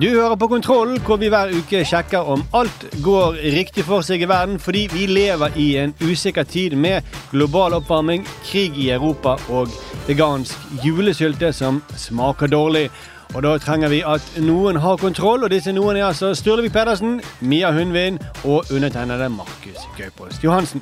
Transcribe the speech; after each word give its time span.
Du 0.00 0.08
hører 0.08 0.34
på 0.34 0.46
Kontroll, 0.48 0.94
hvor 1.04 1.18
vi 1.20 1.28
hver 1.28 1.50
uke 1.52 1.82
sjekker 1.84 2.24
om 2.32 2.40
alt 2.56 2.84
går 3.04 3.34
riktig 3.52 3.82
for 3.84 4.00
seg 4.00 4.22
i 4.24 4.28
verden, 4.30 4.56
fordi 4.56 4.86
vi 4.88 5.02
lever 5.10 5.58
i 5.60 5.66
en 5.76 5.92
usikker 6.00 6.46
tid 6.48 6.72
med 6.72 7.04
global 7.34 7.76
oppvarming, 7.76 8.24
krig 8.48 8.78
i 8.80 8.86
Europa 8.94 9.34
og 9.52 9.68
vegansk 10.06 10.56
julesylte 10.80 11.52
som 11.52 11.82
smaker 12.00 12.48
dårlig. 12.48 12.86
Og 13.34 13.44
da 13.44 13.52
trenger 13.60 13.92
vi 13.92 14.00
at 14.00 14.24
noen 14.40 14.80
har 14.80 14.96
kontroll, 14.96 15.44
og 15.44 15.52
disse 15.52 15.76
noen 15.76 16.00
er 16.00 16.08
altså 16.08 16.32
Sturlevik 16.34 16.72
Pedersen, 16.72 17.20
Mia 17.44 17.68
Hundvin 17.76 18.16
og 18.44 18.72
undertegnede 18.72 19.28
Markus 19.28 19.84
Gaupost 19.98 20.40
Johansen. 20.40 20.80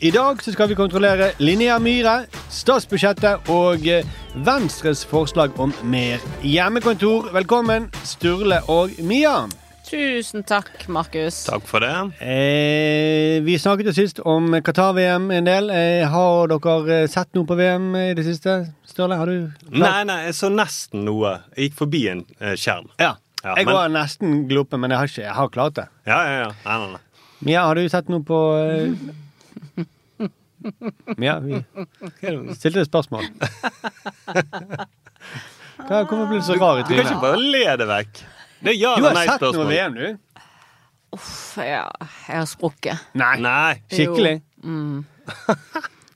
I 0.00 0.10
dag 0.14 0.42
så 0.44 0.52
skal 0.54 0.68
vi 0.70 0.76
kontrollere 0.78 1.32
Linnea 1.42 1.78
Myhre, 1.82 2.28
statsbudsjettet 2.54 3.48
og 3.50 3.82
eh, 3.90 4.06
Venstres 4.46 5.00
forslag 5.10 5.56
om 5.58 5.72
mer 5.90 6.22
hjemmekontor. 6.46 7.32
Velkommen, 7.34 7.88
Sturle 8.06 8.60
og 8.70 8.94
Mia. 9.02 9.40
Tusen 9.88 10.44
takk, 10.46 10.70
Markus. 10.92 11.40
Takk 11.48 11.66
for 11.66 11.82
det. 11.82 11.90
Eh, 12.22 13.40
vi 13.42 13.56
snakket 13.58 13.90
jo 13.90 13.96
sist 13.96 14.22
om 14.22 14.54
Qatar-VM 14.62 15.32
en 15.34 15.48
del. 15.50 15.72
Eh, 15.74 16.06
har 16.12 16.52
dere 16.54 17.00
eh, 17.02 17.06
sett 17.10 17.32
noe 17.34 17.48
på 17.48 17.58
VM 17.58 17.90
i 17.98 18.06
det 18.18 18.26
siste? 18.28 18.58
Sturle, 18.86 19.18
har 19.18 19.26
du? 19.32 19.48
klart? 19.66 19.78
Nei, 19.82 20.02
nei, 20.12 20.20
jeg 20.28 20.38
så 20.38 20.52
nesten 20.54 21.08
noe. 21.08 21.40
Jeg 21.56 21.70
gikk 21.72 21.80
forbi 21.82 22.04
en 22.14 22.22
eh, 22.38 22.54
skjerm. 22.54 22.86
Ja. 23.02 23.16
Ja, 23.42 23.54
jeg 23.58 23.66
men- 23.66 23.74
var 23.80 23.90
nesten 23.98 24.44
glopen, 24.50 24.78
men 24.82 24.94
jeg 24.94 25.02
har, 25.02 25.10
ikke, 25.10 25.26
jeg 25.26 25.38
har 25.42 25.50
klart 25.58 25.74
det. 25.82 25.88
Ja, 26.06 26.22
ja, 26.26 26.38
ja. 26.44 26.50
Nei, 26.68 26.78
nei, 26.84 26.92
nei. 27.00 27.24
Mia, 27.48 27.64
har 27.66 27.78
du 27.78 27.86
sett 27.90 28.08
noe 28.10 28.22
på 28.26 28.38
Mia, 31.18 31.38
vi 31.40 31.60
stilte 32.58 32.80
et 32.82 32.88
spørsmål. 32.90 33.24
Hva 35.78 36.00
til 36.08 36.18
å 36.18 36.26
bli 36.28 36.40
så 36.44 36.56
rar 36.58 36.80
i 36.80 36.86
Du 36.88 36.92
kan 36.96 37.04
ikke 37.06 37.20
bare 37.22 37.38
le 37.42 37.64
det 37.80 37.86
vekk. 37.88 38.22
Det 38.58 38.72
er 38.74 38.78
ja 38.80 38.94
Du 38.98 39.04
eller 39.06 39.14
har 39.14 39.28
sett 39.30 39.44
noe 39.44 39.52
nei-spørsmål. 39.52 39.68
VM, 39.70 39.94
du? 39.94 40.42
Uff, 41.16 41.30
ja, 41.62 41.84
jeg 42.26 42.36
har 42.42 42.48
sprukket. 42.50 43.04
Nei. 43.16 43.34
Nei. 43.40 43.74
Skikkelig? 43.94 44.34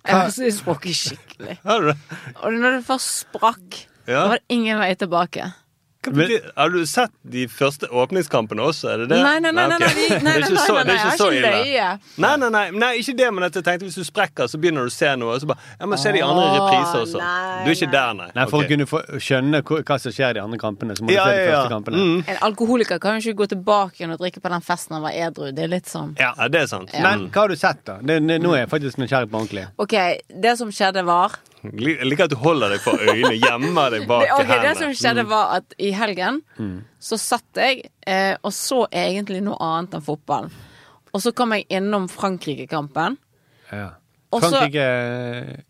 Jeg 0.03 0.17
har 0.19 0.29
ikke 0.35 0.53
sprukket 0.59 0.99
skikkelig. 0.99 1.55
Har 1.65 1.81
du 1.81 1.93
det? 1.93 1.97
Og 2.43 2.59
når 2.59 2.79
det 2.81 2.85
først 2.91 3.11
sprakk, 3.23 3.79
Ja. 4.11 4.25
var 4.27 4.41
det 4.41 4.45
ingen 4.59 4.81
vei 4.83 4.91
tilbake. 4.99 5.47
Betyr- 6.03 6.51
Har 6.57 6.69
du 6.71 6.85
sett 6.87 7.13
de 7.23 7.47
første 7.47 7.87
åpningskampene 7.87 8.59
også? 8.63 8.89
Er 8.91 8.97
det 8.99 9.09
det? 9.13 9.19
Nei, 9.23 9.39
nei, 9.39 9.53
nei, 9.53 9.67
nei, 9.69 9.77
ok. 9.77 9.81
nei, 9.81 9.93
nei, 9.95 10.09
nei, 10.09 10.19
nei, 10.19 10.49
nei, 10.51 10.59
så- 10.67 10.75
nei, 10.75 10.95
jeg 10.95 10.99
har 10.99 11.13
ikke 11.13 11.19
så 11.19 11.29
ille. 11.31 11.51
Nei, 12.19 12.37
nei, 12.37 12.49
nei, 12.51 12.71
nei, 12.71 12.91
ikke 12.99 13.15
det, 13.17 13.29
men 13.35 13.45
at 13.45 13.55
jeg 13.55 13.63
tenkte 13.69 13.87
hvis 13.87 13.95
du 13.95 14.05
sprekker, 14.05 14.49
så 14.51 14.59
begynner 14.59 14.83
du 14.83 14.91
å 14.91 14.93
se 14.93 15.13
noe, 15.17 15.35
og 15.37 15.41
så 15.41 15.47
bare 15.47 15.59
Ja, 15.79 15.87
men 15.87 15.99
se 15.99 16.11
de 16.13 16.21
andre 16.27 16.43
i 16.43 16.59
repriser 16.59 17.05
også. 17.07 17.23
Du 17.63 17.71
er 17.71 17.75
ikke 17.77 17.91
der, 17.93 18.15
nei. 18.19 18.31
Nei, 18.35 18.47
For 18.51 18.63
å 18.63 18.69
kunne 18.69 18.87
få, 18.91 19.03
skjønne 19.23 19.63
hva, 19.63 20.01
som 20.01 20.13
skjer 20.13 20.31
i 20.31 20.33
de 20.33 20.41
andre 20.43 20.59
kampene, 20.59 20.97
så 20.99 21.03
må 21.07 21.07
du 21.09 21.15
Ja, 21.15 21.25
se 21.25 21.31
de 21.31 21.39
ja, 21.39 21.45
ja. 21.45 21.63
første 21.63 21.71
kampene. 21.77 21.97
Mm. 22.03 22.25
En 22.29 22.37
alkoholiker 22.51 22.99
kan 22.99 23.21
jo 23.21 23.31
ikke 23.31 23.39
gå 23.45 23.49
tilbake 23.55 23.95
igjen 24.03 24.11
og 24.13 24.19
drikke 24.19 24.41
på 24.43 24.51
den 24.51 24.61
festen 24.61 24.95
han 24.99 25.03
var 25.03 25.13
edru. 25.13 25.53
Det 25.55 25.65
er 25.65 25.69
litt 25.69 25.87
sånn. 25.87 26.17
Ja. 26.19 26.35
Ja, 26.37 26.49
det 26.49 26.63
er 26.63 26.67
sant. 26.67 26.91
Men 26.93 27.29
hva 27.31 27.47
har 27.47 27.49
du 27.49 27.57
sett, 27.57 27.85
da? 27.85 27.99
Det, 28.03 28.19
det, 28.27 28.41
nå 28.43 28.55
er 28.57 28.67
jeg 28.67 28.71
faktisk 28.75 28.99
nysgjerrig 28.99 29.31
på 29.31 29.39
ordentlig. 29.39 29.69
OK, 29.79 29.95
det 30.43 30.59
som 30.59 30.69
skjedde, 30.75 31.05
var 31.07 31.39
Jeg 31.63 32.07
liker 32.09 32.27
at 32.27 32.33
du 32.33 32.39
holder 32.43 32.75
deg 32.75 32.83
for 32.83 32.99
øynene, 32.99 33.37
gjemmer 33.39 33.95
deg 33.95 34.09
bak 34.11 34.25
det, 34.27 34.47
hendene 34.49 34.63
det 34.67 34.77
som 34.81 34.95
skjedde, 34.99 35.25
var 35.31 35.53
at 35.61 35.77
i 35.79 35.93
helgen 35.95 36.41
så 36.99 37.19
satt 37.21 37.61
jeg 37.63 37.85
eh, 38.03 38.35
og 38.43 38.51
så 38.57 38.81
egentlig 38.91 39.45
noe 39.47 39.59
annet 39.63 39.95
enn 39.99 40.05
fotball. 40.05 40.51
Og 41.13 41.23
så 41.23 41.31
kom 41.37 41.53
jeg 41.55 41.69
innom 41.71 42.09
Frankrike-kampen. 42.11 43.19
Ja. 43.71 43.93
Frankrike 44.33 44.89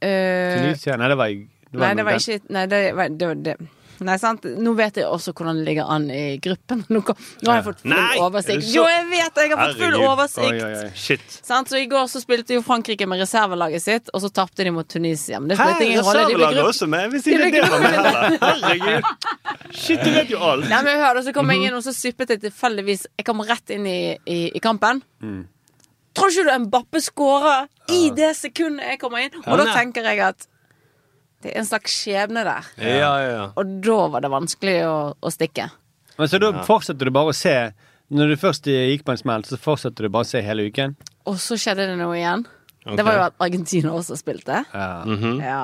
Tunisia? 0.00 0.56
Tunisia 0.62 0.96
Nei, 0.96 1.08
det 1.08 1.16
var, 1.18 1.28
det 1.28 1.80
Nei, 1.82 1.94
det 1.98 2.04
var 2.06 2.18
ikke 2.20 2.52
Nei, 2.54 2.66
det 2.70 2.82
var 2.94 3.08
det, 3.10 3.26
var 3.26 3.40
det. 3.48 3.56
Nei, 4.00 4.16
sant? 4.18 4.44
Nå 4.58 4.72
vet 4.74 4.96
jeg 4.96 5.04
også 5.06 5.32
hvordan 5.36 5.58
det 5.60 5.64
ligger 5.68 5.90
an 5.92 6.08
i 6.10 6.38
gruppen. 6.42 6.80
Nå, 6.88 7.02
nå 7.04 7.50
har 7.50 7.58
jeg 7.60 7.64
fått 7.68 7.82
full 7.82 7.90
Nei, 7.92 8.16
er 8.16 8.22
oversikt. 8.24 8.64
Jo, 8.74 8.84
jeg 8.88 9.04
vet 9.10 9.40
jeg 9.42 9.50
har 9.52 9.60
fått 9.60 9.76
full 9.78 9.92
Herregud. 9.92 10.08
oversikt! 10.08 10.48
Oi, 10.48 10.62
oi, 10.64 10.72
oi. 10.82 10.90
Shit. 10.98 11.36
Sant? 11.46 11.68
Så 11.70 11.78
I 11.78 11.86
går 11.90 12.08
så 12.10 12.22
spilte 12.22 12.56
jo 12.56 12.62
Frankrike 12.66 13.06
med 13.06 13.20
reservelaget 13.22 13.82
sitt, 13.84 14.10
og 14.14 14.24
så 14.24 14.30
tapte 14.34 14.64
de 14.66 14.72
mot 14.74 14.88
Tunisia. 14.88 15.38
Men 15.40 15.52
det 15.52 15.58
spilte 15.60 15.86
ingen 15.86 16.02
rolle. 16.06 16.24
De 16.28 16.34
ble 16.34 16.48
reservelaget 16.48 16.58
grupp... 16.58 16.72
også 16.74 16.90
med? 16.96 17.10
Hvis 17.14 17.26
ikke 17.30 17.44
de 17.44 17.50
det 17.52 17.70
var 17.70 17.86
med 17.86 17.96
heller. 17.98 18.36
Herregud. 18.42 19.72
Shit, 19.72 20.02
du 20.04 20.10
vet 20.16 20.30
jo 20.34 20.42
alt. 20.42 20.68
Nei, 20.72 20.82
men 20.88 21.00
hør, 21.04 21.22
så 21.22 21.32
kom 21.36 21.46
Mhm. 21.46 21.54
jeg 21.56 21.68
inn, 21.70 21.74
og 21.78 21.82
så 21.86 21.92
sippet 21.94 22.30
jeg 22.30 22.40
tilfeldigvis 22.48 23.06
Jeg 23.18 23.24
kom 23.26 23.40
rett 23.46 23.70
inn 23.70 23.86
i, 23.86 23.98
i, 24.26 24.38
i 24.56 24.60
kampen. 24.62 25.02
Mm. 25.22 25.42
Tror 26.14 26.28
ikke 26.28 26.44
du 26.44 26.64
Mbappe 26.66 27.00
skårer 27.00 27.68
i 27.88 28.10
det 28.12 28.34
sekundet 28.36 28.84
jeg 28.90 28.98
kommer 29.00 29.22
inn? 29.24 29.38
Og 29.46 29.56
da 29.62 29.64
tenker 29.72 30.04
jeg 30.04 30.20
at 30.26 30.46
det 31.42 31.52
er 31.52 31.60
en 31.62 31.68
slags 31.68 31.94
skjebne 32.02 32.44
der. 32.46 32.68
Ja, 32.78 32.96
ja, 32.98 33.30
ja. 33.30 33.46
Og 33.58 33.78
da 33.84 33.98
var 34.14 34.24
det 34.24 34.30
vanskelig 34.32 34.76
å, 34.88 34.96
å 35.18 35.32
stikke. 35.32 35.68
Men 36.18 36.30
så 36.30 36.40
da 36.42 36.52
fortsetter 36.66 37.08
du 37.08 37.14
bare 37.14 37.32
å 37.32 37.36
se 37.36 37.54
Når 38.12 38.28
du 38.28 38.34
først 38.36 38.66
gikk 38.68 39.06
på 39.06 39.14
en 39.14 39.20
smell, 39.20 39.44
så 39.48 39.56
fortsetter 39.56 40.04
du 40.04 40.12
bare 40.12 40.26
å 40.26 40.28
se 40.28 40.42
hele 40.44 40.66
uken? 40.68 40.92
Og 41.30 41.38
så 41.40 41.56
skjedde 41.56 41.86
det 41.88 41.94
noe 41.96 42.18
igjen. 42.18 42.42
Ok. 42.82 42.96
Det 42.98 43.04
var 43.06 43.14
jo 43.14 43.20
at 43.28 43.34
Argentina 43.38 43.92
også 43.94 44.16
spilte. 44.18 44.56
Ja. 44.74 44.86
Mhm. 45.06 45.36
Ja. 45.38 45.58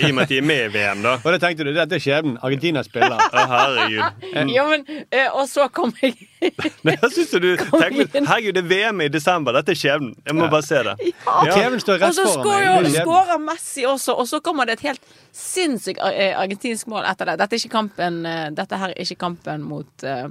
I 0.00 0.06
og 0.08 0.14
med 0.16 0.22
at 0.22 0.30
de 0.32 0.38
er 0.38 0.46
med 0.48 0.60
i 0.64 0.68
VM, 0.72 1.02
da. 1.04 1.12
Og 1.20 1.26
da 1.34 1.38
tenkte 1.42 1.66
du 1.68 1.72
dette 1.76 1.98
er 1.98 2.00
skjebnen. 2.00 2.38
Argentina 2.42 2.80
spiller. 2.86 3.20
Å, 3.20 3.42
herregud. 3.50 4.24
Jo, 4.54 4.64
men 4.70 4.86
eh, 5.10 5.28
Og 5.36 5.44
så 5.52 5.66
kom 5.68 5.92
jeg 6.00 6.14
Men 6.86 6.96
da 7.02 7.10
syns 7.12 7.34
du 7.36 7.50
tenker. 7.82 8.08
Herregud, 8.24 8.56
det 8.56 8.62
er 8.64 8.70
VM 8.72 9.02
i 9.04 9.08
desember. 9.12 9.52
Dette 9.58 9.74
er 9.76 9.80
skjebnen. 9.82 10.14
Jeg 10.24 10.38
må 10.38 10.48
bare 10.48 10.64
se 10.64 10.80
det. 10.88 10.94
Ja. 11.20 11.52
TV-en 11.52 11.80
står 11.84 11.98
Og 11.98 12.06
rett 12.06 12.16
så 12.16 12.24
foran 12.38 12.86
meg. 12.88 12.96
skårer 13.02 13.34
er 13.36 13.42
Messi 13.50 13.84
også, 13.86 14.16
og 14.16 14.30
så 14.32 14.40
kommer 14.40 14.66
det 14.70 14.78
et 14.80 14.86
helt 14.88 15.12
sinnssykt 15.36 16.00
eh, 16.08 16.32
argentinsk 16.40 16.88
mål 16.90 17.04
etter 17.12 17.28
det. 17.32 17.36
Dette 17.42 17.58
er 17.58 17.62
ikke 17.66 17.74
kampen 17.76 18.22
eh, 18.26 18.46
Dette 18.56 18.80
her 18.80 18.94
er 18.96 19.04
ikke 19.04 19.20
kampen 19.26 19.62
mot 19.68 20.06
uh, 20.08 20.24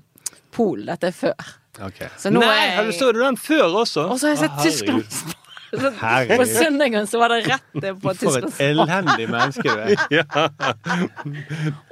Pol. 0.51 0.81
Dette 0.89 1.13
er 1.13 1.15
før. 1.15 1.53
Okay. 1.79 2.09
Så 2.19 2.33
nå 2.33 2.41
Nei, 2.41 2.49
er 2.49 2.75
har 2.81 2.89
jeg 2.89 2.97
så 2.97 3.11
du 3.15 3.21
den 3.21 3.37
før 3.39 3.77
også? 3.85 4.09
Og 4.11 4.19
så 4.19 4.31
har 4.31 4.35
jeg 4.35 4.41
sett. 4.43 4.59
Tyskland. 4.65 5.37
Så 5.71 5.91
På 6.37 6.45
søndagen 6.45 7.07
så 7.07 7.19
var 7.21 7.29
det 7.31 7.45
rett 7.47 7.85
på 8.01 8.13
For 8.19 8.37
et 8.41 8.59
elendig 8.65 9.27
menneske 9.31 9.63
du 9.63 9.79
er. 9.79 9.95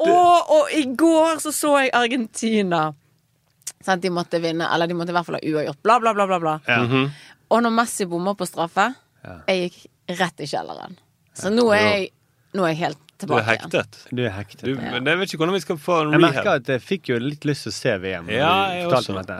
Og, 0.03 0.35
og 0.55 0.63
i 0.75 0.83
går 0.99 1.39
så 1.43 1.51
så 1.55 1.71
jeg 1.83 1.89
Argentina. 1.95 2.81
Sånn, 3.79 4.01
de 4.03 4.09
måtte 4.11 4.41
vinne, 4.43 4.67
eller 4.67 4.87
de 4.91 4.95
måtte 4.99 5.13
i 5.13 5.15
hvert 5.15 5.27
fall 5.27 5.37
ha 5.39 5.43
uavgjort. 5.43 5.79
Bla, 5.85 5.95
bla, 6.03 6.11
bla. 6.17 6.25
bla, 6.27 6.39
bla. 6.43 6.55
Ja. 6.67 6.79
Og 7.49 7.57
når 7.63 7.71
Messi 7.77 8.03
bommer 8.09 8.35
på 8.37 8.45
straffe, 8.49 8.89
jeg 9.47 9.69
gikk 9.69 9.77
rett 10.19 10.37
i 10.43 10.49
kjelleren. 10.49 10.93
Så 11.37 11.47
nå 11.53 11.65
er 11.75 11.83
jeg, 11.85 12.09
nå 12.57 12.61
er 12.65 12.71
jeg 12.73 12.81
helt 12.83 13.01
Du 13.27 13.33
er 13.35 13.43
hektet. 13.43 13.97
Du 14.15 14.21
er 14.23 14.29
hektet. 14.31 14.61
Du, 14.63 14.75
men 14.79 15.05
jeg 15.05 15.19
vet 15.19 15.33
ikke 15.33 15.39
hvordan 15.41 15.55
vi 15.57 15.59
skal 15.59 15.77
få 15.77 15.95
en 16.05 16.11
Jeg 16.15 16.21
merker 16.23 16.51
at 16.53 16.69
jeg 16.71 16.81
fikk 16.81 17.09
jo 17.11 17.17
litt 17.19 17.43
lyst 17.45 17.65
til 17.67 17.73
å 17.73 17.75
se 17.75 17.95
VM. 17.99 18.29
Ja, 18.31 18.51
jeg 18.77 18.87
også. 18.87 19.11
om 19.11 19.17
dette. 19.19 19.39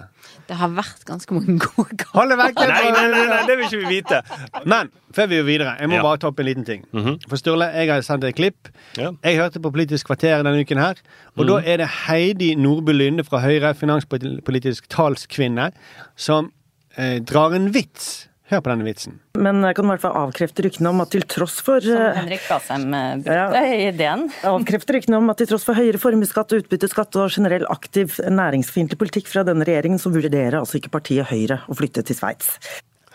Det 0.49 0.57
har 0.59 0.69
vært 0.73 1.05
ganske 1.07 1.33
mange 1.37 1.55
gode 1.63 1.95
kamper. 1.95 2.11
Hold 2.17 2.29
deg 2.33 2.39
vekk! 2.41 2.59
Nei, 2.67 2.91
nei, 2.91 3.05
nei, 3.13 3.23
nei, 3.29 3.39
det 3.47 3.55
vil 3.59 3.65
ikke 3.69 3.79
vi 3.85 3.91
vite. 3.99 4.19
Men 4.65 4.89
før 5.15 5.29
vi 5.31 5.39
går 5.39 5.47
videre, 5.47 5.75
jeg 5.79 5.89
må 5.89 5.95
Ja. 5.99 6.01
bare 6.03 6.17
ta 6.17 6.27
opp 6.27 6.39
en 6.39 6.45
liten 6.49 6.65
ting. 6.67 6.83
For 7.29 7.37
Sturle, 7.39 7.69
jeg 7.73 7.89
har 7.89 8.01
sendt 8.05 8.23
et 8.27 8.35
klipp. 8.35 8.67
Ja. 8.97 9.11
Jeg 9.23 9.37
hørte 9.39 9.59
på 9.63 9.71
Politisk 9.71 10.07
kvarter 10.11 10.43
denne 10.43 10.59
uken 10.59 10.77
her, 10.81 10.95
og 11.37 11.47
da 11.47 11.59
er 11.63 11.77
det 11.77 11.87
Heidi 12.07 12.55
Nordby 12.55 12.91
Lunde 12.97 13.23
fra 13.23 13.39
Høyre, 13.39 13.73
finanspolitisk 13.77 14.89
talskvinne, 14.89 15.71
som 16.17 16.51
eh, 16.97 17.19
drar 17.21 17.53
en 17.55 17.71
vits. 17.71 18.27
Hør 18.49 18.61
på 18.65 18.71
denne 18.71 18.85
vitsen. 18.87 19.19
Men 19.37 19.59
jeg 19.61 19.75
kan 19.77 19.85
i 19.85 19.91
hvert 19.91 20.01
fall 20.01 20.15
avkrefte 20.23 20.63
ryktene 20.65 20.89
om 20.89 21.01
at 21.03 21.11
til 21.13 21.21
tross 21.29 21.59
for 21.61 21.83
Som 21.85 22.15
Henrik 22.17 22.47
Asheim 22.51 22.87
Ja. 22.95 23.19
brukte 23.21 23.61
i 23.75 23.83
ideen. 23.91 24.23
Avkrefte 24.49 24.95
ryktene 24.97 25.19
om 25.21 25.29
at 25.29 25.37
til 25.37 25.51
tross 25.51 25.67
for 25.67 25.77
høyere 25.77 26.01
formuesskatt, 26.01 26.55
utbytteskatt 26.57 27.19
og 27.21 27.29
generell 27.35 27.67
aktiv 27.69 28.17
næringsfiendtlig 28.25 28.97
politikk 28.97 29.29
fra 29.29 29.43
denne 29.45 29.67
regjeringen, 29.69 30.01
så 30.01 30.09
vurderer 30.13 30.57
altså 30.63 30.79
ikke 30.81 30.89
partiet 30.97 31.29
Høyre 31.29 31.59
å 31.69 31.77
flytte 31.77 32.01
til 32.09 32.17
Sveits. 32.17 32.55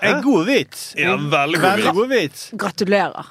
En 0.04 0.22
god 0.22 0.46
vits! 0.46 0.86
Ja, 0.98 1.14
En 1.18 1.26
veldig 1.32 1.58
god 1.58 1.66
veldig 1.66 1.84
vits. 1.88 1.98
god 1.98 2.08
vits. 2.14 2.46
Gratulerer. 2.62 3.28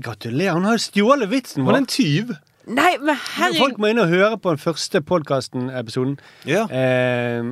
Gratulerer, 0.00 0.54
hun 0.60 0.64
har 0.68 0.76
jo 0.76 0.84
stjålet 0.84 1.28
vitsen 1.32 1.64
Hun 1.64 1.74
er 1.74 1.80
en 1.82 1.88
tyv. 1.90 2.36
Nei, 2.70 2.92
men 3.02 3.16
Folk 3.56 3.80
må 3.80 3.88
inn 3.90 3.98
og 3.98 4.12
høre 4.12 4.36
på 4.38 4.52
den 4.52 4.60
første 4.60 5.00
podkasten-episoden. 5.08 6.18
Ja. 6.46 6.66
Eh, 6.68 7.48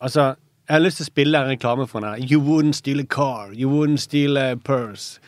altså, 0.00 0.34
jeg 0.68 0.74
har 0.74 0.80
lyst 0.82 0.96
til 0.98 1.04
å 1.06 1.10
spille 1.10 1.38
en 1.38 1.48
reklame 1.54 1.86
for 1.88 2.00
den. 2.00 2.10
her. 2.10 2.18
You 2.30 2.40
wouldn't 2.40 2.74
steal 2.74 3.00
a 3.00 3.04
car. 3.04 3.52
You 3.52 3.68
wouldn't 3.70 3.98
steal 4.02 4.36
a 4.36 4.56
purse. 4.56 5.20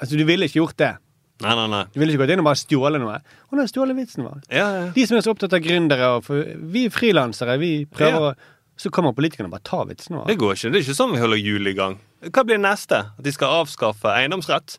Altså, 0.00 0.16
Du 0.16 0.24
ville 0.24 0.44
ikke 0.48 0.60
gjort 0.62 0.76
det. 0.76 0.96
Nei, 1.42 1.54
nei, 1.54 1.66
nei. 1.68 1.84
Du 1.92 2.00
ville 2.00 2.12
ikke 2.14 2.22
gått 2.24 2.30
inn 2.32 2.40
og 2.40 2.46
bare 2.48 2.56
stjålet 2.56 3.00
noe. 3.02 3.18
Hun 3.50 3.58
har 3.60 3.66
stjålet 3.68 3.96
vitsen 3.98 4.24
vår. 4.24 4.38
Ja, 4.50 4.68
ja. 4.72 4.84
De 4.94 5.04
som 5.06 5.18
er 5.18 5.20
så 5.26 5.34
opptatt 5.34 5.52
av 5.52 5.60
gründere 5.60 6.08
Vi 6.72 6.86
er 6.86 6.90
frilansere. 6.90 7.58
Vi 7.60 7.84
prøver 7.86 8.20
Ja. 8.20 8.30
å 8.32 8.34
Så 8.78 8.90
kommer 8.90 9.12
politikerne 9.16 9.46
og 9.46 9.52
bare 9.52 9.64
tar 9.64 9.86
vitsen 9.86 10.16
vår. 10.16 10.26
Det 10.26 10.36
går 10.38 10.52
ikke. 10.52 10.70
Det 10.72 10.76
er 10.76 10.84
ikke 10.92 10.96
sånn 10.96 11.12
vi 11.14 11.18
holder 11.20 11.36
jul 11.40 11.66
i 11.66 11.72
gang. 11.72 11.98
Hva 12.24 12.44
blir 12.44 12.58
neste? 12.58 12.98
At 13.18 13.22
de 13.24 13.32
skal 13.32 13.64
avskaffe 13.64 14.04
eiendomsrett? 14.04 14.76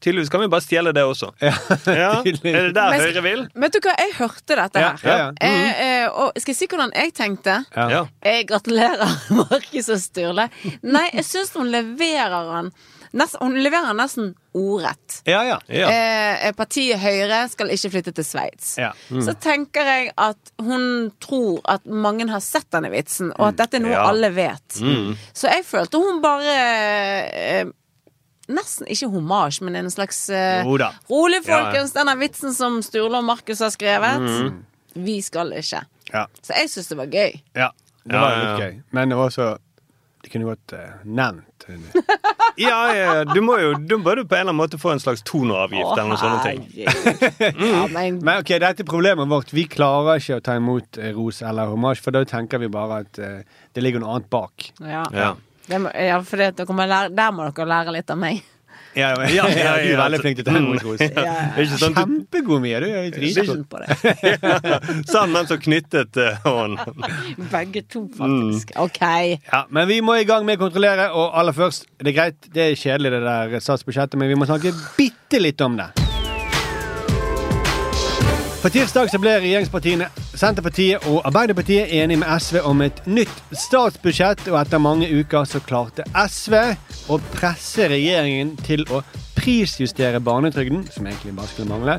Tydeligvis 0.00 0.28
kan 0.32 0.40
vi 0.42 0.48
bare 0.52 0.60
stjele 0.64 0.92
det 0.92 1.04
også. 1.06 1.30
Ja, 1.40 1.52
Er 2.24 2.32
det 2.42 2.74
der 2.76 2.96
Høyre 3.00 3.22
vil? 3.24 3.44
Vet 3.54 3.72
du 3.76 3.78
hva, 3.86 3.94
jeg 3.98 4.12
hørte 4.18 4.56
dette 4.58 4.82
her. 4.82 4.98
ja, 5.04 5.14
ja. 5.18 5.28
Eh, 5.40 5.84
eh, 5.86 6.08
og 6.12 6.34
skal 6.36 6.52
jeg 6.52 6.58
si 6.58 6.66
hvordan 6.68 6.92
jeg 6.96 7.14
tenkte? 7.16 7.60
Ja. 7.76 7.86
Ja. 7.90 8.02
Jeg 8.26 8.48
gratulerer 8.50 9.14
Markus 9.38 9.88
og 9.94 10.02
Sturle. 10.02 10.48
Nei, 10.84 11.06
jeg 11.14 11.24
syns 11.24 11.54
hun 11.56 11.70
leverer 11.72 12.50
han 12.52 12.68
nest, 13.14 13.36
Hun 13.40 13.54
leverer 13.62 13.94
nesten 13.96 14.32
ordrett. 14.58 15.20
Ja, 15.30 15.40
ja. 15.46 15.56
Ja. 15.70 15.88
Eh, 15.88 16.50
partiet 16.58 16.98
Høyre 17.00 17.44
skal 17.52 17.70
ikke 17.72 17.92
flytte 17.94 18.12
til 18.18 18.26
Sveits. 18.26 18.74
Ja. 18.82 18.90
Så 19.08 19.32
tenker 19.40 19.86
jeg 19.88 20.10
at 20.20 20.52
hun 20.60 21.12
tror 21.22 21.62
at 21.70 21.86
mange 21.86 22.26
har 22.28 22.42
sett 22.44 22.66
denne 22.74 22.90
vitsen, 22.92 23.30
og 23.38 23.52
at 23.52 23.62
dette 23.62 23.78
er 23.80 23.86
noe 23.86 23.94
Ja. 23.94 24.04
alle 24.10 24.28
vet. 24.34 24.76
Så 25.32 25.48
jeg 25.48 25.64
følte 25.64 26.02
hun 26.02 26.20
bare 26.24 26.58
eh, 26.58 27.64
Nesten 28.48 28.86
ikke 28.92 29.08
hommage, 29.08 29.62
men 29.64 29.76
en 29.76 29.90
slags 29.90 30.18
uh. 30.30 30.62
Rolig, 30.66 31.40
Ja, 31.46 31.58
ja. 31.58 31.64
folkens. 31.64 31.92
Denne 31.96 32.16
vitsen 32.20 32.52
som 32.54 32.80
Sturle 32.84 33.18
og 33.22 33.24
Markus 33.24 33.62
har 33.64 33.70
skrevet. 33.72 34.28
Vi 34.94 35.20
skal 35.24 35.52
ikke. 35.58 35.80
Ja. 36.12 36.26
Så 36.44 36.52
jeg 36.54 36.68
syns 36.70 36.88
det 36.92 36.98
var 37.00 37.06
gøy. 37.12 37.40
ja. 37.56 37.70
Det 38.04 38.12
Ja, 38.12 38.20
var 38.20 38.30
ja, 38.34 38.40
litt 38.44 38.60
gøy. 38.60 38.74
Men 38.92 39.08
det 39.08 39.16
var 39.16 39.30
også 39.30 39.44
De 40.24 40.28
kunne 40.32 40.44
godt 40.44 40.72
uh, 40.76 40.90
nevnt 41.04 41.64
Ja, 42.60 42.80
ja, 42.92 43.24
du 43.24 43.40
må 43.40 43.54
jo 43.58 43.70
Du 43.80 43.94
må 43.96 44.04
på 44.04 44.10
en 44.12 44.26
eller 44.28 44.40
annen 44.42 44.58
måte 44.58 44.76
få 44.80 44.90
en 44.92 45.00
slags 45.00 45.22
toneavgift 45.24 45.94
eller 45.94 46.10
noen 46.10 46.20
sånne 46.20 46.42
ting. 46.44 46.66
herregud. 46.74 47.62
Ja, 47.64 47.86
men 47.94 48.18
Men 48.20 48.42
ok, 48.42 48.52
dette 48.60 48.84
er 48.84 48.88
problemet 48.88 49.28
vårt. 49.32 49.54
Vi 49.56 49.64
klarer 49.72 50.20
ikke 50.20 50.36
å 50.36 50.44
ta 50.44 50.58
imot 50.60 50.98
eh, 51.00 51.14
ros 51.16 51.40
eller 51.40 51.72
hommage, 51.72 52.04
for 52.04 52.12
da 52.12 52.20
tenker 52.28 52.60
vi 52.60 52.68
bare 52.68 53.00
at 53.06 53.18
uh, 53.24 53.40
det 53.72 53.82
ligger 53.86 54.04
noe 54.04 54.18
annet 54.18 54.28
bak. 54.28 54.68
ja. 54.84 55.06
Ja. 55.16 55.32
Det 55.64 55.78
må, 55.80 55.92
ja, 55.96 56.18
for 56.24 56.40
det, 56.40 56.52
lære, 56.58 57.14
der 57.16 57.30
må 57.32 57.46
dere 57.48 57.70
lære 57.70 57.94
litt 57.96 58.12
av 58.12 58.20
meg. 58.20 58.42
Ja, 58.94 59.08
ja, 59.10 59.26
ja, 59.34 59.48
ja, 59.50 59.70
Du 59.82 59.88
er 59.90 59.98
veldig 59.98 60.18
flink 60.22 60.36
til 60.38 60.46
er 60.54 61.56
ikke 61.64 61.78
sånn 61.80 61.96
Kjempegod, 61.96 62.62
Mia. 62.62 62.78
Du 62.78 62.86
er 62.86 63.08
dritgod. 63.10 63.48
Skylden 63.48 63.64
på 63.66 63.80
det. 63.82 65.02
Sa 65.10 65.24
han 65.24 65.34
mens 65.34 65.50
hun 65.50 65.62
knyttet 65.64 66.20
eh, 66.22 66.38
hånden. 66.46 67.02
Begge 67.50 67.82
to, 67.90 68.04
faktisk. 68.14 68.70
OK. 68.78 69.02
Ja, 69.50 69.64
men 69.74 69.90
vi 69.90 69.98
må 69.98 70.14
i 70.20 70.28
gang 70.28 70.46
med 70.46 70.60
å 70.60 70.68
kontrollere, 70.68 71.10
og 71.10 71.34
aller 71.34 71.56
først 71.56 71.90
Det 71.98 72.14
er 72.14 72.18
greit, 72.20 72.50
det 72.54 72.68
er 72.68 72.78
kjedelig 72.78 73.16
det 73.16 73.22
der 73.26 73.60
statsbudsjettet, 73.66 74.18
men 74.20 74.30
vi 74.30 74.38
må 74.38 74.46
snakke 74.46 74.74
bitte 74.94 75.42
litt 75.42 75.66
om 75.66 75.82
det. 75.82 75.90
På 78.64 78.70
tirsdag 78.72 79.10
så 79.12 79.18
ble 79.20 79.34
regjeringspartiene 79.42 80.06
Senterpartiet 80.40 81.04
og 81.10 81.18
Arbeiderpartiet 81.28 81.90
enige 81.98 82.22
med 82.22 82.30
SV 82.40 82.62
om 82.64 82.78
et 82.80 83.02
nytt 83.04 83.42
statsbudsjett, 83.60 84.46
og 84.48 84.56
etter 84.56 84.80
mange 84.80 85.10
uker 85.12 85.44
så 85.44 85.60
klarte 85.60 86.06
SV 86.16 86.56
å 87.12 87.18
presse 87.34 87.90
regjeringen 87.92 88.54
til 88.64 88.86
å 88.88 89.02
prisjustere 89.36 90.22
barnetrygden, 90.24 90.86
som 90.96 91.04
egentlig 91.04 91.36
bare 91.36 91.52
skulle 91.52 91.68
mangle, 91.74 91.98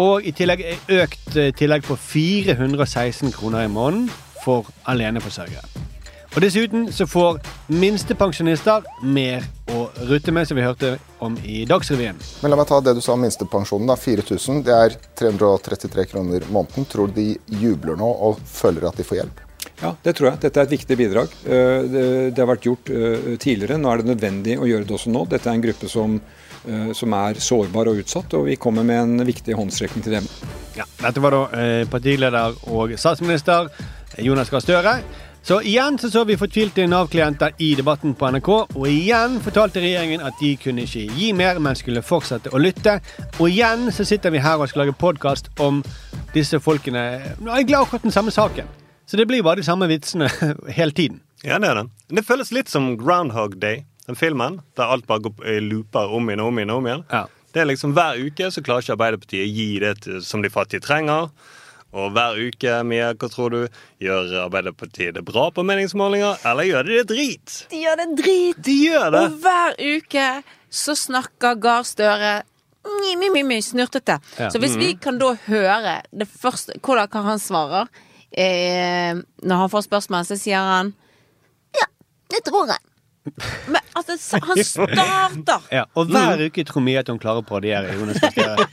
og 0.00 0.24
i 0.24 0.32
tillegg 0.32 0.64
økt 1.02 1.36
tillegg 1.60 1.84
på 1.84 2.00
416 2.00 3.36
kroner 3.36 3.68
i 3.68 3.74
måneden 3.76 4.08
for 4.40 4.72
aleneforsørgere. 4.88 5.89
Og 6.30 6.38
dessuten 6.44 6.84
så 6.94 7.08
får 7.10 7.40
minstepensjonister 7.74 8.84
mer 9.02 9.42
å 9.74 9.88
rutte 10.06 10.30
med, 10.34 10.46
som 10.46 10.58
vi 10.58 10.62
hørte 10.62 10.92
om 11.22 11.34
i 11.42 11.64
Dagsrevyen. 11.66 12.18
Men 12.42 12.52
la 12.52 12.58
meg 12.60 12.68
ta 12.70 12.78
det 12.84 12.94
du 12.94 13.00
sa 13.02 13.16
om 13.16 13.22
minstepensjonen. 13.24 13.88
da, 13.90 13.96
4000. 13.98 14.62
Det 14.66 14.74
er 14.76 14.94
333 15.18 16.04
kroner 16.12 16.46
måneden. 16.54 16.86
Tror 16.90 17.10
du 17.10 17.18
de 17.18 17.28
jubler 17.60 17.98
nå 17.98 18.10
og 18.28 18.38
føler 18.46 18.86
at 18.86 19.00
de 19.00 19.06
får 19.06 19.22
hjelp? 19.22 19.40
Ja, 19.80 19.94
det 20.04 20.14
tror 20.16 20.30
jeg. 20.30 20.40
Dette 20.44 20.60
er 20.60 20.68
et 20.68 20.74
viktig 20.76 20.96
bidrag. 21.00 21.32
Eh, 21.44 21.82
Det, 21.90 22.38
har 22.38 22.46
vært 22.52 22.66
gjort 22.68 22.90
eh, 22.94 23.34
tidligere. 23.40 23.78
Nå 23.80 23.90
er 23.90 24.02
det 24.02 24.12
nødvendig 24.12 24.58
å 24.60 24.68
gjøre 24.68 24.86
det 24.86 24.94
også 24.96 25.10
nå. 25.10 25.24
Dette 25.28 25.50
er 25.50 25.58
en 25.58 25.64
gruppe 25.64 25.88
som, 25.90 26.20
eh, 26.68 26.92
som 26.94 27.12
er 27.16 27.40
sårbar 27.42 27.90
og 27.90 28.04
utsatt, 28.04 28.34
og 28.38 28.46
vi 28.46 28.56
kommer 28.56 28.84
med 28.86 29.02
en 29.02 29.26
viktig 29.26 29.56
håndsrekning 29.56 30.04
til 30.06 30.20
dem. 30.20 30.28
Ja, 30.76 30.86
dette 31.00 31.20
var 31.24 31.34
da 31.34 31.42
eh, 31.58 31.88
partileder 31.90 32.54
og 32.70 32.94
statsminister 33.00 33.66
Jonas 34.20 34.50
Gahr 34.52 34.62
Støre. 34.62 34.94
Så 35.42 35.62
igjen 35.62 35.98
så, 35.98 36.10
så 36.10 36.24
vi 36.28 36.36
fortvilte 36.36 36.84
Nav-klienter 36.86 37.54
i 37.64 37.70
debatten 37.78 38.12
på 38.14 38.28
NRK, 38.34 38.48
og 38.76 38.84
igjen 38.88 39.38
fortalte 39.40 39.80
regjeringen 39.80 40.20
at 40.24 40.36
de 40.40 40.52
kunne 40.60 40.84
ikke 40.84 41.06
gi 41.16 41.30
mer, 41.36 41.58
men 41.64 41.78
skulle 41.78 42.02
fortsette 42.04 42.52
å 42.52 42.60
lytte. 42.60 42.98
Og 43.38 43.48
igjen 43.48 43.88
så 43.94 44.04
sitter 44.04 44.34
vi 44.34 44.42
her 44.44 44.60
og 44.60 44.68
skal 44.68 44.84
lage 44.84 44.98
podkast 45.00 45.48
om 45.64 45.80
disse 46.34 46.60
folkene 46.62 47.04
er 47.24 47.64
glad 47.66 47.86
akkurat 47.86 48.04
den 48.04 48.14
samme 48.14 48.34
saken. 48.34 48.68
Så 49.08 49.18
det 49.18 49.26
blir 49.26 49.42
bare 49.42 49.58
de 49.58 49.66
samme 49.66 49.88
vitsene 49.90 50.28
hele 50.78 50.92
tiden. 50.94 51.22
Ja, 51.42 51.56
det 51.58 51.70
er 51.72 51.80
det. 51.80 51.86
Det 52.20 52.26
føles 52.28 52.52
litt 52.52 52.68
som 52.70 52.92
Groundhog 53.00 53.56
Day, 53.62 53.86
den 54.06 54.20
filmen, 54.20 54.60
der 54.76 54.92
alt 54.92 55.08
bare 55.08 55.24
går 55.24 55.48
i 55.48 55.56
looper 55.64 56.12
om 56.14 56.28
igjen 56.28 56.44
og 56.44 56.52
om 56.52 56.60
igjen. 56.60 56.74
om 56.76 56.90
igjen. 56.90 57.06
Ja. 57.10 57.24
Det 57.50 57.64
er 57.64 57.66
liksom 57.66 57.96
Hver 57.96 58.20
uke 58.22 58.52
så 58.52 58.62
klarer 58.62 58.84
ikke 58.84 58.94
Arbeiderpartiet 58.94 59.48
gi 59.50 59.70
det 59.82 59.96
til, 60.04 60.20
som 60.22 60.44
de 60.44 60.52
fattige 60.52 60.84
trenger. 60.84 61.32
Og 61.90 62.12
hver 62.14 62.38
uke, 62.38 62.74
Mia, 62.86 63.10
hva 63.18 63.28
tror 63.32 63.54
du? 63.54 63.80
Gjør 64.02 64.30
Arbeiderpartiet 64.44 65.16
det 65.16 65.24
bra 65.26 65.48
på 65.54 65.64
meningsmålinger, 65.66 66.38
eller 66.46 66.68
gjør 66.68 66.86
de 66.86 67.00
det 67.00 67.08
drit? 67.10 67.56
De 67.72 67.82
gjør 67.82 67.98
det 67.98 68.08
drit. 68.20 68.60
De 68.62 68.76
gjør 68.84 69.08
det! 69.14 69.24
Og 69.26 69.40
hver 69.42 69.76
uke 69.96 70.28
så 70.70 70.94
snakker 70.94 71.58
Gahr 71.58 71.82
Støre 71.88 72.36
snurtete. 73.62 74.20
Ja. 74.38 74.50
Så 74.50 74.58
hvis 74.58 74.76
vi 74.76 74.94
kan 74.96 75.18
da 75.18 75.34
høre 75.46 76.00
det 76.10 76.28
første 76.28 76.78
Hvordan 76.80 77.26
han 77.26 77.38
svarer 77.38 77.88
eh, 78.32 79.18
når 79.42 79.56
han 79.56 79.70
får 79.70 79.84
spørsmål, 79.88 80.24
så 80.24 80.38
sier 80.38 80.58
han 80.58 80.94
Ja, 81.76 81.86
det 82.30 82.44
tror 82.46 82.70
jeg. 82.70 82.80
Men 83.66 83.80
altså, 83.98 84.16
han 84.44 84.60
starter 84.72 85.66
Ja, 85.74 85.84
og 85.94 86.10
hver 86.12 86.42
uke 86.46 86.64
tror 86.68 86.84
vi 86.86 86.96
at 87.00 87.10
hun 87.12 87.20
klarer 87.22 87.42
å 87.42 87.46
parodiere 87.46 87.94
Jonas 87.96 88.20
Gahr 88.36 88.64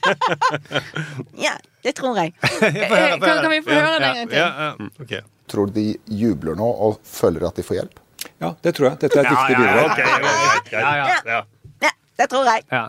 Ja, 1.47 1.55
det 1.83 1.95
tror 1.99 2.17
jeg. 2.21 2.33
Eh. 2.67 3.17
Kan, 3.21 3.41
kan 3.43 3.51
vi 3.51 3.61
få 3.65 3.71
Ja, 3.75 3.83
høre 3.85 3.99
det 4.01 4.07
en 4.09 4.17
gang 4.21 4.29
til? 4.31 4.37
Ja, 4.39 4.47
ja, 4.67 4.89
ok. 5.03 5.13
Tror 5.51 5.69
du 5.69 5.77
de 5.79 5.87
jubler 6.19 6.57
nå 6.59 6.67
og 6.67 6.99
føler 7.07 7.45
at 7.47 7.55
de 7.59 7.63
får 7.65 7.81
hjelp? 7.81 8.01
Ja, 8.41 8.51
det 8.63 8.73
tror 8.77 8.89
jeg. 8.89 8.99
Dette 9.05 9.21
er 9.21 9.29
et 9.29 9.37
viktig 9.37 9.55
bidrag. 9.61 10.01
Ja, 10.73 10.81
ja. 10.81 11.05
ja. 11.25 11.39
Ja, 11.85 11.91
det 12.19 12.27
tror 12.33 12.49
jeg. 12.49 12.65
Ja, 12.73 12.81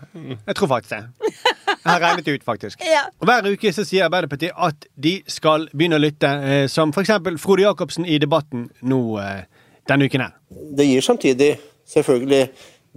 jeg 0.48 0.56
tror 0.58 0.70
faktisk 0.72 0.94
det. 0.96 1.02
Jeg 1.68 1.92
har 1.92 2.00
regnet 2.02 2.26
det 2.26 2.34
ut, 2.40 2.44
faktisk. 2.44 2.82
Og 3.20 3.28
Hver 3.28 3.48
uke 3.52 3.72
så 3.76 3.84
sier 3.86 4.08
Arbeiderpartiet 4.08 4.56
at 4.56 4.88
de 4.96 5.14
skal 5.30 5.68
begynne 5.72 6.00
å 6.00 6.02
lytte, 6.02 6.28
eh, 6.42 6.64
som 6.72 6.92
f.eks. 6.92 7.14
Frode 7.40 7.64
Jacobsen 7.64 8.08
i 8.08 8.18
Debatten 8.20 8.66
nå 8.82 9.00
eh, 9.22 9.44
denne 9.88 10.08
uken 10.08 10.24
her. 10.26 10.34
Det 10.48 10.86
gir 10.86 11.04
samtidig 11.04 11.52
selvfølgelig 11.88 12.48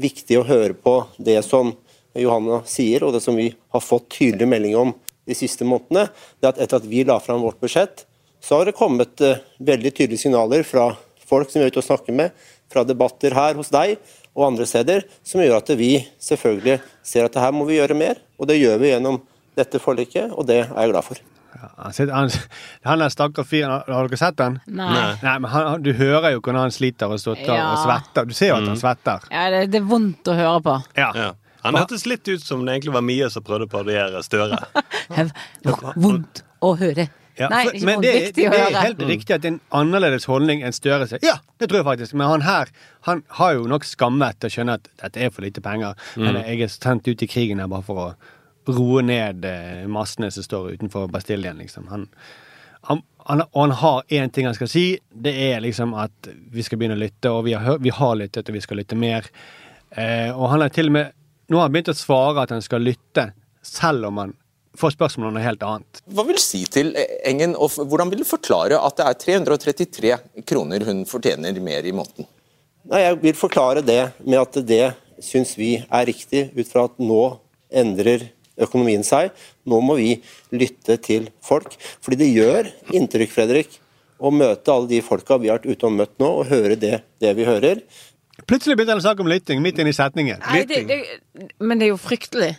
viktig 0.01 0.39
å 0.39 0.47
høre 0.47 0.75
på 0.75 0.97
det 1.21 1.39
som 1.47 1.73
Johanna 2.17 2.61
sier, 2.67 3.05
og 3.05 3.15
det 3.15 3.23
som 3.23 3.37
vi 3.39 3.51
har 3.51 3.83
fått 3.83 4.09
tydelig 4.17 4.49
melding 4.51 4.75
om 4.79 4.93
de 5.27 5.37
siste 5.37 5.67
månedene. 5.67 6.09
Det 6.41 6.51
at 6.51 6.59
etter 6.59 6.81
at 6.81 6.89
vi 6.89 7.05
la 7.07 7.19
fram 7.23 7.43
vårt 7.45 7.61
budsjett, 7.61 8.05
så 8.41 8.57
har 8.57 8.67
det 8.67 8.77
kommet 8.77 9.21
eh, 9.21 9.39
veldig 9.61 9.93
tydelige 9.93 10.25
signaler 10.25 10.65
fra 10.67 10.91
folk 11.27 11.51
som 11.51 11.61
vi 11.61 11.67
er 11.67 11.71
ute 11.71 11.79
og 11.83 11.87
snakker 11.87 12.15
med, 12.17 12.33
fra 12.71 12.83
debatter 12.87 13.35
her 13.35 13.57
hos 13.59 13.71
deg 13.71 13.97
og 14.31 14.47
andre 14.47 14.67
steder, 14.67 15.05
som 15.27 15.43
gjør 15.43 15.59
at 15.59 15.73
vi 15.79 15.93
selvfølgelig 16.23 16.79
ser 17.05 17.27
at 17.27 17.39
her 17.39 17.51
må 17.55 17.67
vi 17.67 17.77
gjøre 17.79 17.97
mer. 17.99 18.21
Og 18.39 18.49
det 18.49 18.59
gjør 18.61 18.79
vi 18.81 18.93
gjennom 18.93 19.21
dette 19.59 19.81
forliket, 19.83 20.31
og 20.31 20.47
det 20.49 20.63
er 20.63 20.71
jeg 20.71 20.93
glad 20.93 21.07
for. 21.07 21.30
Han, 21.77 21.93
sitter- 21.93 22.13
han, 22.15 22.29
han 22.87 23.01
er 23.05 23.09
stakkars 23.13 23.47
fyr. 23.49 23.65
Har 23.67 24.07
dere 24.07 24.17
sett 24.17 24.39
han? 24.39 24.59
Nei. 24.67 25.15
men 25.23 25.45
han, 25.51 25.81
Du 25.83 25.91
hører 25.93 26.31
jo 26.35 26.39
hvordan 26.41 26.61
han 26.67 26.71
sliter 26.71 27.11
og 27.11 27.19
stotter 27.19 27.53
Ja. 27.53 27.71
og 27.73 27.83
svetter. 27.83 28.25
Du 28.25 28.33
ser 28.33 28.47
jo 28.53 28.55
at 28.55 28.63
Mm. 28.63 28.67
han 28.73 28.77
svetter. 28.81 29.27
Ja, 29.31 29.49
det, 29.51 29.71
det 29.71 29.81
er 29.81 29.87
vondt 29.91 30.23
å 30.31 30.35
høre 30.37 30.61
på. 30.65 30.77
Ja. 30.97 31.33
Han 31.63 31.75
hørtes 31.77 32.05
litt 32.09 32.25
ut 32.27 32.41
som 32.41 32.63
det 32.65 32.73
egentlig 32.79 32.93
var 32.93 33.01
Mie 33.05 33.29
som 33.29 33.43
prøvde 33.43 33.67
å 33.67 33.69
parodiere 33.69 34.23
Støre. 34.25 34.57
Vondt 35.95 36.43
å 36.61 36.75
høre. 36.79 37.07
Ja, 37.39 37.47
Nei, 37.49 37.61
for- 37.65 37.73
ikke 37.77 37.85
men 37.87 38.01
det, 38.03 38.11
Viktig 38.13 38.43
det 38.51 38.59
er 38.59 38.75
helt 38.83 38.99
riktig 39.07 39.33
at 39.33 39.41
det 39.41 39.47
er 39.49 39.53
en 39.55 39.61
annerledes 39.79 40.25
holdning 40.29 40.63
enn 40.67 40.73
Støre 40.75 41.07
sier. 41.07 41.21
Ja, 41.23 41.37
det 41.61 41.69
tror 41.71 41.79
jeg 41.79 41.87
faktisk. 41.87 42.13
Men 42.13 42.27
han 42.27 42.41
her 42.45 42.67
han 43.07 43.23
har 43.39 43.53
jo 43.55 43.63
nok 43.71 43.83
skammet 43.87 44.39
til 44.39 44.49
å 44.49 44.53
skjønne 44.55 44.75
at 44.77 44.89
dette 45.01 45.23
er 45.25 45.29
for 45.33 45.41
lite 45.45 45.61
penger. 45.63 45.95
Mm. 46.19 46.27
Eller 46.27 46.43
jeg 46.51 46.61
er 46.67 46.73
sendt 46.73 47.07
ut 47.07 47.23
i 47.23 47.27
krigen 47.31 47.59
her 47.63 47.67
bare 47.71 47.85
for 47.87 47.95
å 48.03 48.09
roe 48.75 49.03
ned 49.05 49.45
eh, 49.45 49.87
massene 49.91 50.31
som 50.31 50.45
står 50.45 50.71
utenfor 50.77 51.07
Bastiljen, 51.11 51.59
liksom. 51.61 51.87
Han, 51.91 52.07
han, 52.89 53.01
han, 53.27 53.43
og 53.51 53.61
han 53.61 53.75
har 53.81 54.03
én 54.09 54.31
ting 54.33 54.47
han 54.49 54.57
skal 54.57 54.71
si. 54.71 54.85
Det 55.11 55.33
er 55.51 55.63
liksom 55.63 55.95
at 55.99 56.31
vi 56.51 56.65
skal 56.65 56.81
begynne 56.81 56.97
å 56.97 57.01
lytte, 57.01 57.31
og 57.31 57.45
vi 57.47 57.55
har, 57.57 57.79
vi 57.81 57.93
har 57.93 58.17
lyttet, 58.19 58.49
og 58.49 58.57
vi 58.57 58.63
skal 58.63 58.81
lytte 58.81 58.99
mer. 58.99 59.27
Eh, 59.91 60.29
og 60.31 60.49
han 60.53 60.65
har 60.65 60.73
til 60.73 60.91
og 60.91 60.99
med 60.99 61.17
Nå 61.51 61.57
har 61.59 61.65
han 61.65 61.73
begynt 61.73 61.89
å 61.91 61.97
svare 61.99 62.45
at 62.45 62.51
han 62.53 62.61
skal 62.63 62.79
lytte, 62.79 63.25
selv 63.67 64.07
om 64.07 64.21
han 64.21 64.29
får 64.79 64.93
spørsmål 64.95 65.27
om 65.27 65.33
noe 65.35 65.43
helt 65.43 65.63
annet. 65.67 65.99
Hva 66.07 66.23
vil 66.23 66.37
du 66.37 66.39
si 66.39 66.61
til 66.71 66.93
Engen, 67.27 67.57
og 67.59 67.73
hvordan 67.75 68.11
vil 68.13 68.21
du 68.23 68.27
forklare 68.27 68.79
at 68.79 69.01
det 69.01 69.07
er 69.09 69.17
333 69.43 70.13
kroner 70.47 70.85
hun 70.87 71.03
fortjener 71.09 71.59
mer 71.59 71.83
i 71.83 71.91
måneden? 71.91 72.29
Nei, 72.87 73.03
Jeg 73.03 73.19
vil 73.21 73.37
forklare 73.37 73.83
det 73.85 73.99
med 74.23 74.39
at 74.39 74.61
det 74.65 74.85
syns 75.21 75.53
vi 75.59 75.75
er 75.83 76.07
riktig, 76.07 76.47
ut 76.55 76.71
fra 76.71 76.87
at 76.87 76.97
nå 77.01 77.21
endrer 77.69 78.29
økonomien 78.59 79.03
seg. 79.05 79.31
Nå 79.69 79.81
må 79.85 79.97
vi 79.99 80.15
lytte 80.55 80.97
til 81.03 81.29
folk. 81.45 81.77
Fordi 82.03 82.19
det 82.23 82.31
gjør 82.31 82.71
inntrykk, 82.97 83.33
Fredrik, 83.33 83.77
å 84.21 84.31
møte 84.33 84.73
alle 84.73 84.89
de 84.91 85.01
folka 85.05 85.39
vi 85.41 85.49
har 85.49 85.61
vært 85.61 85.71
ute 85.71 85.87
og 85.87 85.95
møtt 85.97 86.17
nå, 86.21 86.31
og 86.41 86.49
høre 86.51 86.77
det, 86.79 87.01
det 87.23 87.35
vi 87.37 87.47
hører. 87.47 87.81
Plutselig 88.49 88.77
begynte 88.77 88.95
han 88.95 89.01
å 89.01 89.05
snakke 89.05 89.23
om 89.23 89.29
lytting 89.29 89.61
midt 89.63 89.79
inne 89.81 89.93
i 89.93 89.97
setningen. 89.97 90.41
Nei, 90.47 90.63
det, 90.69 90.83
det, 90.89 90.99
men 91.61 91.81
det 91.81 91.89
er 91.89 91.93
jo 91.93 92.01
fryktelig. 92.01 92.53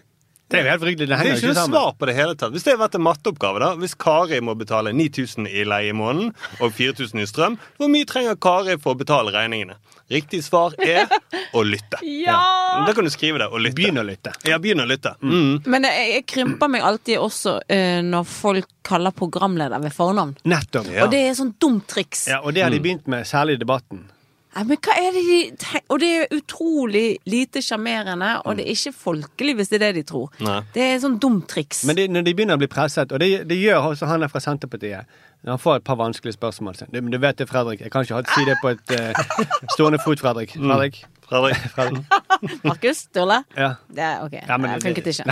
Det 0.52 0.60
er 0.60 0.66
jo 0.66 0.70
helt 0.74 0.82
fryktelig. 0.82 1.08
Det 1.08 1.08
Det 1.08 1.16
er 1.16 1.22
henger 1.22 1.38
ikke 1.40 1.52
ikke 1.54 1.64
svar 1.70 1.94
på 1.98 2.08
det 2.08 2.14
hele 2.16 2.34
tatt. 2.36 2.52
Hvis 2.52 2.66
det 2.66 2.74
hadde 2.74 2.82
vært 2.84 2.98
en 2.98 3.04
matteoppgave, 3.06 3.62
da, 3.62 3.70
hvis 3.80 3.94
Kari 3.96 4.40
må 4.44 4.54
betale 4.58 4.92
9000 4.92 5.48
i 5.48 5.64
leie 5.64 5.92
i 5.92 5.96
måneden 5.96 6.34
og 6.60 6.74
4000 6.76 7.22
i 7.22 7.26
strøm, 7.30 7.56
hvor 7.80 7.90
mye 7.92 8.08
trenger 8.08 8.36
Kari 8.36 8.76
for 8.82 8.92
å 8.92 9.00
betale 9.00 9.32
regningene? 9.32 9.78
Riktig 10.12 10.42
svar 10.44 10.76
er 10.82 11.08
å 11.56 11.64
lytte. 11.64 12.02
Ja! 12.22 12.38
Da 12.86 12.92
kan 12.94 13.06
du 13.06 13.10
skrive 13.10 13.40
det. 13.40 13.48
Å 13.48 13.58
lytte. 13.58 13.76
Begynn 13.78 13.98
å 13.98 14.04
lytte. 14.06 14.32
Ja, 14.46 14.58
begynn 14.62 14.82
å 14.82 14.86
lytte. 14.86 15.14
Mm. 15.24 15.64
Men 15.72 15.86
jeg, 15.88 16.04
jeg 16.12 16.24
krymper 16.28 16.70
meg 16.70 16.84
alltid 16.86 17.18
også 17.18 17.56
uh, 17.64 18.00
når 18.04 18.28
folk 18.28 18.68
kaller 18.86 19.14
programleder 19.16 19.82
ved 19.82 19.94
fornavn. 19.96 20.36
Nettopp. 20.48 20.90
Og 21.02 21.12
det 21.12 21.22
er 21.26 21.36
sånn 21.38 21.54
dumt 21.60 21.88
triks. 21.90 22.26
Ja, 22.30 22.42
og 22.44 22.54
det 22.54 22.64
har 22.66 22.74
de 22.74 22.80
begynt 22.84 23.08
med, 23.10 23.26
særlig 23.28 23.56
i 23.58 23.62
debatten. 23.64 24.04
Nei, 24.52 24.64
men 24.68 24.80
hva 24.84 24.94
er 25.00 25.14
det 25.16 25.22
de 25.24 25.38
tenker? 25.56 25.84
Og 25.94 26.00
det 26.02 26.08
er 26.12 26.34
utrolig 26.36 27.06
lite 27.24 27.62
sjarmerende, 27.64 28.34
og 28.44 28.58
det 28.58 28.66
er 28.66 28.74
ikke 28.76 28.92
folkelig 28.92 29.54
hvis 29.56 29.72
det 29.72 29.78
er 29.78 29.84
det 29.86 29.92
de 30.02 30.04
tror. 30.12 30.28
Nei. 30.44 30.58
Det 30.74 30.84
er 30.90 31.00
sånn 31.00 31.16
dumt 31.22 31.46
triks. 31.48 31.86
Men 31.88 31.96
de, 31.96 32.04
når 32.12 32.26
de 32.26 32.34
begynner 32.36 32.60
å 32.60 32.62
bli 32.62 32.68
presset, 32.72 33.14
og 33.16 33.22
det, 33.22 33.30
de 33.48 33.56
gjør 33.56 33.92
også 33.94 34.10
han 34.10 34.26
er 34.26 34.32
fra 34.32 34.42
Senterpartiet 34.44 35.08
når 35.42 35.56
han 35.56 35.58
får 35.58 35.80
et 35.80 35.84
par 35.84 35.96
vanskelige 35.98 36.36
spørsmål 36.36 36.76
du, 36.92 37.00
men 37.00 37.10
du 37.10 37.18
vet 37.18 37.38
det, 37.38 37.48
Fredrik. 37.50 37.80
Jeg 37.80 37.90
kan 37.90 38.04
ikke 38.06 38.22
si 38.30 38.44
det 38.46 38.54
på 38.62 38.70
et 38.76 38.92
uh, 38.94 39.64
stående 39.74 39.98
fot, 40.04 40.20
Fredrik. 40.20 40.54
Mm. 40.54 40.68
Fredrik. 40.70 41.00
Fredrik. 41.28 41.56
Fredrik. 41.74 42.62
Markus? 42.62 42.96
Sturle? 43.08 43.40
Ja. 43.56 43.72
Det 43.90 44.04
er 44.06 44.22
ok. 44.22 44.32
Ja, 44.48 44.56
men 44.56 44.70
det 44.70 44.82
det- 44.82 44.86
funket 44.86 45.06
ikke. 45.06 45.24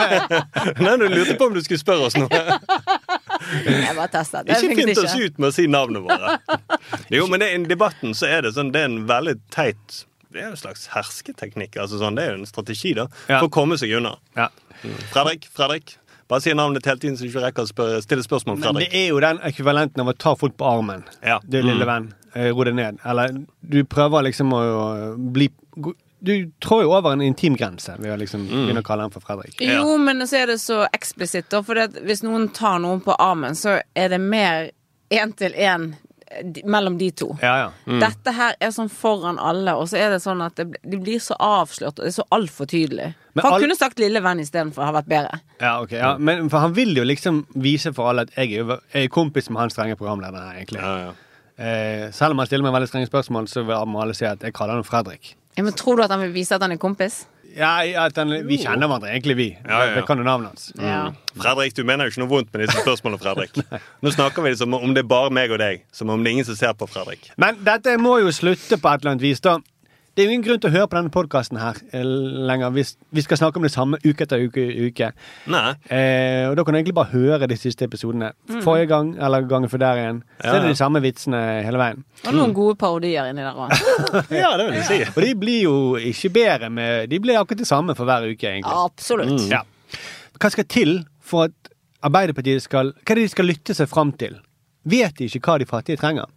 Nei, 0.84 0.96
du 0.98 1.06
lurte 1.12 1.36
på 1.38 1.46
om 1.46 1.54
du 1.54 1.62
skulle 1.62 1.78
spørre 1.78 2.08
oss 2.08 2.16
noe. 2.18 2.28
Jeg 3.66 3.96
bare 3.96 4.08
testet. 4.12 4.46
Det 4.46 4.58
Ikke 4.62 4.76
fint 4.86 4.98
oss 5.04 5.16
ut 5.18 5.38
med 5.38 5.48
å 5.48 5.52
si 5.56 5.66
navnet 5.70 6.02
våre. 6.06 6.38
Jo, 7.16 7.26
men 7.28 7.40
det, 7.42 7.50
i 7.54 7.62
debatten 7.68 8.14
så 8.16 8.26
er 8.30 8.42
det 8.46 8.54
sånn, 8.56 8.70
det 8.74 8.80
er 8.82 8.88
en 8.90 9.02
veldig 9.08 9.34
teit 9.52 9.98
Det 10.32 10.40
er 10.40 10.46
jo 10.46 10.52
en 10.54 10.60
slags 10.62 10.86
hersketeknikk. 10.94 11.76
Altså 11.82 11.98
sånn, 12.00 12.16
det 12.16 12.24
er 12.24 12.30
jo 12.34 12.38
en 12.42 12.48
strategi 12.48 12.94
da, 12.96 13.08
for 13.26 13.48
å 13.50 13.52
komme 13.52 13.76
seg 13.80 13.92
unna. 13.98 14.14
Ja. 14.38 14.48
Fredrik, 15.12 15.44
Fredrik. 15.52 15.98
Bare 16.32 16.40
si 16.40 16.54
navnet 16.56 16.86
hele 16.88 16.96
tiden, 17.02 17.18
så 17.18 17.26
du 17.26 17.28
ikke 17.28 17.42
rekker 17.44 17.66
å 17.66 17.68
spørre, 17.68 17.98
stille 18.00 18.24
spørsmål. 18.24 18.56
Men 18.62 18.78
det 18.80 18.88
er 18.96 19.10
jo 19.10 19.18
den 19.20 19.42
ekvivalenten 19.44 20.00
av 20.00 20.08
å 20.08 20.14
ta 20.16 20.32
folk 20.40 20.54
på 20.56 20.64
armen. 20.70 21.02
Ja. 21.20 21.36
Du 21.44 21.58
lille 21.60 21.84
Mm. 21.84 21.90
venn, 21.90 22.06
eh, 22.34 22.48
ro 22.56 22.64
deg 22.64 22.74
ned. 22.78 22.98
Eller 23.04 23.34
du 23.68 23.82
prøver 23.84 24.24
liksom 24.30 24.54
å 24.56 24.62
bli 25.32 25.50
Du 26.22 26.50
trår 26.60 26.82
jo 26.84 26.92
over 26.94 27.12
en 27.12 27.20
intim 27.20 27.56
grense 27.58 27.96
ved 27.98 28.12
å 28.12 28.18
liksom 28.20 28.44
Mm. 28.46 28.66
begynne 28.68 28.82
å 28.82 28.86
kalle 28.86 29.02
han 29.02 29.10
for 29.10 29.20
Fredrik. 29.20 29.56
Jo, 29.60 29.96
men 29.98 30.20
så 30.26 30.42
er 30.42 30.46
det 30.46 30.60
så 30.60 30.86
eksplisitt, 30.94 31.48
da. 31.50 31.62
For 31.62 31.76
at 31.78 31.92
hvis 31.92 32.22
noen 32.22 32.48
tar 32.54 32.78
noen 32.78 33.00
på 33.02 33.16
armen, 33.18 33.54
så 33.54 33.80
er 33.96 34.08
det 34.08 34.20
mer 34.20 34.70
én 35.10 35.34
til 35.36 35.52
én 35.52 35.94
mellom 36.64 36.96
de 36.98 37.10
to. 37.10 37.36
Ja, 37.42 37.56
ja. 37.58 37.70
Mm. 37.86 37.98
Dette 38.00 38.32
her 38.32 38.54
er 38.60 38.70
sånn 38.72 38.88
foran 38.88 39.36
alle, 39.38 39.74
og 39.76 39.88
så 39.90 39.98
er 40.00 40.10
det 40.14 40.22
sånn 40.22 40.40
at 40.44 40.54
det, 40.56 40.76
de 40.88 40.96
blir 40.96 41.18
så 41.20 41.34
avslørt, 41.38 41.98
og 41.98 42.04
det 42.06 42.06
er 42.06 42.22
så 42.22 42.24
altfor 42.32 42.66
tydelig. 42.70 43.14
Men 43.34 43.44
han 43.44 43.52
all- 43.52 43.60
kunne 43.60 43.76
sagt 43.76 43.98
'lille 43.98 44.22
venn' 44.22 44.40
istedenfor, 44.40 44.84
har 44.84 44.92
vært 44.94 45.08
bedre. 45.08 45.40
Ja, 45.60 45.80
ok. 45.82 45.90
Ja. 45.92 46.16
Men 46.18 46.48
for 46.48 46.58
han 46.60 46.72
vil 46.72 46.94
jo 46.96 47.04
liksom 47.04 47.44
vise 47.54 47.92
for 47.92 48.08
alle 48.08 48.22
at 48.22 48.30
jeg 48.36 48.52
er, 48.52 48.58
jo- 48.64 48.80
jeg 48.94 49.04
er 49.04 49.08
kompis 49.08 49.50
med 49.50 49.58
han 49.60 49.70
strenge 49.70 49.96
programlederen 49.96 50.52
her, 50.52 50.64
egentlig. 50.64 51.14
Eh, 51.58 52.10
selv 52.12 52.30
om 52.30 52.38
han 52.38 52.46
stiller 52.46 52.62
meg 52.62 52.72
veldig 52.80 52.88
strenge 52.88 53.08
spørsmål, 53.10 53.46
så 53.48 53.62
vil 53.66 53.76
må 53.86 54.00
alle 54.00 54.14
si 54.14 54.24
at 54.24 54.40
jeg 54.40 54.52
kaller 54.54 54.74
han 54.74 54.84
Fredrik. 54.84 55.34
Ja, 55.56 55.62
men 55.62 55.76
Tror 55.76 55.98
du 55.98 56.04
at 56.04 56.10
han 56.10 56.22
vil 56.24 56.34
vise 56.34 56.56
at 56.56 56.62
han 56.64 56.72
er 56.72 56.80
kompis? 56.80 57.24
Ja, 57.52 57.82
at 58.06 58.16
han, 58.16 58.32
Vi 58.48 58.56
kjenner 58.62 58.88
hverandre 58.88 59.10
egentlig, 59.12 59.36
vi. 59.36 59.48
Ja, 59.52 59.68
ja, 59.68 59.88
ja. 59.90 59.96
Jeg 59.98 60.06
kan 60.08 60.20
jo 60.20 60.24
navnet 60.24 60.54
hans. 60.54 60.70
Mm. 60.78 61.18
Fredrik, 61.36 61.74
du 61.76 61.82
mener 61.84 62.08
jo 62.08 62.14
ikke 62.14 62.22
noe 62.22 62.30
vondt 62.30 62.52
med 62.54 62.64
disse 62.64 62.80
spørsmålene, 62.80 63.20
Fredrik. 63.20 63.58
Nå 64.04 64.12
snakker 64.14 64.46
vi 64.46 64.54
det 64.54 64.60
som 64.62 64.72
om 64.78 64.94
det 64.96 65.04
er 65.04 65.10
bare 65.10 65.32
meg 65.34 65.52
og 65.52 65.60
deg. 65.60 65.84
Som 65.92 66.12
om 66.14 66.22
det 66.22 66.30
er 66.32 66.38
ingen 66.38 66.48
som 66.48 66.56
ser 66.56 66.72
på 66.78 66.88
Fredrik. 66.88 67.28
Men 67.40 67.60
dette 67.66 67.98
må 68.00 68.16
jo 68.22 68.32
slutte 68.32 68.80
på 68.80 68.92
et 68.94 69.04
eller 69.04 69.14
annet 69.14 69.26
vis, 69.26 69.44
da. 69.44 69.58
Det 70.12 70.20
er 70.20 70.26
jo 70.28 70.32
ingen 70.34 70.44
grunn 70.44 70.60
til 70.60 70.68
å 70.68 70.74
høre 70.74 70.88
på 70.92 70.96
denne 70.98 71.12
podkasten 71.12 71.56
her 71.56 71.78
eh, 71.96 72.02
lenger 72.04 72.74
Vi, 72.74 72.82
vi 73.16 73.22
skal 73.24 73.38
snakke 73.40 73.56
om 73.56 73.64
det 73.64 73.70
samme 73.72 73.96
uke 74.04 74.26
etter 74.26 74.42
uke. 74.44 74.64
uke. 74.90 75.06
Nei. 75.48 75.70
Eh, 75.88 76.50
og 76.50 76.56
da 76.58 76.64
kan 76.66 76.76
du 76.76 76.78
egentlig 76.82 76.96
bare 76.98 77.14
høre 77.14 77.48
de 77.48 77.56
siste 77.56 77.86
episodene. 77.88 78.28
Mm. 78.50 78.58
Forrige 78.66 78.90
gang, 78.90 79.14
eller 79.16 79.46
gangen 79.48 79.72
før 79.72 79.80
der 79.80 80.00
igjen. 80.02 80.18
Så 80.36 80.50
Ja, 80.50 80.58
er 80.58 80.66
det 80.66 80.74
de 80.74 80.80
samme 80.82 81.00
vitsene 81.00 81.40
hele 81.64 81.80
veien. 81.80 82.04
Og 82.26 82.36
noen 82.36 82.52
gode 82.52 82.76
parodier 82.82 83.30
inni 83.30 83.40
der 83.46 83.56
òg. 83.56 83.72
ja, 84.42 84.52
det 84.60 84.68
vil 84.68 84.78
jeg 84.82 84.86
si. 84.90 85.00
Og 85.16 85.20
de 85.24 85.32
blir 85.46 85.62
jo 85.64 85.74
ikke 86.12 86.32
bedre 86.36 86.68
med 86.68 87.08
De 87.08 87.22
blir 87.24 87.40
akkurat 87.40 87.64
det 87.64 87.70
samme 87.72 87.96
for 87.96 88.04
hver 88.04 88.28
uke, 88.28 88.52
egentlig. 88.52 88.76
Absolutt. 88.84 89.32
Mm. 89.32 89.48
Ja. 89.48 89.64
Hva 90.36 90.52
skal 90.52 90.68
til 90.68 90.98
for 91.24 91.48
at 91.48 91.72
Arbeiderpartiet 92.02 92.64
skal 92.64 92.92
Hva 92.98 93.14
er 93.14 93.22
det 93.22 93.28
de 93.30 93.32
skal 93.32 93.48
lytte 93.48 93.74
seg 93.78 93.88
fram 93.88 94.12
til? 94.20 94.36
Vet 94.84 95.16
de 95.16 95.30
ikke 95.30 95.40
hva 95.46 95.56
de 95.62 95.72
fattige 95.72 95.96
trenger? 95.96 96.28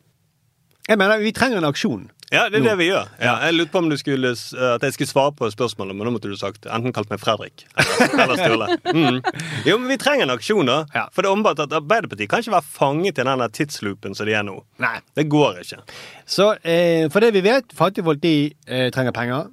Jeg 0.86 1.00
mener, 1.02 1.18
vi 1.18 1.32
trenger 1.34 1.58
en 1.58 1.66
aksjon. 1.66 2.04
Ja, 2.34 2.48
det 2.50 2.58
er 2.60 2.64
det 2.66 2.74
vi 2.80 2.88
gjør. 2.90 3.10
Ja, 3.22 3.36
jeg 3.46 3.54
lurte 3.54 3.72
på 3.76 3.82
om 3.84 3.90
du 3.92 3.96
skulle, 4.02 4.32
at 4.34 4.86
jeg 4.88 4.96
skulle 4.96 5.10
svare 5.12 5.34
på 5.38 5.50
spørsmålet, 5.54 5.94
men 5.96 6.08
nå 6.08 6.14
måtte 6.16 6.32
du 6.32 6.36
sagt 6.40 6.66
enten 6.66 6.94
kalt 6.96 7.10
meg 7.14 7.22
Fredrik 7.22 7.66
eller, 7.78 8.16
eller 8.26 8.42
Sturle. 8.42 8.70
Mm. 8.96 9.20
Jo, 9.68 9.76
men 9.82 9.90
vi 9.92 9.98
trenger 10.00 10.24
en 10.26 10.34
aksjon, 10.36 10.70
da. 10.70 10.78
For 11.14 11.22
det 11.22 11.28
er 11.30 11.34
åpenbart 11.36 11.60
at 11.66 11.74
Arbeiderpartiet 11.76 12.30
kan 12.32 12.42
ikke 12.42 12.54
være 12.56 12.70
fanget 12.78 13.20
i 13.20 13.26
den 13.28 13.44
tidsloopen 13.54 14.16
som 14.16 14.26
de 14.30 14.34
er 14.38 14.46
nå. 14.48 14.56
Nei. 14.82 14.96
Det 15.18 15.26
går 15.30 15.60
ikke. 15.66 15.82
Så 16.26 16.54
eh, 16.64 17.10
for 17.12 17.22
det 17.26 17.34
vi 17.36 17.44
vet, 17.46 17.76
fattige 17.76 18.06
folk 18.08 18.22
de 18.24 18.36
eh, 18.66 18.88
trenger 18.96 19.14
penger. 19.16 19.50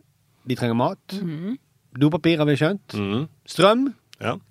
De 0.49 0.57
trenger 0.59 0.79
mat. 0.79 1.19
Dopapir 1.99 2.39
har 2.41 2.49
vi 2.49 2.57
skjønt. 2.61 2.97
Strøm. 3.51 3.91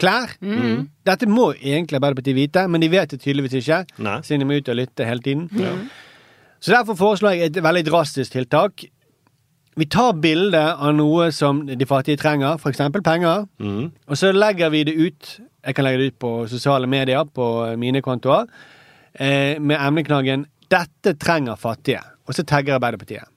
Klær. 0.01 0.35
Mhm. 0.43 0.85
Dette 1.07 1.27
må 1.31 1.53
egentlig 1.55 1.97
Arbeiderpartiet 2.01 2.35
vite, 2.37 2.67
men 2.69 2.83
de 2.83 2.89
vet 2.91 3.13
det 3.15 3.21
tydeligvis 3.23 3.55
ikke. 3.61 3.81
Nei. 4.03 4.17
Siden 4.27 4.43
de 4.43 4.49
må 4.49 4.59
ut 4.59 4.69
og 4.73 4.79
lytte 4.81 5.07
hele 5.07 5.23
tiden. 5.23 5.47
Så 6.61 6.71
derfor 6.71 6.97
foreslår 6.97 7.33
jeg 7.35 7.49
et 7.49 7.63
veldig 7.63 7.85
drastisk 7.87 8.35
tiltak. 8.35 8.83
Vi 9.79 9.87
tar 9.89 10.13
bilde 10.21 10.59
av 10.59 10.91
noe 10.93 11.31
som 11.33 11.63
de 11.65 11.87
fattige 11.87 12.19
trenger, 12.21 12.59
f.eks. 12.59 12.81
penger, 13.03 13.47
og 14.07 14.17
så 14.19 14.31
legger 14.35 14.69
vi 14.69 14.83
det 14.83 14.93
ut. 14.99 15.29
Jeg 15.65 15.75
kan 15.75 15.85
legge 15.87 16.01
det 16.01 16.11
ut 16.11 16.19
på 16.19 16.31
sosiale 16.51 16.87
medier, 16.87 17.23
på 17.25 17.75
mine 17.79 18.01
kontoer, 18.01 18.45
eh, 19.13 19.59
med 19.59 19.77
emneknaggen 19.79 20.45
'Dette 20.69 21.17
trenger 21.19 21.55
fattige', 21.55 22.03
og 22.27 22.33
så 22.33 22.43
tagger 22.43 22.75
Arbeiderpartiet. 22.75 23.27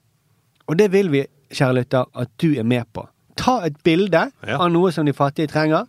Og 0.66 0.78
det 0.78 0.92
vil 0.92 1.10
vi, 1.10 1.26
kjære 1.50 1.74
lytter, 1.74 2.04
at 2.14 2.28
du 2.40 2.54
er 2.58 2.62
med 2.62 2.84
på. 2.92 3.08
Ta 3.36 3.64
et 3.66 3.82
bilde 3.82 4.30
av 4.46 4.70
noe 4.70 4.92
som 4.92 5.06
de 5.06 5.12
fattige 5.12 5.48
trenger. 5.48 5.86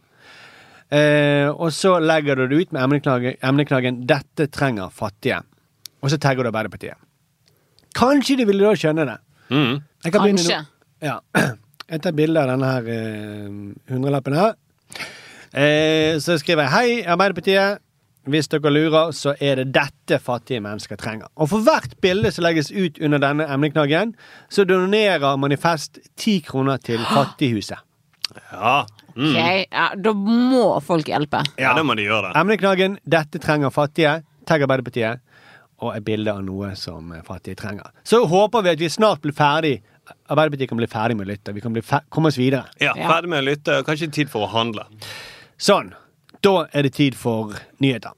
Eh, 0.92 1.50
og 1.50 1.72
så 1.72 2.00
legger 2.00 2.36
du 2.36 2.48
det 2.48 2.62
ut 2.62 2.74
med 2.74 2.82
emneknaggen, 2.82 3.36
emneknaggen 3.42 4.06
'Dette 4.06 4.48
trenger 4.48 4.90
fattige'. 4.90 5.44
Og 6.02 6.10
så 6.10 6.18
tagger 6.18 6.44
du 6.44 6.50
Arbeiderpartiet. 6.50 7.05
Kanskje 7.96 8.38
de 8.42 8.46
ville 8.50 8.66
da 8.66 8.74
skjønne 8.76 9.06
det. 9.10 9.18
Mm. 9.50 9.76
Jeg 10.06 10.12
kan 10.14 10.26
Kanskje. 10.28 10.60
Ja. 11.06 11.20
Jeg 11.86 12.02
tar 12.02 12.16
bilde 12.18 12.42
av 12.42 12.50
denne 12.50 12.66
her 12.66 12.88
eh, 12.90 13.50
hundrelappen 13.94 14.34
her. 14.34 14.56
Eh, 15.54 16.18
så 16.20 16.38
skriver 16.42 16.64
jeg 16.66 16.72
'Hei, 16.72 17.04
Arbeiderpartiet'. 17.06 17.78
Hvis 18.26 18.48
dere 18.50 18.72
lurer, 18.74 19.12
så 19.14 19.36
er 19.40 19.60
det 19.60 19.68
dette 19.76 20.18
fattige 20.20 20.60
mennesker 20.60 20.98
trenger. 20.98 21.28
Og 21.38 21.50
for 21.52 21.62
hvert 21.62 21.94
bilde 22.02 22.32
som 22.34 22.42
legges 22.42 22.72
ut 22.74 22.98
under 22.98 23.22
denne 23.22 23.46
emneknaggen, 23.46 24.16
så 24.50 24.66
donerer 24.66 25.38
Manifest 25.38 26.00
ti 26.18 26.40
kroner 26.42 26.78
til 26.82 26.98
Fattighuset. 27.06 27.78
Ja. 28.52 28.86
Mm. 29.16 29.30
Okay. 29.30 29.66
ja, 29.72 29.88
Da 29.94 30.14
må 30.14 30.80
folk 30.82 31.06
hjelpe. 31.06 31.44
ja, 31.60 31.76
det 31.78 31.86
må 31.86 31.94
de 31.94 32.02
gjøre. 32.02 32.34
det. 32.34 32.42
Emneknaggen 32.42 32.98
'Dette 33.06 33.40
trenger 33.40 33.70
fattige'. 33.70 34.24
Tagg 34.48 34.62
Arbeiderpartiet. 34.62 35.20
Og 35.84 35.92
et 35.96 36.06
bilde 36.06 36.32
av 36.32 36.44
noe 36.46 36.72
som 36.80 37.12
fattige 37.28 37.58
trenger. 37.60 37.92
Så 38.08 38.22
håper 38.30 38.64
vi 38.64 38.70
at 38.76 38.80
vi 38.80 38.90
snart 38.90 39.22
blir 39.26 39.36
ferdig 39.36 39.82
Arbeiderpartiet 40.30 40.70
kan 40.70 40.78
bli 40.78 40.88
ferdig 40.88 41.16
med 41.18 41.26
å 41.26 41.32
lytte. 41.32 41.54
Vi 41.54 41.62
kan 41.62 41.74
bli 41.74 41.82
komme 42.14 42.30
oss 42.30 42.38
videre. 42.38 42.68
Ja, 42.78 42.94
Ferdig 42.94 43.32
med 43.32 43.42
å 43.42 43.46
lytte. 43.48 43.80
Kanskje 43.88 44.12
tid 44.14 44.30
for 44.30 44.46
å 44.46 44.52
handle. 44.54 44.86
Sånn. 45.58 45.94
Da 46.46 46.68
er 46.72 46.86
det 46.86 46.94
tid 46.94 47.18
for 47.18 47.56
nyheter. 47.82 48.14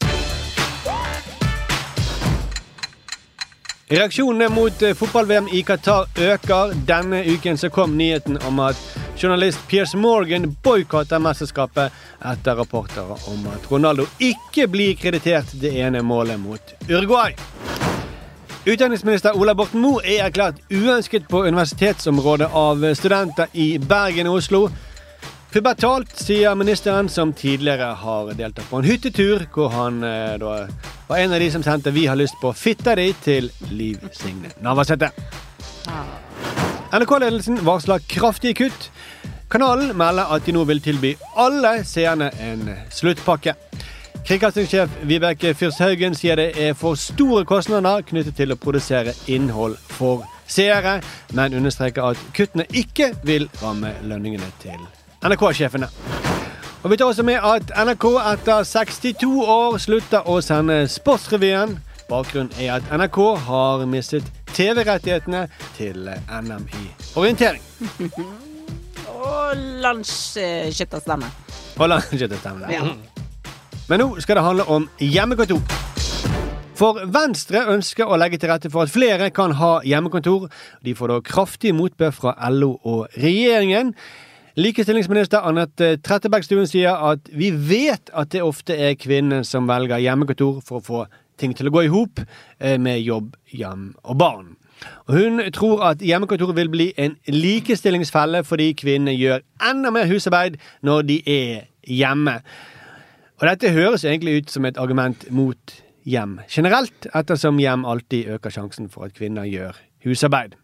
Reaksjonene 3.88 4.50
mot 4.52 4.82
eh, 4.84 4.96
fotball-VM 5.00 5.48
i 5.56 5.62
Qatar 5.64 6.10
øker. 6.20 6.74
Denne 6.90 7.22
uken 7.24 7.56
så 7.58 7.70
kom 7.72 7.96
nyheten 7.96 8.36
om 8.48 8.60
at 8.60 8.76
journalist 9.18 9.68
Piers 9.68 9.96
Morgan 9.96 10.56
boikotter 10.64 11.20
mesterskapet 11.20 11.94
etter 12.32 12.56
rapporter 12.56 13.10
om 13.32 13.48
at 13.50 13.72
Ronaldo 13.72 14.06
ikke 14.20 14.68
blir 14.70 14.98
kreditert 15.00 15.54
det 15.62 15.72
ene 15.82 16.04
målet 16.06 16.40
mot 16.40 16.74
Uruguay. 16.90 17.34
Utdanningsminister 18.68 19.38
Ola 19.40 19.56
Borten 19.56 19.82
Moe 19.82 20.04
er 20.04 20.26
erklært 20.28 20.60
uønsket 20.70 21.30
på 21.32 21.46
universitetsområdet 21.48 22.50
av 22.52 22.84
studenter 23.00 23.54
i 23.54 23.78
Bergen 23.80 24.30
og 24.30 24.42
Oslo. 24.42 24.68
Pubertalt, 25.54 26.12
sier 26.20 26.54
ministeren, 26.60 27.08
som 27.10 27.32
tidligere 27.34 27.94
har 28.02 28.34
deltatt 28.36 28.68
på 28.70 28.82
en 28.82 28.86
hyttetur, 28.86 29.48
hvor 29.56 29.72
han 29.72 30.04
eh, 30.04 30.36
da 30.42 30.58
var 31.08 31.24
en 31.24 31.34
av 31.34 31.40
de 31.40 31.48
som 31.52 31.64
sendte 31.64 31.92
'Vi 31.92 32.06
har 32.06 32.20
lyst 32.20 32.36
på 32.42 32.54
fitta 32.54 32.96
di' 32.96 33.16
til 33.24 33.50
Liv 33.72 33.98
Signe 34.12 34.52
Navarsete. 34.62 35.10
NRK-ledelsen 36.92 37.66
varsler 37.66 38.04
kraftige 38.10 38.54
kutt. 38.54 38.92
Kanalen 39.50 39.98
melder 39.98 40.34
at 40.36 40.46
de 40.46 40.52
nå 40.52 40.64
vil 40.68 40.82
tilby 40.84 41.14
alle 41.40 41.84
seerne 41.88 42.28
en 42.44 42.66
sluttpakke. 42.92 43.54
Kringkastingssjef 44.28 44.92
Vibeke 45.08 45.54
Fyrshaugen 45.56 46.16
sier 46.20 46.36
det 46.36 46.50
er 46.60 46.74
for 46.76 47.00
store 47.00 47.46
kostnader 47.48 48.04
knyttet 48.10 48.36
til 48.36 48.52
å 48.52 48.58
produsere 48.60 49.14
innhold 49.32 49.78
for 49.88 50.26
seere, 50.52 50.98
men 51.32 51.56
understreker 51.56 52.10
at 52.12 52.24
kuttene 52.36 52.66
ikke 52.76 53.14
vil 53.24 53.48
ramme 53.62 53.94
lønningene 54.04 54.50
til 54.60 54.82
NRK-sjefene. 55.24 55.88
Og 56.84 56.92
vi 56.92 56.98
tar 57.00 57.08
også 57.14 57.24
med 57.24 57.40
at 57.40 57.72
NRK 57.72 58.06
etter 58.34 58.68
62 58.68 59.32
år 59.48 59.80
slutter 59.80 60.28
å 60.28 60.42
sende 60.44 60.82
Sportsrevyen. 60.92 61.78
Bakgrunnen 62.12 62.52
er 62.60 62.78
at 62.82 62.92
NRK 62.92 63.22
har 63.48 63.88
mistet 63.88 64.28
TV-rettighetene 64.52 65.48
til 65.80 66.12
NM 66.28 66.68
i 66.68 66.92
orientering. 67.16 67.64
Og 69.48 69.60
lunsjskytterstemme. 69.84 71.28
Og 71.80 71.88
la 71.88 72.02
ikke 72.02 72.28
stemme. 72.36 72.68
Ja. 72.72 72.84
Men 73.88 74.02
nå 74.02 74.08
skal 74.20 74.40
det 74.40 74.44
handle 74.44 74.66
om 74.68 74.88
hjemmekontor. 75.00 75.62
For 76.78 77.00
Venstre 77.10 77.64
ønsker 77.72 78.10
å 78.10 78.18
legge 78.20 78.38
til 78.42 78.52
rette 78.52 78.70
for 78.74 78.84
at 78.84 78.92
flere 78.92 79.30
kan 79.34 79.56
ha 79.58 79.78
hjemmekontor. 79.88 80.50
De 80.84 80.94
får 80.98 81.14
da 81.14 81.22
kraftig 81.26 81.72
motbør 81.78 82.12
fra 82.14 82.36
LO 82.52 82.74
og 82.84 83.16
regjeringen. 83.16 83.94
Likestillingsminister 84.58 85.48
Anette 85.48 85.96
Trettebergstuen 86.04 86.68
sier 86.68 87.00
at 87.14 87.32
vi 87.32 87.54
vet 87.54 88.12
at 88.12 88.34
det 88.36 88.44
ofte 88.44 88.76
er 88.76 89.00
kvinnen 89.00 89.48
som 89.48 89.70
velger 89.70 90.04
hjemmekontor 90.04 90.60
for 90.66 90.82
å 90.82 90.86
få 90.86 91.08
ting 91.40 91.56
til 91.56 91.70
å 91.70 91.76
gå 91.78 91.86
i 91.86 91.92
hop 91.94 92.20
eh, 92.20 92.76
med 92.82 93.00
jobb, 93.06 93.36
hjem 93.54 93.92
og 94.04 94.18
barn. 94.20 94.56
Hun 95.08 95.42
tror 95.54 95.84
at 95.92 96.04
hjemmekontoret 96.04 96.56
vil 96.56 96.70
bli 96.70 96.88
en 96.98 97.16
likestillingsfelle 97.28 98.44
fordi 98.48 98.72
kvinnene 98.78 99.16
gjør 99.18 99.44
enda 99.70 99.92
mer 99.94 100.08
husarbeid 100.10 100.60
når 100.86 101.08
de 101.08 101.22
er 101.26 101.68
hjemme. 101.88 102.40
Og 103.38 103.48
dette 103.48 103.74
høres 103.74 104.06
egentlig 104.06 104.38
ut 104.42 104.52
som 104.52 104.66
et 104.66 104.78
argument 104.78 105.28
mot 105.32 105.76
hjem 106.08 106.40
generelt, 106.50 107.10
ettersom 107.16 107.60
hjem 107.62 107.86
alltid 107.86 108.32
øker 108.38 108.54
sjansen 108.54 108.90
for 108.90 109.06
at 109.06 109.14
kvinner 109.18 109.46
gjør 109.46 109.78
husarbeid. 110.06 110.56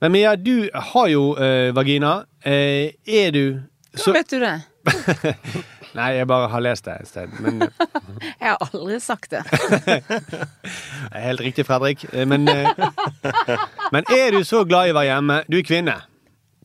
Men 0.00 0.12
Mia, 0.12 0.34
du 0.36 0.68
har 0.74 1.06
jo 1.12 1.36
eh, 1.38 1.70
vagina. 1.74 2.22
Eh, 2.44 2.90
er 3.06 3.30
du 3.30 3.60
Hvordan 3.92 4.14
vet 4.14 4.30
du 4.30 4.40
det? 4.40 4.62
Nei, 5.96 6.08
jeg 6.16 6.26
bare 6.30 6.48
har 6.48 6.62
lest 6.64 6.86
det 6.88 6.94
et 7.02 7.08
sted. 7.10 7.32
Men 7.44 7.60
Jeg 8.40 8.48
har 8.48 8.62
aldri 8.64 8.98
sagt 9.02 9.30
det. 9.34 9.42
det 9.86 9.98
er 11.12 11.26
helt 11.26 11.42
riktig, 11.44 11.66
Fredrik. 11.68 12.06
Men, 12.28 12.48
eh, 12.48 12.72
men 13.92 14.08
er 14.12 14.32
du 14.36 14.40
så 14.48 14.62
glad 14.68 14.88
i 14.88 14.94
å 14.94 14.98
være 14.98 15.10
hjemme? 15.10 15.38
Du 15.52 15.58
er 15.58 15.66
kvinne. 15.68 15.96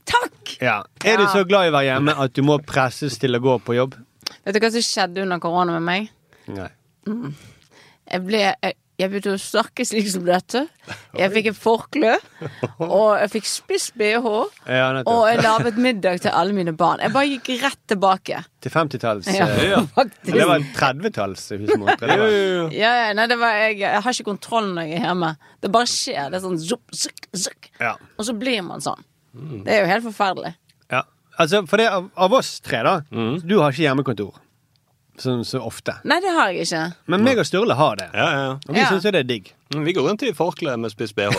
Takk! 0.07 0.55
Ja. 0.63 0.77
Er 1.03 1.19
du 1.19 1.25
så 1.33 1.43
glad 1.47 1.67
i 1.67 1.71
å 1.73 1.75
være 1.75 1.89
hjemme 1.89 2.15
at 2.23 2.35
du 2.37 2.43
må 2.47 2.59
presses 2.63 3.19
til 3.19 3.35
å 3.35 3.43
gå 3.43 3.57
på 3.67 3.75
jobb? 3.75 3.97
Vet 4.45 4.55
du 4.55 4.61
hva 4.63 4.71
som 4.71 4.85
skjedde 4.85 5.25
under 5.25 5.41
korona 5.43 5.75
med 5.75 5.87
meg? 5.87 6.09
Nei. 6.55 6.69
Mm. 7.07 7.33
Jeg 8.07 8.23
ble 8.23 8.43
jeg, 8.45 8.77
jeg 8.97 9.11
begynte 9.11 9.33
å 9.35 9.39
snakke 9.41 9.85
slik 9.85 10.07
som 10.09 10.23
dette. 10.25 10.63
Jeg 11.21 11.31
fikk 11.33 11.47
et 11.51 11.57
forkle, 11.57 12.15
og 12.81 13.17
jeg 13.17 13.29
fikk 13.35 13.47
spiss 13.49 13.87
bh. 13.97 14.25
Ja. 14.69 14.87
Og 15.09 15.23
jeg 15.29 15.41
laget 15.41 15.77
middag 15.81 16.19
til 16.21 16.29
alle 16.33 16.53
mine 16.53 16.73
barn. 16.77 17.01
Jeg 17.01 17.13
bare 17.13 17.29
gikk 17.31 17.49
rett 17.63 17.79
tilbake. 17.89 18.39
Til 18.61 18.73
50-talls 18.73 19.29
Ja, 19.33 19.47
eh, 19.49 19.75
faktisk. 19.97 20.33
Det 20.37 20.45
var 20.49 20.65
30-talls 20.77 21.45
husmor. 21.57 21.93
Ja, 22.77 22.91
ja, 23.01 23.11
nei, 23.17 23.25
det 23.29 23.37
var, 23.41 23.57
jeg, 23.65 23.79
jeg 23.81 24.01
har 24.05 24.13
ikke 24.17 24.27
kontroll 24.29 24.69
når 24.77 24.89
jeg 24.91 24.99
er 25.01 25.05
hjemme. 25.09 25.31
Det 25.65 25.73
bare 25.73 25.89
skjer. 25.91 26.29
Det 26.33 26.39
er 26.39 26.45
sånn 26.45 26.59
zup, 26.61 26.97
zuk, 27.03 27.29
zuk. 27.45 27.69
Og 28.17 28.25
så 28.29 28.37
blir 28.37 28.61
man 28.65 28.81
sånn. 28.85 29.01
Det 29.65 29.73
er 29.77 29.83
jo 29.85 29.91
helt 29.93 30.07
forferdelig. 30.09 30.53
ja. 30.93 31.03
Altså, 31.37 31.59
for 31.69 31.77
det 31.77 31.85
av, 31.93 32.07
av 32.17 32.33
oss 32.33 32.55
tre, 32.65 32.79
da. 32.81 32.95
Du 33.45 33.59
har 33.61 33.69
ikke 33.73 33.83
hjemmekontor. 33.85 34.37
Sånn 35.17 35.43
så 35.45 35.59
ofte. 35.65 35.95
Nei, 36.05 36.19
det 36.21 36.29
har 36.35 36.51
jeg 36.53 36.67
ikke. 36.67 36.81
Men 37.09 37.23
meg 37.25 37.39
og 37.41 37.45
Sturle 37.49 37.73
har 37.73 37.95
det. 37.97 38.09
Ja, 38.13 38.27
ja, 38.35 38.49
Og 38.67 38.73
vi 38.75 38.79
Ja. 38.79 38.85
syns 38.91 39.03
jo 39.03 39.11
det 39.11 39.19
er 39.23 39.23
digg. 39.23 39.53
Ja. 39.73 39.79
Vi 39.87 39.93
går 39.93 40.03
rundt 40.09 40.23
i 40.23 40.33
forkle 40.33 40.77
med 40.77 40.91
spiss 40.91 41.13
bh. 41.15 41.27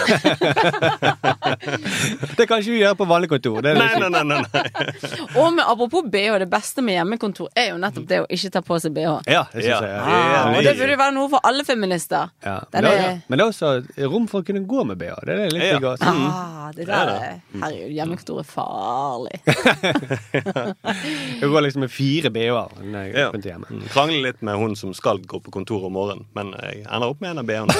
Det 2.38 2.46
kan 2.46 2.60
ikke 2.60 2.70
vi 2.74 2.80
gjøre 2.82 2.96
på 2.98 3.06
vanlig 3.08 3.28
kontor. 3.32 3.60
Det 3.64 3.70
er 3.72 3.78
Nei, 3.78 3.88
nei, 3.98 4.08
nei, 4.12 4.22
nei, 4.26 4.40
nei. 4.42 4.62
Og 5.40 5.52
med, 5.54 5.64
apropos 5.64 6.04
BH, 6.12 6.38
det 6.42 6.48
beste 6.52 6.82
med 6.84 6.94
hjemmekontor 6.98 7.48
er 7.58 7.70
jo 7.72 7.78
nettopp 7.82 8.06
det 8.10 8.20
å 8.22 8.26
ikke 8.34 8.50
ta 8.54 8.60
på 8.64 8.78
seg 8.82 8.94
BH. 8.96 9.14
Ja, 9.30 9.44
det 9.52 9.64
synes 9.64 9.68
Ja. 9.68 9.80
jeg. 9.82 9.98
Ah, 9.98 10.48
og 10.58 10.62
det 10.66 10.74
burde 10.78 10.92
jo 10.94 11.00
være 11.00 11.14
noe 11.16 11.28
for 11.32 11.40
alle 11.48 11.64
feminister. 11.68 12.30
Ja. 12.44 12.56
Er- 12.72 13.20
men 13.28 13.38
det 13.38 13.42
er 13.44 13.48
også 13.50 13.72
rom 14.12 14.26
for 14.30 14.42
å 14.42 14.46
kunne 14.48 14.62
gå 14.68 14.84
med 14.88 14.98
BH. 15.00 15.14
Det 15.26 15.32
er 15.34 15.54
litt 15.54 15.64
Ja. 15.64 15.78
digg. 15.78 15.84
Ah, 16.08 16.70
det 16.76 16.86
der 16.88 17.12
er 17.14 17.40
Herregud, 17.62 17.92
hjemmekontor 17.96 18.40
er 18.40 18.48
farlig. 18.48 19.36
Jeg 21.40 21.48
går 21.52 21.60
liksom 21.64 21.80
med 21.84 21.90
fire 21.92 22.30
BH-er 22.34 22.68
når 22.82 22.98
jeg 23.06 23.14
Ja. 23.18 23.28
er 23.32 23.38
hjemme. 23.48 23.66
Mm, 23.70 23.82
Krangler 23.92 24.22
litt 24.28 24.42
med 24.42 24.56
hun 24.58 24.76
som 24.76 24.92
skal 24.94 25.18
gå 25.18 25.40
på 25.42 25.50
kontor 25.54 25.84
om 25.86 25.92
morgenen, 25.96 26.26
men 26.34 26.52
jeg 26.62 26.84
ender 26.86 27.08
opp 27.08 27.20
med 27.20 27.30
en 27.30 27.38
av 27.38 27.44
bh-ene. 27.48 27.74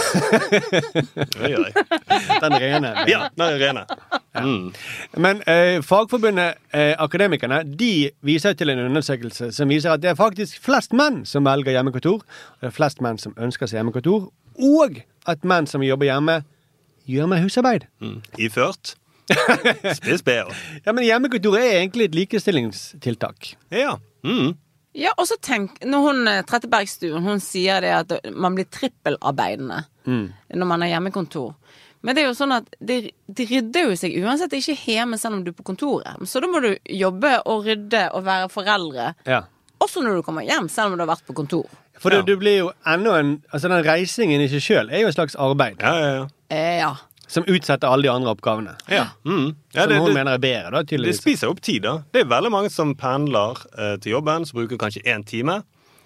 Den 2.43 2.57
rene. 2.63 2.93
Ja, 3.11 3.29
den 3.39 3.61
rene. 3.61 3.85
Mm. 4.39 4.73
Men 5.19 5.43
eh, 5.51 5.79
Fagforbundet 5.83 6.59
eh, 6.75 6.95
Akademikerne 6.99 7.63
de 7.65 8.11
viser 8.27 8.55
til 8.59 8.71
en 8.73 8.85
undersøkelse 8.87 9.51
som 9.57 9.71
viser 9.73 9.95
at 9.95 10.03
det 10.05 10.13
er 10.13 10.19
faktisk 10.19 10.61
flest 10.65 10.95
menn 10.97 11.25
som 11.29 11.47
velger 11.49 11.75
hjemmekontor. 11.77 12.23
Det 12.61 12.71
er 12.71 12.77
flest 12.77 13.03
menn 13.05 13.19
som 13.21 13.35
ønsker 13.39 13.71
seg 13.71 13.81
hjemmekontor. 13.81 14.29
Og 14.59 15.03
at 15.29 15.45
menn 15.47 15.69
som 15.71 15.85
jobber 15.85 16.09
hjemme, 16.09 16.41
gjør 17.09 17.29
mer 17.31 17.43
husarbeid. 17.45 17.89
Mm. 18.05 18.21
Iført. 18.39 18.95
Spiss 19.99 20.23
bh. 20.25 20.49
Ja, 20.87 20.93
Men 20.93 21.05
hjemmekontor 21.05 21.59
er 21.61 21.81
egentlig 21.83 22.09
et 22.09 22.17
likestillingstiltak. 22.17 23.55
Ja. 23.75 23.97
Mm. 24.25 24.55
Ja, 24.99 25.13
og 25.15 25.29
så 25.31 25.37
tenk 25.39 25.77
Når 25.87 26.01
hun 26.03 26.25
Trette 26.27 26.47
Trettebergstuen 26.49 27.23
hun 27.23 27.39
sier 27.43 27.85
det 27.85 27.93
at 27.95 28.33
man 28.35 28.57
blir 28.59 28.67
trippelarbeidende 28.67 29.85
Mm. 30.09 30.33
når 30.55 30.67
man 30.67 30.81
har 30.81 30.89
hjemmekontor. 30.89 31.55
Men 32.01 32.15
det 32.15 32.23
er 32.23 32.29
jo 32.31 32.37
sånn 32.39 32.55
at 32.55 32.69
de, 32.81 33.11
de 33.27 33.47
rydder 33.51 33.91
jo 33.91 33.97
seg 33.99 34.15
uansett 34.23 34.55
ikke 34.57 34.77
hjemme 34.87 35.19
selv 35.21 35.39
om 35.39 35.43
du 35.45 35.51
er 35.51 35.57
på 35.59 35.67
kontoret. 35.67 36.23
Så 36.31 36.41
da 36.41 36.49
må 36.51 36.63
du 36.65 36.71
jobbe 36.95 37.35
og 37.51 37.67
rydde 37.67 38.05
og 38.15 38.25
være 38.25 38.49
foreldre. 38.53 39.11
Ja. 39.29 39.43
Også 39.83 40.03
når 40.03 40.19
du 40.19 40.25
kommer 40.27 40.47
hjem, 40.47 40.71
selv 40.73 40.93
om 40.93 40.99
du 40.99 41.05
har 41.05 41.11
vært 41.11 41.27
på 41.27 41.37
kontor. 41.37 41.67
For 41.99 42.15
ja. 42.15 42.23
du 42.23 42.37
blir 42.39 42.61
jo 42.61 42.69
enda 42.87 43.17
en 43.19 43.31
Altså 43.51 43.69
Den 43.69 43.83
reisingen 43.83 44.41
i 44.41 44.47
seg 44.51 44.63
sjøl 44.63 44.91
er 44.93 45.03
jo 45.03 45.11
et 45.11 45.17
slags 45.19 45.35
arbeid. 45.35 45.83
Ja, 45.83 45.95
ja, 45.99 46.11
ja. 46.21 46.27
Eh, 46.55 46.77
ja. 46.79 46.93
Som 47.29 47.45
utsetter 47.45 47.87
alle 47.93 48.03
de 48.07 48.09
andre 48.13 48.33
oppgavene. 48.33 48.73
Ja. 48.89 49.07
Mm. 49.29 49.55
Ja, 49.75 49.83
som 49.83 49.91
det- 49.91 49.99
hun 49.99 50.07
det- 50.09 50.15
mener 50.15 50.33
er 50.35 50.39
bedre, 50.39 50.71
da, 50.73 50.83
tydeligvis. 50.83 51.19
Det 51.19 51.23
spiser 51.23 51.51
opp 51.51 51.61
tid, 51.61 51.83
da. 51.83 51.99
Det 52.13 52.23
er 52.23 52.29
veldig 52.31 52.51
mange 52.51 52.71
som 52.73 52.95
pendler 52.97 53.59
eh, 53.79 53.97
til 54.01 54.13
jobben, 54.17 54.47
som 54.49 54.59
bruker 54.61 54.79
kanskje 54.81 55.05
én 55.05 55.25
time. 55.27 55.63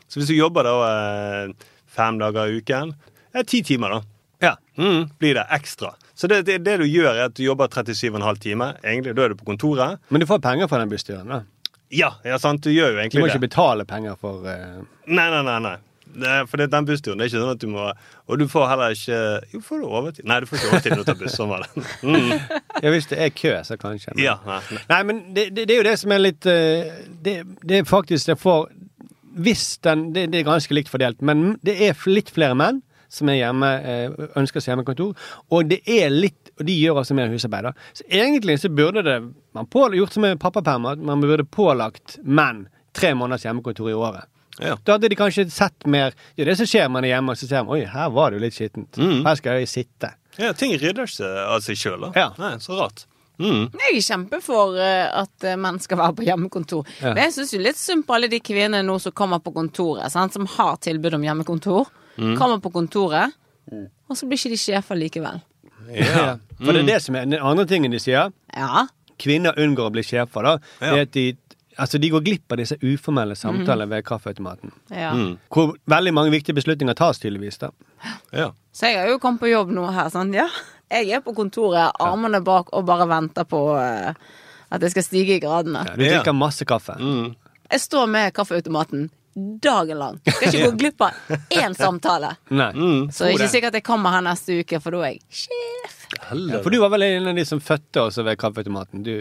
Så 0.09 0.19
hvis 0.21 0.27
du 0.29 0.35
jobber 0.35 0.65
da 0.67 0.75
eh, 1.47 1.53
fem 1.87 2.19
dager 2.19 2.51
i 2.51 2.59
uken, 2.61 2.95
er 3.35 3.43
ti 3.45 3.63
timer, 3.63 3.89
da. 3.89 4.01
Ja. 4.43 4.57
Mm, 4.77 5.11
blir 5.21 5.35
det 5.39 5.47
ekstra. 5.55 5.95
Så 6.17 6.27
det, 6.29 6.45
det, 6.45 6.65
det 6.65 6.79
du 6.81 6.85
gjør, 6.85 7.15
er 7.15 7.25
at 7.31 7.35
du 7.35 7.45
jobber 7.45 7.69
37,5 7.69 8.39
timer. 8.43 8.75
Egentlig, 8.83 9.15
Da 9.15 9.23
er 9.23 9.29
du 9.29 9.35
på 9.37 9.47
kontoret. 9.47 9.99
Men 10.11 10.21
du 10.21 10.27
får 10.27 10.43
penger 10.43 10.67
for 10.69 10.79
den 10.83 10.91
bussturen, 10.91 11.29
da. 11.29 11.43
Ja, 11.93 12.15
ja 12.25 12.37
sant, 12.39 12.63
du 12.65 12.71
gjør 12.71 12.95
jo 12.95 12.99
egentlig 12.99 13.13
det. 13.13 13.19
Du 13.21 13.21
må 13.23 13.27
det. 13.29 13.35
ikke 13.37 13.49
betale 13.49 13.85
penger 13.87 14.17
for 14.19 14.45
eh, 14.49 14.83
Nei, 15.07 15.31
nei, 15.31 15.43
nei. 15.43 15.59
nei. 15.61 15.77
Er, 16.13 16.47
for 16.47 16.61
det, 16.61 16.69
den 16.73 16.87
bussturen 16.89 17.19
det 17.19 17.25
er 17.25 17.31
ikke 17.31 17.41
sånn 17.41 17.55
at 17.55 17.63
du 17.63 17.69
må 17.73 17.87
Og 18.29 18.39
du 18.41 18.45
får 18.51 18.67
heller 18.69 18.93
ikke 18.97 19.19
Jo, 19.55 19.61
får 19.65 19.81
du 19.81 19.87
overtid? 19.89 20.27
Nei, 20.29 20.41
du 20.43 20.47
får 20.51 20.59
ikke 20.59 20.71
overtid 20.73 20.93
når 20.95 21.03
du 21.03 21.09
tar 21.09 21.19
buss. 21.23 21.37
Sånn 21.39 21.51
var 21.53 21.65
det. 21.65 21.85
Mm. 22.03 22.31
Ja, 22.83 22.93
hvis 22.93 23.09
det 23.11 23.19
er 23.23 23.33
kø, 23.37 23.53
så 23.65 23.79
kanskje. 23.81 24.13
Men, 24.17 24.25
Ja, 24.25 24.37
nei, 24.47 24.61
nei. 24.71 24.85
Nei, 24.93 25.03
men 25.09 25.21
det, 25.37 25.49
det, 25.57 25.67
det 25.71 25.77
er 25.77 25.83
jo 25.83 25.89
det 25.89 25.97
som 26.03 26.15
er 26.15 26.23
litt 26.23 26.49
eh, 26.51 27.03
det, 27.25 27.37
det 27.65 27.81
er 27.81 27.89
faktisk 27.89 28.33
det 28.33 28.39
får 28.43 28.69
Hvis 29.43 29.67
den 29.87 30.11
det, 30.13 30.29
det 30.33 30.43
er 30.43 30.49
ganske 30.51 30.77
likt 30.77 30.93
fordelt, 30.93 31.23
men 31.25 31.55
det 31.65 31.79
er 31.89 32.09
litt 32.11 32.33
flere 32.35 32.59
menn 32.59 32.83
som 33.13 33.29
er 33.29 33.43
hjemme, 33.43 33.69
eh, 33.85 34.29
ønsker 34.41 34.63
seg 34.65 34.73
hjemmekontor, 34.73 35.11
og 35.53 35.67
det 35.69 35.83
er 35.85 36.09
litt 36.09 36.53
og 36.59 36.67
de 36.69 36.75
gjør 36.77 37.01
altså 37.01 37.17
mer 37.17 37.33
husarbeid. 37.33 37.71
Så 37.97 38.05
egentlig 38.09 38.59
så 38.61 38.71
burde 38.73 39.03
det 39.05 39.19
man 39.57 39.69
på, 39.69 39.87
gjort 39.97 40.15
som 40.15 40.25
med 40.25 40.41
pappaperm, 40.41 40.87
at 40.91 41.01
man 41.01 41.21
burde 41.25 41.45
pålagt 41.49 42.19
menn 42.25 42.67
tre 42.97 43.15
måneders 43.17 43.47
hjemmekontor 43.47 43.89
i 43.91 43.97
året. 43.97 44.29
Ja. 44.61 44.77
Da 44.85 44.97
hadde 44.97 45.09
de 45.09 45.17
kanskje 45.17 45.47
sett 45.51 45.87
mer 45.89 46.13
Det 46.37 46.45
er 46.45 46.51
det 46.51 46.59
som 46.61 46.69
skjer 46.69 46.85
når 46.85 46.93
man 46.97 47.07
er 47.07 47.15
hjemme, 47.15 47.33
og 47.33 47.41
så 47.41 47.49
ser 47.49 47.65
man 47.65 47.79
oi, 47.79 47.87
her 47.89 48.11
var 48.13 48.31
det 48.31 48.39
jo 48.39 48.45
litt 48.45 48.57
skittent. 48.59 48.99
Mm. 49.01 49.23
Her 49.25 49.39
skal 49.41 49.63
jeg 49.63 49.71
sitte. 49.73 50.13
Ja, 50.41 50.53
ting 50.57 50.75
rydder 50.81 51.09
seg 51.09 51.41
av 51.47 51.65
seg 51.65 51.81
sjøl, 51.81 52.05
da. 52.07 52.13
Ja. 52.17 52.29
Nei, 52.41 52.55
så 52.61 52.77
rart. 52.77 53.07
Mm. 53.41 53.65
Jeg 53.73 53.97
er 53.97 54.05
kjempe 54.07 54.39
for 54.45 54.77
eh, 54.79 55.09
at 55.09 55.47
eh, 55.49 55.59
menn 55.59 55.81
skal 55.83 55.99
være 55.99 56.17
på 56.19 56.27
hjemmekontor. 56.27 56.89
Ja. 57.01 57.15
Men 57.15 57.25
jeg 57.27 57.37
syns 57.39 57.55
litt 57.65 57.81
synd 57.81 58.07
på 58.07 58.17
alle 58.17 58.29
de 58.33 58.43
kvinnene 58.45 58.85
nå 58.87 58.99
som 59.03 59.15
kommer 59.17 59.43
på 59.43 59.55
kontoret, 59.57 60.13
sant? 60.13 60.37
som 60.37 60.47
har 60.59 60.77
tilbud 60.85 61.17
om 61.19 61.25
hjemmekontor. 61.27 61.89
Mm. 62.21 62.37
Kommer 62.39 62.61
på 62.63 62.73
kontoret, 62.75 63.33
og 63.73 64.19
så 64.19 64.29
blir 64.29 64.37
ikke 64.37 64.53
de 64.53 64.61
sjefer 64.61 64.99
likevel. 65.01 65.41
Ja. 65.97 66.35
For 66.61 66.75
det 66.77 66.85
er 66.85 66.91
det 66.93 66.99
som 67.05 67.17
er 67.17 67.25
den 67.27 67.41
andre 67.41 67.65
tingen 67.69 67.93
de 67.93 68.01
sier. 68.03 68.31
Ja. 68.55 68.85
Kvinner 69.23 69.57
unngår 69.61 69.91
å 69.91 69.95
bli 69.95 70.05
sjefer, 70.07 70.47
da. 70.47 70.53
Ja. 70.81 70.93
Det 70.93 70.93
er 70.93 71.07
at 71.07 71.15
de, 71.17 71.25
altså 71.77 71.99
de 71.99 72.11
går 72.13 72.25
glipp 72.27 72.53
av 72.53 72.61
disse 72.61 72.77
uformelle 72.83 73.37
samtalene 73.39 73.89
ved 73.91 74.05
kaffeautomaten. 74.07 74.73
Ja. 74.91 75.13
Mm. 75.17 75.39
Hvor 75.53 75.75
veldig 75.91 76.13
mange 76.15 76.35
viktige 76.35 76.57
beslutninger 76.59 76.97
tas, 76.99 77.21
tydeligvis. 77.23 77.59
da. 77.63 77.73
Ja. 78.31 78.51
Så 78.73 78.91
jeg 78.91 79.01
har 79.01 79.11
jo 79.13 79.21
kommet 79.23 79.43
på 79.43 79.51
jobb 79.53 79.73
nå 79.75 79.87
her, 79.93 80.11
sånn. 80.13 80.35
Ja. 80.37 80.49
Jeg 80.93 81.11
er 81.17 81.25
på 81.25 81.35
kontoret, 81.37 81.95
armene 82.01 82.43
bak, 82.45 82.73
og 82.77 82.85
bare 82.89 83.09
venter 83.09 83.49
på 83.49 83.63
uh, 83.73 84.13
at 84.73 84.85
jeg 84.85 84.95
skal 84.95 85.07
stige 85.07 85.39
i 85.39 85.43
gradene. 85.43 85.87
Ja, 85.89 85.97
du 85.97 86.05
drikker 86.05 86.37
masse 86.37 86.69
kaffe. 86.69 86.99
Mm. 87.01 87.35
Jeg 87.73 87.85
står 87.87 88.09
med 88.13 88.33
kaffeautomaten 88.37 89.09
dagen 89.63 89.99
lang. 89.99 90.19
Skal 90.27 90.49
ikke 90.49 90.71
gå 90.71 90.77
glipp 90.83 91.05
av 91.07 91.37
én 91.57 91.75
samtale. 91.75 92.35
Nei. 92.53 92.71
Mm. 92.77 93.07
Så 93.13 93.25
det 93.25 93.31
er 93.31 93.39
ikke 93.39 93.53
sikkert 93.55 93.79
jeg 93.81 93.87
kommer 93.87 94.17
her 94.17 94.25
neste 94.27 94.59
uke, 94.61 94.81
for 94.85 94.97
da 94.97 95.07
er 95.09 95.15
jeg 95.15 95.45
sjef. 95.45 95.99
Ja, 96.13 96.61
for 96.61 96.69
du 96.69 96.77
var 96.83 96.93
vel 96.93 97.07
en 97.09 97.31
av 97.33 97.39
de 97.39 97.45
som 97.49 97.61
fødte 97.65 98.05
også 98.09 98.27
ved 98.27 98.37
kaffeautomaten. 98.41 99.05
Du, 99.07 99.15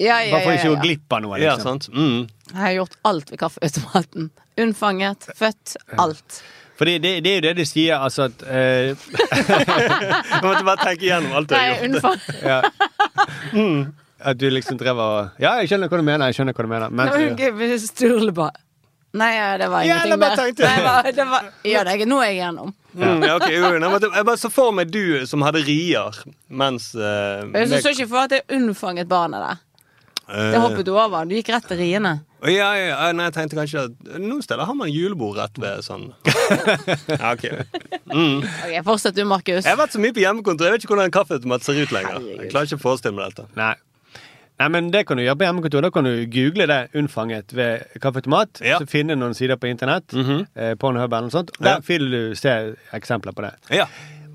Ja, 0.00 0.22
ja, 0.24 0.32
bare 0.32 0.46
for 0.46 0.56
ikke 0.56 0.72
å 0.72 0.78
glippe 0.78 0.78
gå 0.78 0.78
ja. 0.78 0.82
glipp 0.86 1.12
av 1.16 1.22
noe. 1.24 1.38
ja, 1.42 1.54
Liksom. 1.56 1.80
sant. 1.82 1.88
Mm. 1.92 2.26
Jeg 2.52 2.60
har 2.62 2.74
gjort 2.78 2.98
alt 3.10 3.32
ved 3.32 3.40
kaffeautomaten. 3.42 4.30
Unnfanget, 4.62 5.28
født, 5.36 5.76
alt. 6.00 6.42
Fordi 6.82 6.98
det, 6.98 7.12
det 7.24 7.30
er 7.30 7.36
jo 7.36 7.44
det 7.44 7.52
de 7.60 7.66
sier, 7.68 7.96
altså 8.00 8.26
at 8.26 8.42
eh, 8.48 8.92
Jeg 10.32 10.40
måtte 10.42 10.64
bare 10.66 10.80
tenke 10.82 11.04
igjennom 11.06 11.36
alt 11.38 11.50
du 11.52 11.54
har 11.54 11.68
gjort. 11.68 11.84
unnfang... 11.88 12.18
ja. 12.42 12.58
At 14.22 14.38
du 14.38 14.48
liksom 14.50 14.78
drev 14.80 14.98
og 15.02 15.42
Ja, 15.42 15.56
jeg 15.60 15.70
skjønner 15.72 15.90
hva 15.90 15.98
du 16.00 16.06
mener. 16.06 16.30
jeg 16.30 16.38
skjønner 16.38 16.56
hva 16.56 16.66
du 16.66 16.70
mener. 16.70 16.92
Men, 16.94 17.10
Nei, 17.36 17.78
Sturle 17.82 18.34
bare 18.34 18.60
Nei, 19.12 19.34
ja, 19.36 19.48
det 19.60 19.66
var 19.68 19.84
ingenting 19.84 20.20
mer. 20.22 20.36
Nei, 20.40 21.10
det 21.12 21.24
var, 21.28 21.48
ja, 21.68 21.82
det 21.84 21.96
er 22.00 22.08
nå 22.08 22.20
er 22.22 22.30
jeg 22.30 22.38
igjennom. 22.38 22.70
Mm, 22.96 23.24
ja, 23.26 23.34
ok, 23.36 23.44
jo, 23.52 23.72
jeg, 23.76 24.08
jeg 24.16 24.24
bare 24.28 24.40
så 24.40 24.50
for 24.52 24.72
meg 24.72 24.88
du 24.92 25.26
som 25.28 25.44
hadde 25.44 25.60
rier 25.66 26.16
mens 26.48 26.94
uh, 26.96 27.44
Jeg 27.52 27.82
så 27.84 27.92
ikke 27.92 28.08
for 28.08 28.24
at 28.24 28.34
jeg 28.38 28.46
unnfanget 28.56 29.10
barnet 29.10 29.44
der. 29.44 29.60
Det 30.28 30.60
hoppet 30.62 30.84
du 30.86 30.92
over. 30.94 31.24
Du 31.28 31.34
gikk 31.34 31.48
rett 31.52 31.66
til 31.68 31.76
riene. 31.82 32.12
Ja, 32.42 32.72
ja, 32.74 32.86
ja, 32.88 33.12
nei, 33.14 33.28
jeg 33.28 33.34
tenkte 33.36 33.56
kanskje 33.60 33.82
at 33.86 34.18
Noen 34.18 34.42
steder 34.42 34.66
har 34.66 34.74
man 34.74 34.90
julebord 34.90 35.36
rett 35.38 35.58
ved 35.62 35.84
sånn. 35.86 36.08
Ja, 37.20 37.32
ok. 37.32 37.44
Mm. 38.12 38.42
Ok, 38.42 38.74
Fortsett 38.84 39.14
du, 39.16 39.22
Markus. 39.28 39.62
Jeg 39.64 39.70
har 39.72 39.78
vært 39.78 39.94
så 39.94 40.00
mye 40.02 40.14
på 40.16 40.22
hjemmekontor, 40.24 40.66
jeg 40.68 40.74
vet 40.76 40.84
ikke 40.84 40.94
hvordan 40.96 41.10
en 41.10 41.14
kaffeautomat 41.14 41.62
ser 41.66 41.78
ut 41.82 41.92
lenger. 41.94 42.20
Jeg 42.42 42.50
klarer 42.52 42.66
ikke 42.70 42.80
å 42.80 42.82
forestille 42.82 43.14
meg 43.16 43.30
dette. 43.32 43.46
Nei. 43.58 43.74
Nei, 44.62 44.68
men 44.68 44.90
Det 44.94 45.04
kan 45.08 45.16
du 45.18 45.22
gjøre 45.24 45.38
på 45.40 45.46
hjemmekontor. 45.46 45.82
Da 45.86 45.90
kan 45.90 46.04
du 46.06 46.26
google 46.30 46.66
det 46.70 46.80
'unnfanget 46.94 47.54
ved 47.56 47.86
kaffeautomat'. 48.02 48.60
Ja. 48.62 48.78
Så 48.78 48.86
finne 48.86 49.16
noen 49.18 49.34
sider 49.34 49.56
på 49.56 49.66
internett. 49.70 50.12
Mhm. 50.12 50.46
eh, 50.56 50.74
Pornhub 50.74 51.12
eller 51.12 51.28
noe 51.28 51.34
sånt. 51.34 51.50
Ja. 51.58 51.64
Der 51.64 51.80
vil 51.86 52.10
du 52.10 52.34
se 52.38 52.74
eksempler 52.92 53.32
på 53.34 53.42
det. 53.42 53.54
Ja. 53.70 53.86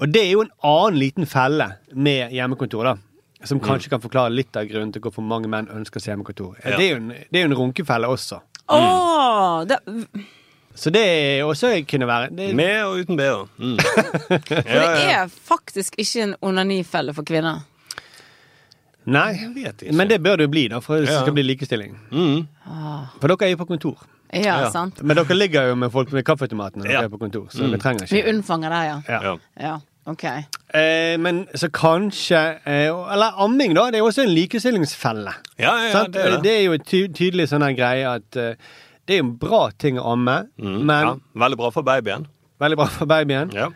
Og 0.02 0.12
det 0.14 0.24
er 0.26 0.32
jo 0.32 0.42
en 0.42 0.52
annen 0.64 1.00
liten 1.00 1.26
felle 1.26 1.78
med 1.94 2.32
hjemmekontor, 2.32 2.84
da. 2.84 2.96
Mm. 3.40 3.46
Som 3.48 3.60
kanskje 3.60 3.90
kan 3.90 4.02
forklare 4.02 4.32
litt 4.34 4.56
av 4.58 4.66
grunnen 4.66 4.92
til 4.94 5.02
hvorfor 5.02 5.22
mange 5.22 5.48
menn 5.48 5.68
ønsker 5.70 6.00
seg 6.02 6.16
hjemmekontor. 6.16 6.56
Ja. 6.66 6.78
Det, 6.78 6.86
er 6.88 6.90
jo 6.90 6.96
en, 7.04 7.08
det 7.10 7.38
er 7.40 7.46
jo 7.46 7.52
en 7.52 7.58
runkefelle 7.60 8.08
også. 8.10 8.40
Åh, 8.70 9.64
det, 9.70 9.78
Så 10.76 10.90
det 10.94 11.02
er 11.06 11.44
også 11.46 11.70
kunne 11.90 12.08
være 12.08 12.30
det, 12.36 12.56
Med 12.56 12.84
og 12.84 12.98
uten 13.00 13.18
bh. 13.18 13.48
Mm. 13.58 13.78
for 14.30 14.50
det 14.50 15.08
er 15.14 15.28
faktisk 15.30 15.96
ikke 15.98 16.24
en 16.24 16.36
onanifelle 16.42 17.14
for 17.14 17.24
kvinner. 17.24 17.62
Nei, 19.08 19.30
Jeg 19.40 19.54
vet 19.56 19.82
ikke. 19.86 19.96
men 19.96 20.10
det 20.10 20.18
bør 20.24 20.36
det 20.36 20.44
jo 20.50 20.52
bli, 20.52 20.66
da, 20.68 20.80
for 20.84 20.98
det 21.00 21.08
Ja. 21.10 21.22
skal 21.22 21.34
bli 21.34 21.44
likestilling. 21.44 21.94
Mm. 22.12 22.48
For 23.22 23.28
dere 23.32 23.46
er 23.48 23.54
jo 23.54 23.58
på 23.62 23.68
kontor. 23.70 24.02
Ja, 24.34 24.42
Ja. 24.66 24.70
sant. 24.70 25.02
Men 25.04 25.16
dere 25.16 25.34
ligger 25.38 25.70
jo 25.70 25.76
med 25.76 25.92
folk 25.92 26.12
med 26.12 26.26
kaffeautomatene 26.26 26.84
når 26.84 26.90
Ja. 26.92 26.98
dere 27.02 27.06
er 27.06 27.10
på 27.16 27.20
kontor, 27.20 27.48
så 27.50 27.64
Mm. 27.64 27.80
trenger 27.80 28.08
Vi 28.10 28.18
ikke. 28.22 28.30
unnfanger 28.34 28.70
det, 28.70 28.82
ja. 28.90 29.02
Ja. 29.22 29.38
Ja. 29.60 29.80
Ja, 30.08 30.14
ok. 30.14 30.24
Eh, 30.74 31.18
men 31.20 31.44
så 31.56 31.68
kanskje 31.70 32.40
eh, 32.66 32.88
Eller 33.14 33.38
amming, 33.44 33.74
da. 33.76 33.90
Det 33.92 34.00
er 34.00 34.04
jo 34.06 34.10
også 34.10 34.24
en 34.24 34.32
likestillingsfelle. 34.36 35.34
Ja, 35.60 35.74
ja, 35.84 35.90
ja, 35.92 36.04
det 36.08 36.22
er 36.24 36.36
det. 36.38 36.44
det 36.48 36.54
er 36.58 36.64
jo 36.66 36.76
en 36.78 36.86
ty 36.88 37.02
tydelig 37.12 37.50
sånn 37.52 37.66
her 37.68 37.76
greie 37.76 38.08
at 38.16 38.40
eh, 38.40 38.56
det 39.08 39.18
er 39.18 39.24
en 39.24 39.34
bra 39.40 39.68
ting 39.80 40.00
å 40.00 40.08
amme, 40.16 40.38
Mm. 40.60 40.80
men 40.88 41.06
ja. 41.06 41.14
Veldig 41.44 41.58
bra 41.60 41.70
for 41.72 41.84
babyen. 41.88 42.26
veldig 42.60 42.78
bra 42.80 42.88
for 42.92 43.06
babyen. 43.08 43.52
Ja. 43.56 43.68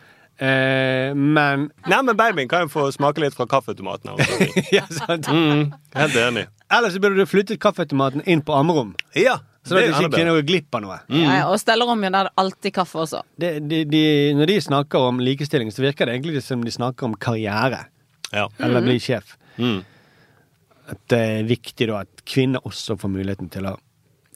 Eh, 0.42 1.14
men 1.16 1.68
Nei, 1.88 2.02
men 2.02 2.18
babyen 2.18 2.50
kan 2.50 2.66
jo 2.66 2.72
få 2.74 2.88
smake 2.92 3.22
litt 3.22 3.36
fra 3.38 3.46
kaffeautomaten. 3.46 4.18
ja, 4.76 4.84
sant. 4.90 5.28
Mm. 5.32 5.72
Helt 5.96 6.16
enig. 6.18 6.48
Ellers 6.72 6.94
så 6.96 7.00
burde 7.04 7.20
du 7.20 7.26
flyttet 7.30 7.60
kaffeautomaten 7.62 8.24
inn 8.26 8.42
på 8.42 8.56
ammerom. 8.58 8.96
Ja, 9.16 9.38
Sånn 9.62 9.78
det, 9.78 9.82
det 9.86 9.94
er 9.94 10.06
ikke 10.08 10.18
kunne 10.18 10.34
gå 10.40 10.46
glipp 10.50 10.76
av 10.78 10.82
noe. 10.82 10.96
Mm. 11.12 11.22
ja, 11.22 11.42
og 11.52 11.60
stellerommet 11.62 12.16
der 12.16 12.30
er 12.32 12.42
alltid 12.42 12.74
kaffe 12.74 13.04
også. 13.04 13.22
De, 13.38 13.52
de, 13.62 13.84
de, 13.86 14.02
når 14.34 14.50
de 14.50 14.56
snakker 14.66 15.06
om 15.12 15.22
likestilling, 15.22 15.70
så 15.74 15.84
virker 15.86 16.10
det 16.10 16.16
egentlig 16.18 16.42
som 16.46 16.64
de 16.66 16.74
snakker 16.74 17.06
om 17.06 17.14
karriere. 17.14 17.84
Ja. 18.32 18.48
Eller 18.58 18.82
bli 18.82 18.98
sjef. 19.04 19.36
Mm. 19.62 19.84
At 20.92 21.00
det 21.14 21.22
er 21.22 21.48
viktig 21.48 21.88
da 21.92 22.02
at 22.08 22.26
kvinner 22.26 22.66
også 22.66 22.98
får 22.98 23.14
muligheten 23.14 23.52
til 23.54 23.70
å 23.70 23.76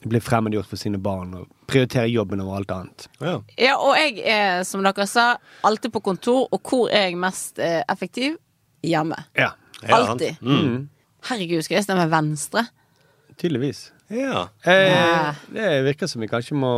bli 0.06 0.20
fremmedgjort 0.22 0.68
for 0.70 0.78
sine 0.78 1.00
barn 1.02 1.32
og 1.34 1.48
prioritere 1.66 2.06
jobben 2.12 2.44
over 2.44 2.60
alt 2.60 2.70
annet. 2.76 3.08
Ja. 3.18 3.36
Ja, 3.58 3.74
og 3.82 3.96
jeg 3.98 4.20
er, 4.22 4.62
som 4.68 4.84
dere 4.86 5.08
sa, 5.10 5.32
alltid 5.66 5.90
på 5.96 6.04
kontor, 6.06 6.46
og 6.54 6.62
hvor 6.62 6.86
er 6.94 7.08
jeg 7.08 7.18
mest 7.18 7.58
eh, 7.58 7.80
effektiv? 7.90 8.38
Hjemme. 8.86 9.18
Ja, 9.34 9.56
Ja, 9.82 9.96
Alltid. 9.96 10.38
Mm. 10.40 10.86
Herregud, 11.26 11.64
skal 11.66 11.80
jeg 11.80 11.88
stemme 11.88 12.06
venstre? 12.12 12.68
tydeligvis. 13.36 13.90
Ja. 14.10 14.48
Eh, 14.62 15.34
det 15.52 15.70
virker 15.86 16.06
som 16.06 16.20
vi 16.22 16.28
kanskje 16.30 16.54
må 16.58 16.70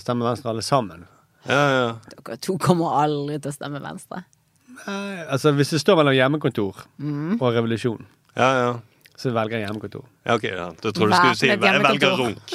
stemme 0.00 0.24
Venstre 0.24 0.50
alle 0.54 0.62
sammen. 0.64 1.04
Ja, 1.48 1.58
ja. 1.74 1.88
Dere 2.22 2.36
to 2.40 2.54
kommer 2.62 2.94
aldri 3.02 3.38
til 3.42 3.50
å 3.50 3.54
stemme 3.56 3.80
venstre. 3.82 4.22
Eh, 4.86 5.24
altså 5.32 5.52
Hvis 5.52 5.70
det 5.74 5.80
står 5.82 5.98
mellom 6.00 6.14
hjemmekontor 6.14 6.84
Mm. 6.98 7.36
og 7.42 7.52
revolusjon, 7.54 8.06
ja, 8.36 8.48
ja. 8.62 8.72
så 9.18 9.30
velger 9.34 9.58
jeg 9.58 9.66
hjemmekontor. 9.68 10.04
ja 10.26 10.34
ok, 10.38 10.44
ja. 10.44 10.68
Da 10.82 10.92
tror 10.92 11.08
du 11.10 11.14
skulle 11.14 11.36
si 11.36 11.46
jeg 11.50 11.60
velger 11.60 12.16
runk. 12.16 12.54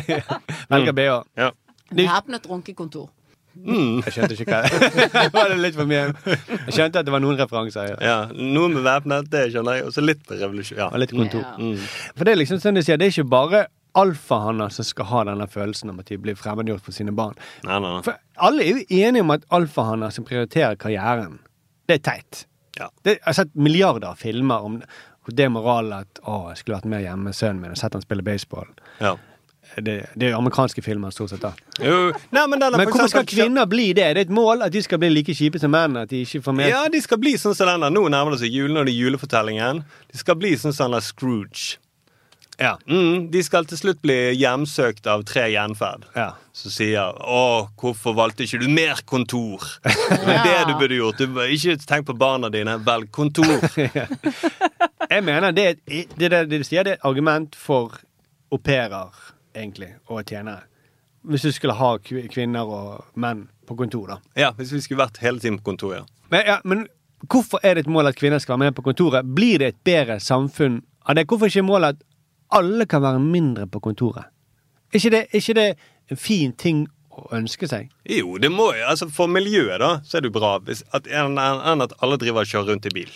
Velger 0.70 0.92
BH. 0.92 1.16
Ja. 1.36 1.50
Væpnet 1.90 2.46
runkekontor. 2.46 3.08
Mm. 3.54 4.00
Jeg 4.06 4.14
skjønte 4.14 4.36
ikke 4.36 4.60
hva 4.60 5.30
Var 5.34 5.52
litt 5.58 5.76
for 5.76 5.90
mye? 5.90 6.06
Jeg 6.68 6.76
skjønte 6.76 7.02
at 7.02 7.08
det 7.08 7.12
var 7.12 7.22
noen 7.22 7.38
referanser. 7.40 7.90
Ja. 7.92 7.98
ja. 8.04 8.20
Noen 8.30 8.76
bevæpnet, 8.78 9.28
det 9.32 9.48
skjønner 9.50 9.80
jeg. 9.80 9.88
Og 9.88 9.96
så 9.96 10.04
litt 10.04 10.30
revolusjon. 10.30 10.78
Ja. 10.78 10.88
Og 10.90 11.02
litt 11.02 11.14
kontor. 11.14 11.42
Yeah. 11.42 11.60
Mm. 11.60 12.14
For 12.14 12.28
det 12.28 12.34
er 12.34 12.40
liksom 12.40 12.62
sånn 12.62 12.78
de 12.78 12.86
sier, 12.86 13.00
det 13.00 13.10
er 13.10 13.14
ikke 13.16 13.32
bare 13.32 13.66
alfahanner 13.98 14.70
som 14.70 14.86
skal 14.86 15.08
ha 15.10 15.24
denne 15.26 15.48
følelsen 15.50 15.90
om 15.90 15.98
at 16.02 16.10
de 16.10 16.18
blir 16.22 16.38
fremmedgjort 16.38 16.84
for 16.86 16.94
sine 16.94 17.14
barn. 17.16 17.34
Nei, 17.66 17.78
nei, 17.82 17.90
nei. 17.96 18.02
For 18.06 18.46
alle 18.46 18.64
er 18.64 18.78
jo 18.78 19.00
enige 19.02 19.26
om 19.26 19.34
at 19.34 19.46
alfahanner 19.56 20.14
som 20.14 20.26
prioriterer 20.28 20.78
karrieren, 20.80 21.40
det 21.90 21.98
er 21.98 22.04
teit. 22.06 22.44
Ja. 22.78 22.88
Det, 23.02 23.18
jeg 23.18 23.26
har 23.26 23.38
sett 23.42 23.56
milliarder 23.58 24.12
av 24.12 24.20
filmer 24.20 24.66
om 24.66 24.78
det 25.30 25.46
moralen 25.52 26.06
at 26.06 26.20
å, 26.26 26.48
jeg 26.50 26.62
skulle 26.62 26.78
vært 26.78 26.88
mer 26.90 27.02
hjemme 27.04 27.28
med 27.28 27.36
sønnen 27.36 27.60
min 27.62 27.74
og 27.74 27.78
sett 27.78 27.94
han 27.94 28.02
spille 28.02 28.24
baseball. 28.26 28.70
Ja. 29.02 29.16
Det, 29.86 29.96
det 30.14 30.26
er 30.28 30.32
jo 30.34 30.38
amerikanske 30.40 30.82
filmer, 30.82 31.10
stort 31.14 31.30
sett. 31.34 31.42
da. 31.42 31.52
Jo, 31.82 32.12
nei, 32.32 32.46
men, 32.46 32.58
den 32.60 32.74
er 32.74 32.76
Men 32.82 32.88
for 32.88 32.98
hvorfor 33.00 33.08
skal 33.14 33.26
kvinner 33.26 33.66
bli 33.70 33.88
det? 33.92 34.06
Det 34.14 34.24
er 34.24 34.24
et 34.28 34.34
mål 34.34 34.62
at 34.66 34.72
de 34.72 34.82
skal 34.82 34.98
bli 35.02 35.10
like 35.12 35.34
kjipe 35.34 35.60
som 35.62 35.70
menn? 35.74 35.96
At 35.96 36.10
de 36.10 36.22
ikke 36.24 36.42
får 36.42 36.56
med 36.56 36.68
Ja, 36.72 36.86
de 36.92 37.00
skal 37.00 37.18
bli 37.22 37.36
sånn 37.40 37.54
som 37.56 37.66
den 37.70 37.80
der. 37.86 37.90
Nå 37.94 38.06
nærmer 38.08 38.36
det 38.36 38.40
seg 38.44 38.52
julen 38.54 38.76
og 38.82 38.86
det 38.86 38.94
er 38.96 39.00
julefortellingen. 39.04 39.84
De 40.12 40.18
skal 40.18 40.36
bli 40.40 40.56
sånn 40.56 40.72
som 40.76 40.90
den 40.90 40.98
der 41.00 41.06
Scrooge. 41.06 41.78
Ja. 42.60 42.74
Mm, 42.84 43.30
de 43.32 43.40
skal 43.42 43.64
til 43.64 43.78
slutt 43.80 44.02
bli 44.04 44.34
hjemsøkt 44.36 45.06
av 45.08 45.22
tre 45.24 45.46
gjenferd. 45.48 46.02
Ja. 46.12 46.34
Som 46.52 46.70
sier 46.74 47.14
'Å, 47.16 47.70
hvorfor 47.80 48.12
valgte 48.12 48.44
ikke 48.44 48.60
du 48.60 48.68
mer 48.68 49.00
kontor?' 49.08 49.64
Det 49.84 50.34
er 50.36 50.44
det 50.44 50.66
du 50.68 50.74
burde 50.76 50.98
gjort. 50.98 51.18
Du 51.18 51.40
ikke 51.40 51.78
tenk 51.86 52.04
på 52.06 52.12
barna 52.18 52.50
dine, 52.52 52.76
velg 52.84 53.08
kontor. 53.10 53.64
Jeg 55.10 55.24
mener 55.24 55.50
det, 55.56 55.66
et- 55.88 56.12
det, 56.18 56.30
det, 56.30 56.50
det 56.50 56.66
sier, 56.66 56.84
det 56.84 56.92
er 56.92 56.98
et 57.00 57.08
argument 57.08 57.56
for 57.56 57.96
au 58.52 58.58
pairer, 58.58 59.08
egentlig, 59.54 59.94
og 60.08 60.24
tjenere. 60.26 60.66
Hvis 61.22 61.44
du 61.44 61.52
skulle 61.52 61.76
ha 61.76 61.96
kvinner 62.00 62.68
og 62.68 63.04
menn 63.20 63.48
på 63.68 63.76
kontor, 63.76 64.14
da. 64.14 64.18
Ja, 64.40 64.52
hvis 64.56 64.72
vi 64.72 64.80
skulle 64.80 65.02
vært 65.02 65.20
hele 65.20 65.40
tiden 65.42 65.58
på 65.60 65.70
kontor, 65.72 65.94
ja. 65.98 66.04
Men, 66.30 66.46
ja, 66.46 66.58
men 66.64 66.86
hvorfor 67.28 67.60
er 67.62 67.74
det 67.76 67.84
et 67.84 67.92
mål 67.92 68.08
at 68.08 68.16
kvinner 68.16 68.40
skal 68.40 68.56
være 68.56 68.70
med 68.70 68.78
på 68.78 68.86
kontoret? 68.86 69.26
Blir 69.36 69.60
det 69.60 69.74
et 69.74 69.80
bedre 69.84 70.20
samfunn 70.22 70.80
av 71.04 71.18
det? 71.18 71.26
Hvorfor 71.28 71.50
ikke 71.50 71.66
målet 71.66 71.96
at 71.98 72.06
alle 72.56 72.86
kan 72.86 73.02
være 73.02 73.20
mindre 73.20 73.66
på 73.70 73.82
kontoret? 73.84 74.30
Er 74.90 74.98
ikke 74.98 75.12
det, 75.14 75.26
er 75.30 75.42
ikke 75.42 75.58
det 75.58 75.68
en 76.10 76.18
fin 76.18 76.52
ting 76.52 76.86
å 77.10 77.26
ønske 77.36 77.68
seg? 77.70 77.90
Jo, 78.08 78.38
det 78.42 78.50
må 78.50 78.70
jo. 78.74 78.86
Altså, 78.88 79.10
for 79.12 79.30
miljøet, 79.30 79.78
da, 79.82 79.98
så 80.06 80.18
er 80.18 80.26
det 80.26 80.32
bra 80.34 80.56
hvis, 80.66 80.82
at, 80.96 81.06
enn 81.06 81.38
at 81.38 81.94
alle 82.00 82.18
driver 82.18 82.46
og 82.46 82.50
kjører 82.50 82.72
rundt 82.72 82.88
i 82.90 82.94
bil. 82.94 83.12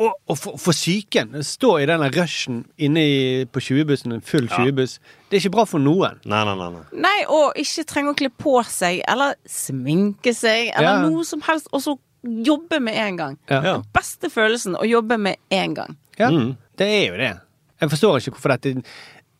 Og, 0.00 0.14
og 0.32 0.36
for, 0.40 0.56
for 0.56 0.72
psyken, 0.72 1.34
stå 1.44 1.74
i 1.82 1.86
denne 1.90 2.06
rushen 2.14 2.62
inne 2.80 3.02
i, 3.04 3.16
på 3.52 3.60
20-bussen, 3.60 4.14
en 4.16 4.22
full 4.24 4.46
20-buss, 4.48 4.94
det 5.28 5.36
er 5.36 5.42
ikke 5.44 5.52
bra 5.58 5.64
for 5.68 5.82
noen. 5.84 6.16
Nei, 6.24 6.40
nei, 6.48 6.54
nei. 6.56 6.68
nei. 6.78 6.84
Nei, 7.04 7.18
og 7.28 7.58
ikke 7.60 7.84
trenge 7.90 8.14
å 8.14 8.16
kle 8.16 8.30
på 8.32 8.54
seg, 8.64 9.02
eller 9.12 9.36
sminke 9.44 10.32
seg, 10.36 10.70
eller 10.72 11.02
Ja. 11.02 11.04
noe 11.04 11.24
som 11.28 11.44
helst, 11.44 11.68
og 11.76 11.84
så 11.84 11.98
jobbe 12.24 12.80
med 12.80 12.96
en 13.00 13.16
gang. 13.20 13.36
Ja. 13.52 13.60
Den 13.66 13.84
beste 13.96 14.30
følelsen 14.32 14.74
å 14.80 14.84
jobbe 14.88 15.16
med 15.20 15.36
en 15.52 15.74
gang. 15.76 15.96
Ja, 16.20 16.28
det 16.80 16.88
er 16.88 17.04
jo 17.10 17.16
det. 17.20 17.30
Jeg 17.80 17.92
forstår 17.92 18.18
ikke 18.20 18.34
hvorfor 18.38 18.52
dette 18.56 18.74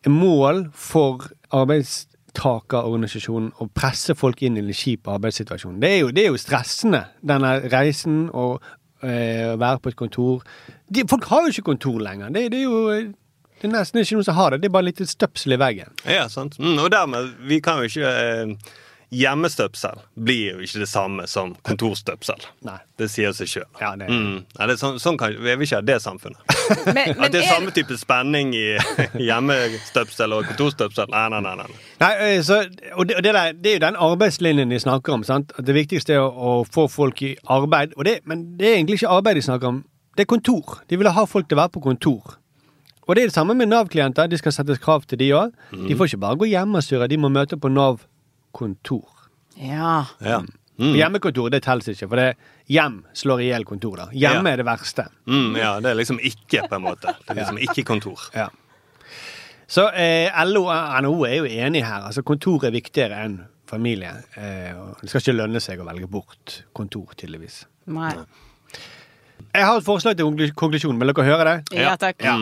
er 0.05 0.09
mål 0.13 0.63
for 0.73 1.27
arbeidstakerorganisasjonen 1.53 3.51
å 3.61 3.67
presse 3.75 4.15
folk 4.17 4.41
inn 4.45 4.57
i 4.57 4.63
en 4.63 4.73
kjip 4.73 5.09
arbeidssituasjon. 5.11 5.79
Det 5.81 5.89
er 5.91 5.99
jo, 6.03 6.11
det 6.15 6.23
er 6.25 6.29
jo 6.31 6.39
stressende, 6.41 7.03
denne 7.21 7.51
reisen 7.71 8.23
og 8.33 8.61
eh, 9.03 9.55
være 9.59 9.81
på 9.81 9.91
et 9.91 9.97
kontor. 9.99 10.45
De, 10.91 11.05
folk 11.09 11.25
har 11.31 11.45
jo 11.45 11.55
ikke 11.55 11.69
kontor 11.71 11.99
lenger. 12.03 12.31
Det, 12.33 12.47
det 12.53 12.61
er 12.61 12.69
jo 12.69 12.85
det 13.61 13.69
er 13.69 13.75
nesten 13.75 14.01
ikke 14.01 14.17
noen 14.17 14.25
som 14.25 14.37
har 14.39 14.53
det. 14.53 14.63
Det 14.63 14.71
er 14.71 14.73
bare 14.73 14.87
litt 14.87 15.01
støpsel 15.05 15.53
i 15.53 15.59
veggen. 15.61 15.91
Ja, 16.09 16.25
sant. 16.33 16.55
Mm, 16.57 16.79
og 16.81 16.87
dermed, 16.89 17.35
vi 17.45 17.59
kan 17.61 17.77
jo 17.77 17.89
ikke 17.91 18.09
eh, 18.09 18.71
Hjemmestøpsel 19.11 19.99
blir 20.15 20.53
jo 20.53 20.61
ikke 20.63 20.79
det 20.85 20.87
samme 20.87 21.25
som 21.27 21.49
kontorstøpsel. 21.67 22.45
Nei. 22.63 22.77
Det 22.97 23.09
sier 23.11 23.33
seg 23.35 23.49
sjøl. 23.51 23.65
Ja, 23.81 23.89
det- 23.99 24.07
mm. 24.07 24.45
Nei, 24.59 24.67
sånn, 24.79 24.99
sånn 25.03 25.17
kan, 25.19 25.35
vil 25.35 25.59
ikke 25.65 25.81
ha 25.81 25.81
det 25.81 25.97
samfunnet. 26.01 26.39
Men, 26.95 27.19
At 27.19 27.33
det 27.33 27.41
er 27.41 27.49
samme 27.49 27.73
type 27.75 27.97
spenning 27.99 28.53
i 28.55 28.77
hjemmestøpsel 29.27 30.31
og 30.37 30.45
kontorstøpsel. 30.51 31.11
Nei, 31.11 31.25
nei, 31.33 31.41
nei. 31.43 31.55
nei. 31.59 31.67
Nei, 32.01 32.41
så, 32.47 32.61
og 32.95 33.07
det, 33.09 33.17
og 33.19 33.23
det, 33.27 33.33
der, 33.35 33.53
det 33.59 33.73
er 33.73 33.79
jo 33.79 33.83
den 33.85 33.99
arbeidslinjen 34.07 34.71
de 34.71 34.79
snakker 34.79 35.17
om. 35.19 35.23
sant? 35.27 35.51
At 35.59 35.65
Det 35.67 35.75
viktigste 35.75 36.15
er 36.15 36.23
å, 36.23 36.31
å 36.31 36.53
få 36.71 36.87
folk 36.91 37.21
i 37.27 37.33
arbeid. 37.51 37.97
Og 37.97 38.05
det, 38.07 38.19
men 38.25 38.45
det 38.57 38.69
er 38.71 38.77
egentlig 38.79 39.01
ikke 39.01 39.11
arbeid 39.17 39.41
de 39.41 39.47
snakker 39.49 39.73
om. 39.73 39.83
Det 40.15 40.25
er 40.25 40.31
kontor. 40.31 40.79
De 40.91 40.97
vil 40.99 41.11
ha 41.11 41.25
folk 41.27 41.47
til 41.49 41.57
å 41.59 41.63
være 41.65 41.75
på 41.75 41.83
kontor. 41.83 42.37
Og 43.07 43.15
det 43.17 43.23
er 43.25 43.31
det 43.31 43.35
samme 43.35 43.55
med 43.57 43.67
Nav-klienter. 43.71 44.27
De 44.31 44.37
skal 44.39 44.53
settes 44.55 44.79
krav 44.79 45.03
til 45.09 45.19
de 45.19 45.31
òg. 45.35 45.51
De 45.73 45.95
får 45.99 46.11
ikke 46.13 46.21
bare 46.23 46.39
gå 46.39 46.47
hjem 46.51 46.75
og 46.79 46.83
surre, 46.85 47.07
de 47.11 47.17
må 47.19 47.31
møte 47.33 47.57
på 47.59 47.71
Nav-kontor. 48.51 49.07
Ja. 49.55 50.05
Ja. 50.19 50.41
Mm. 50.79 50.95
Hjemmekontor 50.95 51.49
det 51.51 51.61
telles 51.63 51.87
ikke, 51.91 52.07
for 52.09 52.15
det 52.17 52.35
hjem 52.71 53.03
slår 53.13 53.41
i 53.43 53.49
hjel 53.51 53.65
kontor. 53.65 53.97
da. 53.97 54.05
Hjemme 54.11 54.47
Ja. 54.49 54.53
er 54.53 54.57
det 54.57 54.65
verste. 54.65 55.05
Mm, 55.27 55.55
ja, 55.55 55.79
det 55.79 55.91
er 55.91 55.95
liksom 55.95 56.19
ikke, 56.19 56.67
på 56.69 56.75
en 56.75 56.81
måte. 56.81 57.13
Det 57.27 57.29
er 57.29 57.35
liksom 57.35 57.57
ikke 57.59 57.83
kontor. 57.85 58.19
Ja. 58.33 58.47
Så 59.67 59.89
eh, 59.93 60.31
LO 60.45 60.65
og 60.65 61.03
NHO 61.03 61.25
er 61.25 61.35
jo 61.35 61.45
enige 61.45 61.85
her. 61.85 62.01
altså 62.07 62.23
Kontor 62.23 62.65
er 62.65 62.71
viktigere 62.71 63.23
enn 63.23 63.45
familie. 63.67 64.11
Eh, 64.35 64.73
og 64.75 64.97
det 65.01 65.09
skal 65.09 65.21
ikke 65.21 65.37
lønne 65.37 65.59
seg 65.61 65.79
å 65.79 65.85
velge 65.87 66.07
bort 66.11 66.63
kontor, 66.73 67.13
tydeligvis. 67.15 67.65
Nei. 67.87 68.13
Jeg 69.53 69.65
har 69.67 69.77
et 69.77 69.83
forslag 69.83 70.15
til 70.15 70.25
konklu- 70.25 70.53
konklusjon. 70.55 70.99
Vil 70.99 71.11
dere 71.11 71.25
høre 71.27 71.45
det? 71.49 71.55
Ja, 71.75 71.95
takk. 71.99 72.21
Ja. 72.23 72.35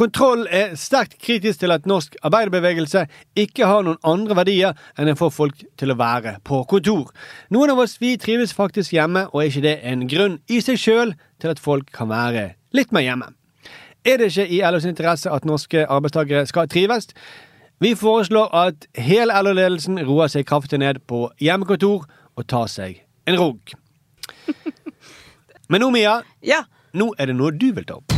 Kontroll 0.00 0.46
er 0.50 0.74
sterkt 0.80 1.18
kritisk 1.20 1.60
til 1.60 1.72
at 1.74 1.86
norsk 1.86 2.16
arbeiderbevegelse 2.24 3.06
ikke 3.36 3.66
har 3.68 3.82
noen 3.84 3.98
andre 4.02 4.36
verdier 4.38 4.78
enn 4.98 5.10
å 5.12 5.16
få 5.18 5.28
folk 5.34 5.60
til 5.76 5.92
å 5.92 5.98
være 5.98 6.38
på 6.48 6.62
kontor. 6.70 7.10
Noen 7.50 7.70
av 7.74 7.82
oss 7.84 7.98
vi 8.00 8.14
trives 8.16 8.54
faktisk 8.56 8.94
hjemme, 8.96 9.26
og 9.32 9.42
er 9.42 9.50
ikke 9.50 9.66
det 9.66 9.74
en 9.90 10.06
grunn 10.08 10.38
i 10.48 10.60
seg 10.64 10.80
sjøl 10.80 11.12
til 11.40 11.52
at 11.52 11.60
folk 11.60 11.92
kan 11.92 12.08
være 12.08 12.54
litt 12.72 12.92
mer 12.96 13.04
hjemme? 13.04 13.28
Er 14.06 14.16
det 14.16 14.30
ikke 14.32 14.48
i 14.48 14.62
LOs 14.64 14.86
interesse 14.88 15.28
at 15.30 15.44
norske 15.44 15.84
arbeidstakere 15.84 16.46
skal 16.48 16.68
trives? 16.70 17.10
Vi 17.80 17.92
foreslår 17.94 18.48
at 18.56 18.88
hele 18.96 19.36
LO-ledelsen 19.42 20.00
roer 20.06 20.32
seg 20.32 20.46
kraftig 20.48 20.80
ned 20.80 21.02
på 21.06 21.28
hjemmekontor 21.44 22.08
og 22.38 22.46
tar 22.48 22.66
seg 22.72 23.02
en 23.28 23.36
rugg. 23.38 23.74
Men 25.68 25.80
nå, 25.80 25.90
Mia, 25.90 26.22
Ja. 26.42 26.62
nå 26.94 27.10
er 27.18 27.26
det 27.26 27.34
noe 27.36 27.50
du 27.52 27.72
vil 27.76 27.84
ta 27.84 27.98
opp. 27.98 28.14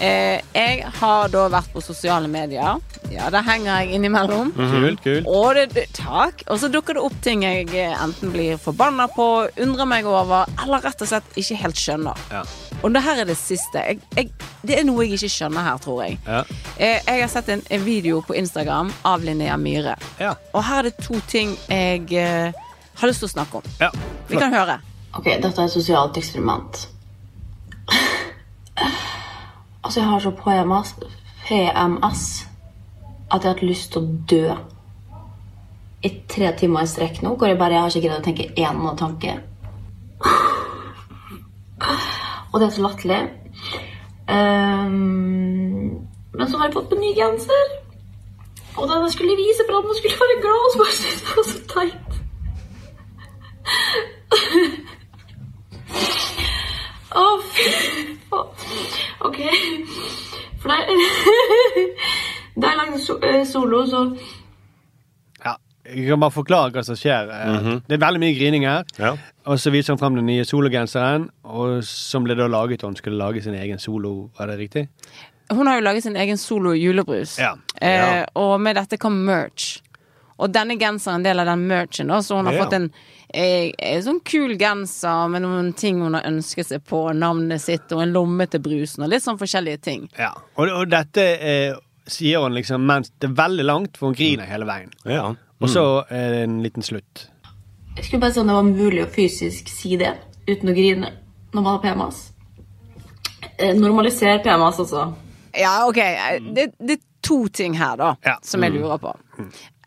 Eh, 0.00 0.40
jeg 0.56 0.84
har 1.00 1.28
da 1.28 1.46
vært 1.52 1.72
på 1.74 1.80
sosiale 1.84 2.28
medier. 2.28 2.78
Ja, 3.12 3.28
der 3.32 3.42
henger 3.44 3.80
jeg 3.82 3.96
innimellom. 3.98 4.52
Kult, 4.56 5.02
kult. 5.04 5.26
Og 5.28 5.54
det, 5.56 5.64
det, 5.74 5.86
takk. 5.96 6.44
Og 6.48 6.60
så 6.60 6.70
dukker 6.72 6.96
det 6.96 7.02
opp 7.04 7.16
ting 7.24 7.42
jeg 7.44 7.68
eh, 7.76 7.96
enten 8.04 8.32
blir 8.32 8.56
forbanna 8.60 9.08
på, 9.12 9.26
undrer 9.60 9.88
meg 9.88 10.08
over, 10.08 10.48
eller 10.62 10.80
rett 10.84 11.04
og 11.04 11.08
slett 11.10 11.36
ikke 11.40 11.58
helt 11.64 11.80
skjønner. 11.80 12.16
Ja. 12.32 12.44
Og 12.82 12.92
det 12.96 13.02
her 13.04 13.20
er 13.24 13.28
det 13.28 13.36
siste. 13.40 13.80
Jeg, 13.80 14.00
jeg, 14.16 14.30
det 14.64 14.78
er 14.78 14.88
noe 14.88 15.04
jeg 15.04 15.18
ikke 15.18 15.32
skjønner 15.36 15.68
her, 15.68 15.80
tror 15.84 16.00
jeg. 16.06 16.16
Ja. 16.28 16.44
Eh, 16.78 17.00
jeg 17.00 17.20
har 17.26 17.32
sett 17.32 17.48
en, 17.52 17.64
en 17.68 17.84
video 17.84 18.22
på 18.24 18.36
Instagram 18.40 18.92
av 19.08 19.24
Linnea 19.24 19.56
Myhre. 19.60 19.96
Ja. 20.20 20.32
Og 20.52 20.64
her 20.68 20.84
er 20.84 20.88
det 20.88 20.96
to 21.04 21.20
ting 21.28 21.56
jeg 21.68 22.08
eh, 22.16 22.52
har 23.00 23.10
lyst 23.10 23.24
til 23.24 23.30
å 23.30 23.34
snakke 23.34 23.60
om. 23.60 23.68
Ja. 23.80 23.90
Vi 24.28 24.38
kan 24.40 24.54
høre. 24.54 24.78
Ok, 25.16 25.26
dette 25.26 25.56
er 25.56 25.66
et 25.66 25.72
sosialt 25.72 26.16
eksperiment. 26.20 26.84
altså, 29.84 30.00
jeg 30.00 30.08
har 30.08 30.20
så 30.20 30.30
PMS, 30.30 30.94
PMS 31.48 32.24
at 33.30 33.44
jeg 33.44 33.48
har 33.48 33.54
hatt 33.54 33.62
lyst 33.62 33.92
til 33.92 34.02
å 34.02 34.18
dø. 34.30 34.44
I 36.02 36.10
tre 36.32 36.52
timer 36.56 36.86
i 36.86 36.88
strekk 36.88 37.20
nå, 37.22 37.34
hvor 37.36 37.50
jeg 37.50 37.58
bare 37.60 37.76
jeg 37.76 37.82
har 37.84 37.92
ikke 37.92 38.06
greid 38.06 38.20
å 38.22 38.24
tenke 38.24 38.48
én 38.56 38.96
tanke. 38.98 39.32
Og 42.50 42.56
det 42.58 42.66
er 42.66 42.74
så 42.74 42.82
latterlig. 42.82 43.20
Um, 44.30 46.06
men 46.34 46.48
så 46.48 46.58
har 46.58 46.66
jeg 46.66 46.76
fått 46.78 46.90
på 46.90 46.98
ny 46.98 47.10
genser. 47.18 47.66
Og 48.78 48.88
da 48.88 49.00
jeg 49.02 49.12
skulle 49.14 49.38
vise 49.38 49.66
for 49.68 49.78
at 49.78 49.86
man 49.86 49.98
skulle 49.98 50.20
være 50.22 50.40
glad, 50.44 50.60
og 50.64 50.70
så 50.72 50.78
bare 50.82 50.98
sitte 50.98 51.30
det 51.36 51.44
så 51.50 51.58
teit. 51.74 52.10
Å, 57.20 57.24
fy 57.52 57.66
faen. 58.30 59.09
OK. 59.20 59.40
For 60.60 60.68
det 60.70 60.78
er, 62.68 62.98
so 63.06 63.18
eh, 63.24 63.44
solo, 63.48 63.84
så 63.86 64.02
Ja, 65.44 65.54
Jeg 65.86 66.06
kan 66.08 66.20
bare 66.20 66.30
forklare 66.34 66.70
hva 66.74 66.82
som 66.84 66.96
skjer. 66.98 67.30
Eh, 67.32 67.70
Det 67.88 67.96
er 67.96 68.02
veldig 68.04 68.20
mye 68.22 68.36
grining 68.38 68.66
her. 68.68 68.84
Ja. 68.98 69.14
Og 69.46 69.58
så 69.58 69.70
viser 69.72 69.94
han 69.94 69.98
frem 70.02 70.14
den 70.20 70.26
nye 70.28 70.44
sologenseren, 70.44 71.28
og 71.44 71.82
som 71.84 72.24
ble 72.24 72.36
da 72.38 72.46
laget 72.46 72.84
og 72.84 72.90
hun 72.92 72.96
skulle 73.00 73.18
lage 73.18 73.42
sin 73.42 73.54
egen 73.54 73.78
solo. 73.78 74.30
Var 74.38 74.46
det 74.52 74.58
riktig? 74.58 74.88
Hun 75.50 75.66
har 75.66 75.80
jo 75.80 75.82
laget 75.82 76.02
sin 76.04 76.16
egen 76.16 76.36
solo 76.38 76.72
julebrus. 76.78 77.38
Ja. 77.40 77.54
Eh, 77.80 77.96
Ja. 77.96 78.24
og 78.34 78.60
med 78.60 78.76
dette 78.76 78.96
kom 78.98 79.12
merch. 79.26 79.80
Og 80.40 80.52
denne 80.54 80.76
genseren 80.80 81.18
er 81.18 81.20
en 81.20 81.26
del 81.28 81.42
av 81.42 81.50
den 81.52 81.66
merchen, 81.68 82.08
da, 82.08 82.20
så 82.24 82.36
hun 82.40 82.46
har 82.48 82.54
Ja. 82.56 82.64
fått 82.64 82.72
en, 82.78 82.90
eh, 83.34 83.70
en 83.78 84.02
sånn 84.02 84.20
kul 84.24 84.56
genser 84.58 85.28
med 85.30 85.42
noen 85.42 85.72
ting 85.76 86.00
hun 86.00 86.14
har 86.14 86.22
ønsket 86.28 86.66
seg 86.66 86.84
på, 86.84 87.02
navnet 87.14 87.60
sitt 87.60 87.92
og 87.92 88.02
en 88.02 88.12
lomme 88.12 88.46
til 88.50 88.60
brusen 88.60 89.04
og 89.04 89.10
litt 89.12 89.22
sånn 89.22 89.38
forskjellige 89.38 89.80
ting. 89.82 90.08
Ja. 90.18 90.32
Og, 90.56 90.68
og 90.68 90.88
dette 90.88 91.18
eh, 91.20 91.74
sier 92.06 92.40
hun 92.40 92.54
liksom 92.56 92.84
mens 92.86 93.12
det 93.20 93.30
er 93.30 93.34
veldig 93.42 93.64
langt, 93.68 93.96
for 94.00 94.08
hun 94.08 94.16
griner 94.16 94.48
hele 94.48 94.64
veien. 94.66 94.90
Ja. 95.04 95.34
Og 95.60 95.68
så 95.68 95.84
er 96.10 96.30
det 96.32 96.42
en 96.48 96.62
liten 96.64 96.82
slutt. 96.82 97.26
Jeg 97.96 98.04
skulle 98.06 98.20
bare 98.22 98.32
si 98.32 98.40
om 98.40 98.46
det 98.48 98.54
var 98.56 98.62
mulig 98.64 99.02
å 99.04 99.10
fysisk 99.12 99.68
si 99.68 99.96
det 100.00 100.14
uten 100.48 100.70
å 100.70 100.74
grine 100.74 101.10
når 101.52 101.62
man 101.62 101.74
har 101.74 101.82
PMAS. 101.84 102.30
Normalisere 103.60 103.80
Normaliser 103.80 104.38
PMS, 104.44 104.78
altså. 104.80 105.14
Ja, 105.58 105.86
OK. 105.88 105.98
Det, 106.54 106.70
det 106.80 106.96
er 106.96 107.02
to 107.30 107.40
ting 107.54 107.78
her, 107.78 107.96
da, 108.00 108.12
Ja. 108.26 108.36
som 108.42 108.62
jeg 108.66 108.74
lurer 108.74 108.98
på. 109.02 109.14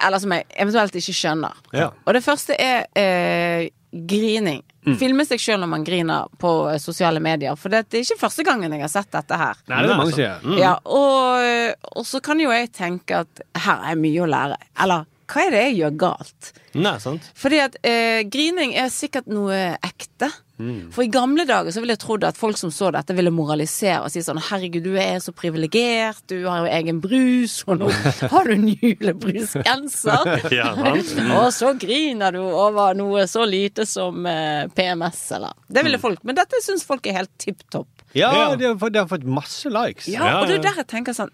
Eller 0.04 0.20
som 0.24 0.32
jeg 0.36 0.48
eventuelt 0.56 0.96
ikke 1.00 1.14
skjønner. 1.20 1.60
Ja. 1.76 1.90
Og 2.08 2.16
det 2.16 2.24
første 2.26 2.56
er 2.60 2.86
eh, 3.00 3.70
grining. 3.94 4.64
Mm. 4.84 4.96
Filme 5.00 5.24
seg 5.24 5.40
sjøl 5.40 5.62
når 5.62 5.70
man 5.72 5.84
griner 5.88 6.26
på 6.42 6.50
eh, 6.72 6.80
sosiale 6.82 7.22
medier. 7.24 7.56
For 7.60 7.72
det 7.72 7.84
er 7.86 8.02
ikke 8.02 8.18
første 8.20 8.44
gangen 8.48 8.74
jeg 8.76 8.84
har 8.84 8.92
sett 8.92 9.12
dette 9.14 9.38
her. 9.40 9.60
Nei, 9.72 9.84
det 9.86 9.94
er 9.94 10.00
mange 10.02 10.16
sier. 10.18 10.42
Mm. 10.44 10.58
Ja, 10.60 10.74
og, 10.84 11.78
og 12.00 12.08
så 12.10 12.20
kan 12.26 12.42
jo 12.42 12.52
jeg 12.52 12.72
tenke 12.76 13.22
at 13.24 13.44
her 13.68 13.86
er 13.94 14.00
mye 14.02 14.26
å 14.26 14.28
lære. 14.34 14.58
Eller 14.84 15.06
hva 15.32 15.46
er 15.46 15.56
det 15.56 15.62
jeg 15.70 15.78
gjør 15.84 15.96
galt? 16.08 16.52
Nei, 16.74 16.96
sant? 17.02 17.28
Fordi 17.38 17.60
at 17.62 17.78
eh, 17.86 18.24
grining 18.30 18.74
er 18.80 18.90
sikkert 18.94 19.28
noe 19.30 19.76
ekte. 19.84 20.32
Mm. 20.62 20.92
For 20.94 21.02
i 21.02 21.10
gamle 21.12 21.44
dager 21.50 21.74
så 21.74 21.82
ville 21.82 21.96
jeg 21.96 22.02
trodd 22.04 22.24
at 22.28 22.38
folk 22.38 22.60
som 22.60 22.70
så 22.74 22.92
dette, 22.94 23.16
ville 23.18 23.32
moralisere 23.34 24.04
og 24.06 24.12
si 24.14 24.22
sånn 24.22 24.38
Herregud, 24.38 24.86
du 24.86 24.94
er 25.02 25.18
så 25.24 25.34
privilegert, 25.36 26.22
du 26.30 26.46
har 26.46 26.62
jo 26.64 26.70
egen 26.78 27.00
brus, 27.04 27.56
og 27.66 27.82
nå 27.82 27.90
har 28.32 28.50
du 28.50 28.54
en 28.56 28.68
julebrusgenser. 28.70 30.30
Ja, 30.54 30.70
sant. 30.78 31.14
Mm. 31.18 31.32
og 31.40 31.48
så 31.56 31.72
griner 31.80 32.36
du 32.36 32.42
over 32.44 32.94
noe 32.98 33.26
så 33.30 33.46
lite 33.50 33.88
som 33.90 34.26
eh, 34.30 34.70
PMS, 34.76 35.24
eller 35.38 35.58
Det 35.68 35.84
ville 35.88 36.00
folk. 36.02 36.22
Men 36.28 36.38
dette 36.38 36.62
syns 36.64 36.86
folk 36.86 37.10
er 37.10 37.22
helt 37.24 37.34
tipp 37.42 37.66
topp. 37.74 37.90
Ja, 38.14 38.54
De, 38.56 38.68
har 38.68 38.78
fått, 38.78 38.94
de 38.94 39.02
har 39.02 39.10
fått 39.10 39.26
masse 39.26 39.70
likes. 39.74 40.08
Ja, 40.12 40.40
og 40.40 40.48
det 40.48 40.60
er 40.60 40.68
der 40.68 40.82
jeg 40.84 40.90
tenker 40.92 41.16
sånn 41.18 41.32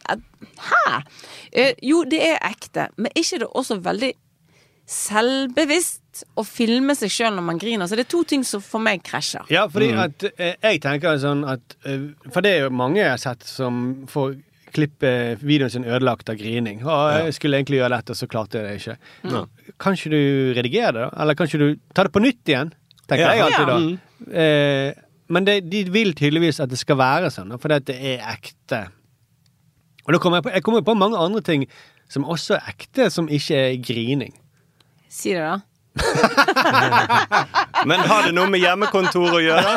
Hæ? 0.64 1.02
Eh, 1.52 1.74
jo, 1.84 2.06
det 2.08 2.22
er 2.24 2.40
ekte, 2.48 2.88
men 2.96 3.12
er 3.12 3.20
ikke 3.20 3.42
det 3.44 3.50
også 3.52 3.82
veldig 3.84 4.14
selvbevisst 4.90 6.24
å 6.40 6.44
filme 6.48 6.96
seg 6.98 7.12
sjøl 7.14 7.36
når 7.38 7.46
man 7.46 7.60
griner? 7.62 7.88
Så 7.90 7.98
det 8.00 8.08
er 8.08 8.12
to 8.12 8.24
ting 8.28 8.44
som 8.48 8.62
for 8.64 8.82
meg 8.84 9.04
krasjer. 9.06 9.46
Ja, 9.54 9.68
fordi 9.72 9.92
at 10.00 10.26
eh, 10.36 10.56
jeg 10.66 10.82
tenker 10.86 11.20
sånn 11.22 11.46
at 11.48 11.76
eh, 11.86 12.08
For 12.34 12.42
det 12.46 12.56
er 12.58 12.66
jo 12.68 12.74
mange 12.76 13.02
jeg 13.02 13.12
har 13.14 13.22
sett 13.22 13.46
som 13.48 14.06
får 14.10 14.38
klippe 14.70 15.12
videoen 15.42 15.72
sin 15.74 15.86
ødelagt 15.90 16.30
av 16.30 16.38
grining. 16.38 16.84
Og 16.86 17.14
jeg 17.26 17.34
skulle 17.40 17.58
egentlig 17.58 17.80
gjøre 17.80 17.96
dette, 17.98 18.14
så 18.20 18.28
klarte 18.30 18.60
jeg 18.60 18.68
det 18.68 18.76
ikke. 18.78 18.98
Mm. 19.26 19.74
Kan 19.82 19.96
ikke 19.98 20.12
du 20.14 20.20
redigere 20.60 20.92
det, 20.94 21.06
da? 21.08 21.10
Eller 21.24 21.38
kan 21.40 21.50
ikke 21.50 21.62
du 21.64 21.80
ta 21.98 22.06
det 22.06 22.14
på 22.14 22.22
nytt 22.22 22.52
igjen? 22.54 22.70
Tenker 23.10 23.24
Ja. 23.26 23.32
jeg 23.34 23.46
alltid 23.48 23.72
da. 23.72 23.78
Ja. 24.30 24.44
Eh, 24.44 25.06
men 25.34 25.46
det, 25.46 25.56
de 25.70 25.84
vil 25.94 26.14
tydeligvis 26.18 26.60
at 26.62 26.70
det 26.70 26.78
skal 26.82 26.98
være 27.02 27.32
sånn, 27.34 27.54
fordi 27.62 27.80
at 27.82 27.88
det 27.90 27.98
er 28.14 28.22
ekte. 28.30 28.84
Og 30.06 30.14
da 30.14 30.22
kommer 30.22 30.38
jeg 30.40 30.46
på, 30.48 30.54
jeg 30.58 30.66
kommer 30.66 30.86
på 30.86 30.96
mange 30.98 31.18
andre 31.22 31.42
ting 31.46 31.66
som 32.10 32.26
også 32.26 32.56
er 32.60 32.70
ekte, 32.72 33.10
som 33.14 33.28
ikke 33.30 33.58
er 33.58 33.76
grining. 33.86 34.34
Si 35.10 35.34
det, 35.34 35.42
da. 35.42 35.60
Men 37.90 38.00
har 38.08 38.24
det 38.28 38.34
noe 38.36 38.48
med 38.52 38.62
hjemmekontor 38.62 39.34
å 39.36 39.40
gjøre? 39.42 39.72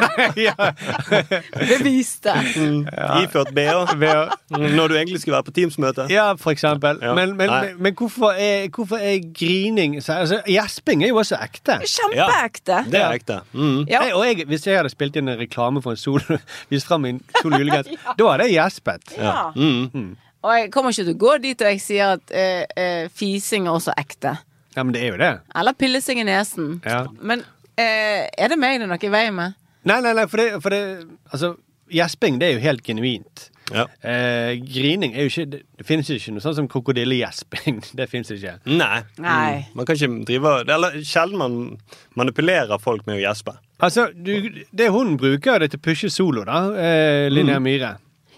Bevis 1.71 2.11
det. 2.25 2.35
Mm. 2.61 2.83
Iført 3.23 3.51
BH? 3.57 3.95
Mm, 3.97 4.67
Når 4.77 4.93
du 4.93 4.97
egentlig 4.99 5.21
skulle 5.23 5.37
være 5.39 5.47
på 5.49 5.55
Teams-møte? 5.57 6.07
Ja, 6.13 6.29
for 6.39 6.53
eksempel. 6.55 7.01
Ja. 7.03 7.15
Men, 7.17 7.33
men, 7.39 7.51
men 7.83 7.97
hvorfor, 7.99 8.37
er, 8.39 8.69
hvorfor 8.75 9.01
er 9.03 9.19
grining 9.35 9.97
så- 10.03 10.21
altså, 10.23 10.41
Gjesping 10.47 11.03
er 11.07 11.09
jo 11.13 11.17
også 11.23 11.39
ekte. 11.43 11.79
Kjempeekte. 11.87 12.83
Det 12.93 13.01
er 13.03 13.17
ekte. 13.19 13.41
Mm. 13.53 13.81
Ja. 13.89 14.03
Jeg, 14.07 14.15
og 14.19 14.27
jeg, 14.29 14.47
hvis 14.53 14.67
jeg 14.69 14.77
hadde 14.83 14.93
spilt 14.93 15.17
inn 15.19 15.29
en 15.33 15.41
reklame 15.41 15.83
for 15.83 15.97
en 15.97 16.01
sol, 16.01 16.23
vist 16.73 16.87
fram 16.91 17.01
min 17.09 17.23
sol 17.41 17.57
julegenser, 17.59 17.97
da 18.19 18.31
hadde 18.35 18.51
jeg 18.51 18.59
gjespet. 18.61 19.17
Ja. 19.19 19.49
Mm. 19.57 20.13
Og 20.43 20.57
jeg 20.59 20.71
kommer 20.75 20.91
ikke 20.91 21.05
til 21.07 21.15
å 21.15 21.21
gå 21.23 21.37
dit 21.45 21.61
og 21.63 21.69
jeg 21.71 21.81
sier 21.83 22.17
at 22.17 22.33
eh, 22.35 22.65
eh, 22.77 23.05
fising 23.15 23.69
er 23.71 23.77
også 23.79 23.95
ekte. 23.99 24.37
Ja, 24.77 24.83
men 24.85 24.93
det 24.95 25.03
er 25.05 25.13
jo 25.13 25.21
det. 25.21 25.33
Eller 25.59 25.77
pille 25.79 26.01
seg 26.05 26.19
i 26.23 26.27
nesen. 26.27 26.79
Ja. 26.87 27.05
Men 27.21 27.45
eh, 27.77 28.29
er 28.33 28.53
det 28.53 28.59
meg 28.61 28.79
det 28.81 28.87
er 28.87 28.93
noe 28.95 29.01
i 29.03 29.13
veien 29.13 29.37
med? 29.37 29.59
Nei, 29.89 29.99
nei, 30.05 30.13
nei, 30.15 30.27
for 30.31 30.39
det, 30.39 30.61
for 30.63 30.71
det 30.75 30.83
Altså, 31.33 31.55
gjesping, 31.93 32.39
det 32.41 32.49
er 32.49 32.55
jo 32.57 32.63
helt 32.65 32.85
genuint. 32.87 33.49
Ja. 33.73 33.87
Eh, 34.05 34.59
grining 34.61 35.15
er 35.15 35.25
jo 35.25 35.31
ikke 35.31 35.45
Det, 35.49 35.61
det 35.79 35.87
finnes 35.89 36.09
jo 36.11 36.17
ikke 36.19 36.33
noe 36.35 36.45
sånn 36.45 36.57
som 36.59 36.69
krokodillegjesping. 36.69 37.79
Det 37.99 38.09
finnes 38.11 38.33
ikke. 38.35 38.57
Nei. 38.69 39.03
Nei. 39.23 39.63
Mm. 39.63 39.77
Man 39.79 39.89
kan 39.89 39.97
ikke 39.97 40.25
drive 40.29 40.55
Eller 40.67 40.97
sjelden 41.07 41.39
man 41.41 41.59
manipulerer 42.19 42.81
folk 42.83 43.07
med 43.09 43.21
å 43.21 43.23
gjespe. 43.23 43.55
Altså, 43.83 44.09
du, 44.15 44.63
det 44.71 44.91
hun 44.95 45.17
bruker 45.19 45.63
det 45.63 45.73
til 45.73 45.81
å 45.81 45.85
pushe 45.89 46.11
solo, 46.13 46.45
da, 46.47 46.65
eh, 46.79 47.29
Linnea 47.33 47.59
Mm. 47.59 47.67
Myhre. 47.67 47.93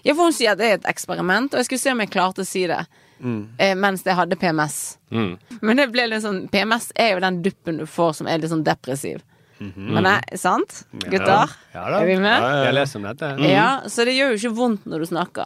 Ja, 0.05 0.13
for 0.13 0.29
hun 0.29 0.33
sier 0.37 0.53
at 0.53 0.59
det 0.61 0.67
er 0.69 0.77
et 0.79 0.87
eksperiment, 0.89 1.53
og 1.53 1.59
jeg 1.59 1.65
skulle 1.67 1.81
se 1.81 1.91
om 1.93 2.01
jeg 2.03 2.11
klarte 2.13 2.43
å 2.43 2.47
si 2.47 2.63
det 2.69 2.79
Mm. 3.19 3.49
eh, 3.57 3.75
mens 3.79 4.03
jeg 4.03 4.15
hadde 4.17 4.35
PMS. 4.35 4.97
Mm. 5.11 5.37
Men 5.61 5.77
det 5.77 5.85
ble 5.93 6.07
litt 6.11 6.23
sånn 6.25 6.47
PMS 6.51 6.89
er 6.99 7.13
jo 7.13 7.21
den 7.23 7.41
duppen 7.45 7.77
du 7.79 7.85
får 7.87 8.13
som 8.19 8.27
er 8.27 8.41
litt 8.41 8.51
sånn 8.51 8.65
depressiv. 8.67 9.21
Men 9.59 10.03
nei, 10.03 10.17
sant? 10.35 10.81
Gutter? 10.91 11.47
Mhm. 11.47 11.53
Ja. 11.73 11.83
Er 12.01 12.05
vi 12.05 12.17
med? 12.19 12.43
Jeg 12.65 12.73
leser 12.75 12.99
om 12.99 13.05
dette. 13.07 13.29
Ja, 13.47 13.69
så 13.87 14.03
det 14.05 14.17
gjør 14.17 14.33
jo 14.33 14.39
ikke 14.41 14.55
vondt 14.57 14.85
når 14.91 14.99
du 14.99 15.05
snakker. 15.13 15.45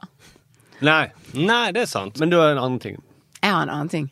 Nei. 0.81 1.11
Nei, 1.37 1.71
det 1.75 1.83
er 1.83 1.91
sant. 1.91 2.17
Men 2.19 2.31
du 2.33 2.39
har 2.39 2.55
en 2.55 2.57
annen 2.63 2.79
ting. 2.81 2.97
Jeg 3.43 3.51
har 3.53 3.61
en 3.67 3.69
annen 3.69 3.91
ting 3.91 4.09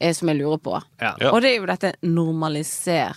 eh, 0.00 0.14
som 0.16 0.28
jeg 0.32 0.38
lurer 0.40 0.58
på. 0.64 0.80
Ja. 1.02 1.12
Ja. 1.20 1.30
Og 1.34 1.42
det 1.44 1.52
er 1.52 1.60
jo 1.60 1.68
dette 1.68 1.92
normaliser 2.06 3.12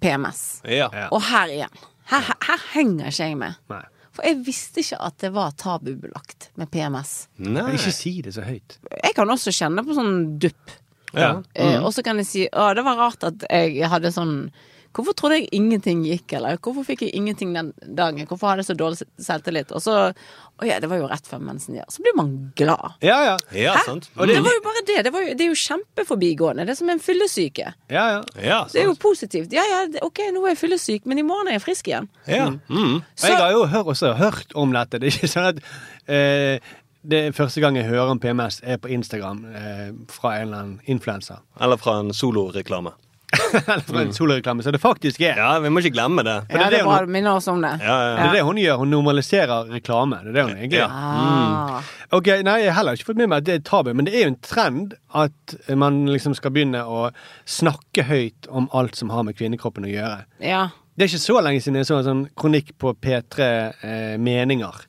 PMS. 0.00 0.62
Ja. 0.64 0.88
Ja. 0.92 1.08
Og 1.12 1.22
her 1.28 1.52
igjen. 1.52 1.78
Her, 2.08 2.24
her, 2.24 2.36
her 2.48 2.64
henger 2.72 3.10
ikke 3.12 3.28
jeg 3.28 3.36
med. 3.44 3.58
Nei. 3.68 3.82
For 4.18 4.26
jeg 4.26 4.40
visste 4.46 4.82
ikke 4.82 4.98
at 5.06 5.18
det 5.22 5.30
var 5.36 5.52
tabubelagt 5.54 6.48
med 6.58 6.70
PMS. 6.74 7.12
Nei. 7.38 7.62
Men 7.62 7.76
ikke 7.78 7.92
si 7.94 8.16
det 8.26 8.34
så 8.34 8.42
høyt. 8.42 8.78
Jeg 8.90 9.14
kan 9.14 9.30
også 9.30 9.54
kjenne 9.54 9.84
på 9.86 9.94
sånn 9.94 10.16
dupp. 10.42 10.74
Ja. 11.14 11.36
Eh, 11.54 11.78
Mm. 11.78 11.84
og 11.86 11.92
så 11.94 12.02
kan 12.04 12.18
jeg 12.20 12.26
si 12.28 12.48
å, 12.52 12.74
det 12.76 12.82
var 12.84 12.98
rart 12.98 13.22
at 13.24 13.46
jeg 13.48 13.86
hadde 13.88 14.10
sånn 14.12 14.50
Hvorfor 14.98 15.14
trodde 15.14 15.36
jeg 15.38 15.48
ingenting 15.54 16.00
gikk, 16.02 16.32
eller 16.34 16.56
hvorfor 16.58 16.82
fikk 16.82 17.04
jeg 17.06 17.14
ingenting 17.14 17.52
den 17.54 17.68
dagen? 17.94 18.26
Hvorfor 18.26 18.50
hadde 18.50 18.64
jeg 18.64 18.72
så 18.72 18.74
dårlig 18.74 19.04
selvtillit? 19.22 19.70
Og 19.70 19.84
så 19.84 19.94
Å 20.58 20.66
ja, 20.66 20.80
det 20.82 20.88
var 20.90 20.98
jo 20.98 21.06
rett 21.06 21.28
før 21.30 21.38
mensen. 21.38 21.76
Ja. 21.78 21.84
Så 21.86 22.02
blir 22.02 22.16
man 22.18 22.32
glad. 22.58 22.96
Ja, 23.06 23.18
ja. 23.22 23.36
Ja, 23.54 23.76
Hæ? 23.76 23.84
sant. 23.86 24.08
Og 24.18 24.26
det 24.26 24.40
var 24.42 24.56
jo 24.56 24.62
bare 24.64 24.82
det. 24.88 24.96
Det, 25.06 25.12
var 25.14 25.22
jo, 25.22 25.36
det 25.38 25.44
er 25.44 25.52
jo 25.52 25.58
kjempeforbigående. 25.62 26.64
Det 26.66 26.74
er 26.74 26.78
som 26.80 26.90
en 26.90 27.02
fyllesyke. 27.04 27.68
Ja, 27.94 28.08
ja. 28.16 28.24
Ja, 28.42 28.58
Det 28.72 28.82
er 28.82 28.88
jo 28.90 28.96
positivt. 28.98 29.54
Ja 29.54 29.62
ja, 29.62 29.84
ok, 30.02 30.18
nå 30.34 30.42
er 30.42 30.56
jeg 30.56 30.60
fyllesyk, 30.64 31.06
men 31.06 31.22
i 31.22 31.26
morgen 31.28 31.52
er 31.52 31.60
jeg 31.60 31.62
frisk 31.68 31.92
igjen. 31.92 32.10
Ja. 32.26 32.50
Mm. 32.66 32.98
Og 32.98 33.28
jeg 33.30 33.38
har 33.38 33.54
jo 33.54 33.64
hør, 33.70 33.92
også 33.94 34.12
hørt 34.18 34.50
om 34.58 34.74
dette. 34.74 34.98
Det 34.98 35.12
er 35.12 35.20
ikke 35.20 35.30
sånn 35.30 35.50
at 35.52 35.62
eh, 36.10 36.74
det 37.08 37.20
er 37.28 37.36
første 37.38 37.62
gang 37.62 37.78
jeg 37.78 37.86
hører 37.86 38.10
om 38.16 38.18
PMS, 38.18 38.58
er 38.66 38.82
på 38.82 38.90
Instagram 38.90 39.44
eh, 39.54 39.90
fra 40.10 40.34
en 40.40 40.48
eller 40.48 40.64
annen 40.64 40.80
influenser. 40.90 41.38
Eller 41.62 41.78
fra 41.78 42.00
en 42.02 42.10
soloreklame. 42.10 42.98
eller 43.52 43.84
fra 43.84 44.02
en 44.02 44.12
soloreklame, 44.12 44.62
så 44.62 44.72
det 44.72 44.80
faktisk 44.80 45.20
er. 45.20 45.36
Ja, 45.36 45.58
vi 45.60 45.70
må 45.72 45.82
ikke 45.82 45.92
glemme 45.96 46.24
det. 46.24 46.36
For 46.48 46.56
Ja, 46.56 46.64
det, 46.64 46.78
det 46.78 46.80
er 46.80 46.86
det, 46.88 47.02
hun, 47.04 47.12
minner 47.12 47.36
oss 47.36 47.48
om 47.52 47.60
det. 47.62 47.74
Ja, 47.84 47.96
ja, 48.06 48.14
det 48.16 48.24
er 48.28 48.36
det 48.38 48.44
hun 48.48 48.60
gjør. 48.62 48.80
Hun 48.82 48.92
normaliserer 48.94 49.72
reklame. 49.72 50.20
Det 50.24 50.32
er 50.32 50.38
det 50.38 50.46
hun 50.46 50.56
egentlig 50.56 50.80
gjør. 50.80 50.96
Ah. 50.96 51.92
Ok, 52.16 52.32
nei, 52.46 52.56
Jeg 52.62 52.72
har 52.72 52.80
heller 52.80 52.96
ikke 52.96 53.10
fått 53.10 53.20
med 53.20 53.28
meg 53.28 53.42
at 53.42 53.48
det 53.50 53.56
er 53.58 53.64
tabu, 53.68 53.92
men 53.92 54.08
det 54.08 54.16
er 54.16 54.24
jo 54.24 54.32
en 54.32 54.40
trend 54.44 54.96
at 55.12 55.56
man 55.76 56.06
liksom 56.08 56.36
skal 56.38 56.54
begynne 56.56 56.80
å 56.88 57.08
snakke 57.44 58.06
høyt 58.08 58.48
om 58.48 58.70
alt 58.72 58.96
som 58.96 59.12
har 59.12 59.26
med 59.28 59.36
kvinnekroppen 59.36 59.84
å 59.84 59.92
gjøre. 59.92 60.22
Ja. 60.40 60.68
Det 60.96 61.04
er 61.04 61.12
ikke 61.12 61.26
så 61.28 61.42
lenge 61.44 61.60
siden 61.62 61.78
jeg 61.78 61.86
så 61.86 62.00
en 62.00 62.08
sånn 62.08 62.22
kronikk 62.38 62.72
på 62.80 62.90
P3 62.98 63.44
eh, 63.44 64.14
Meninger. 64.18 64.80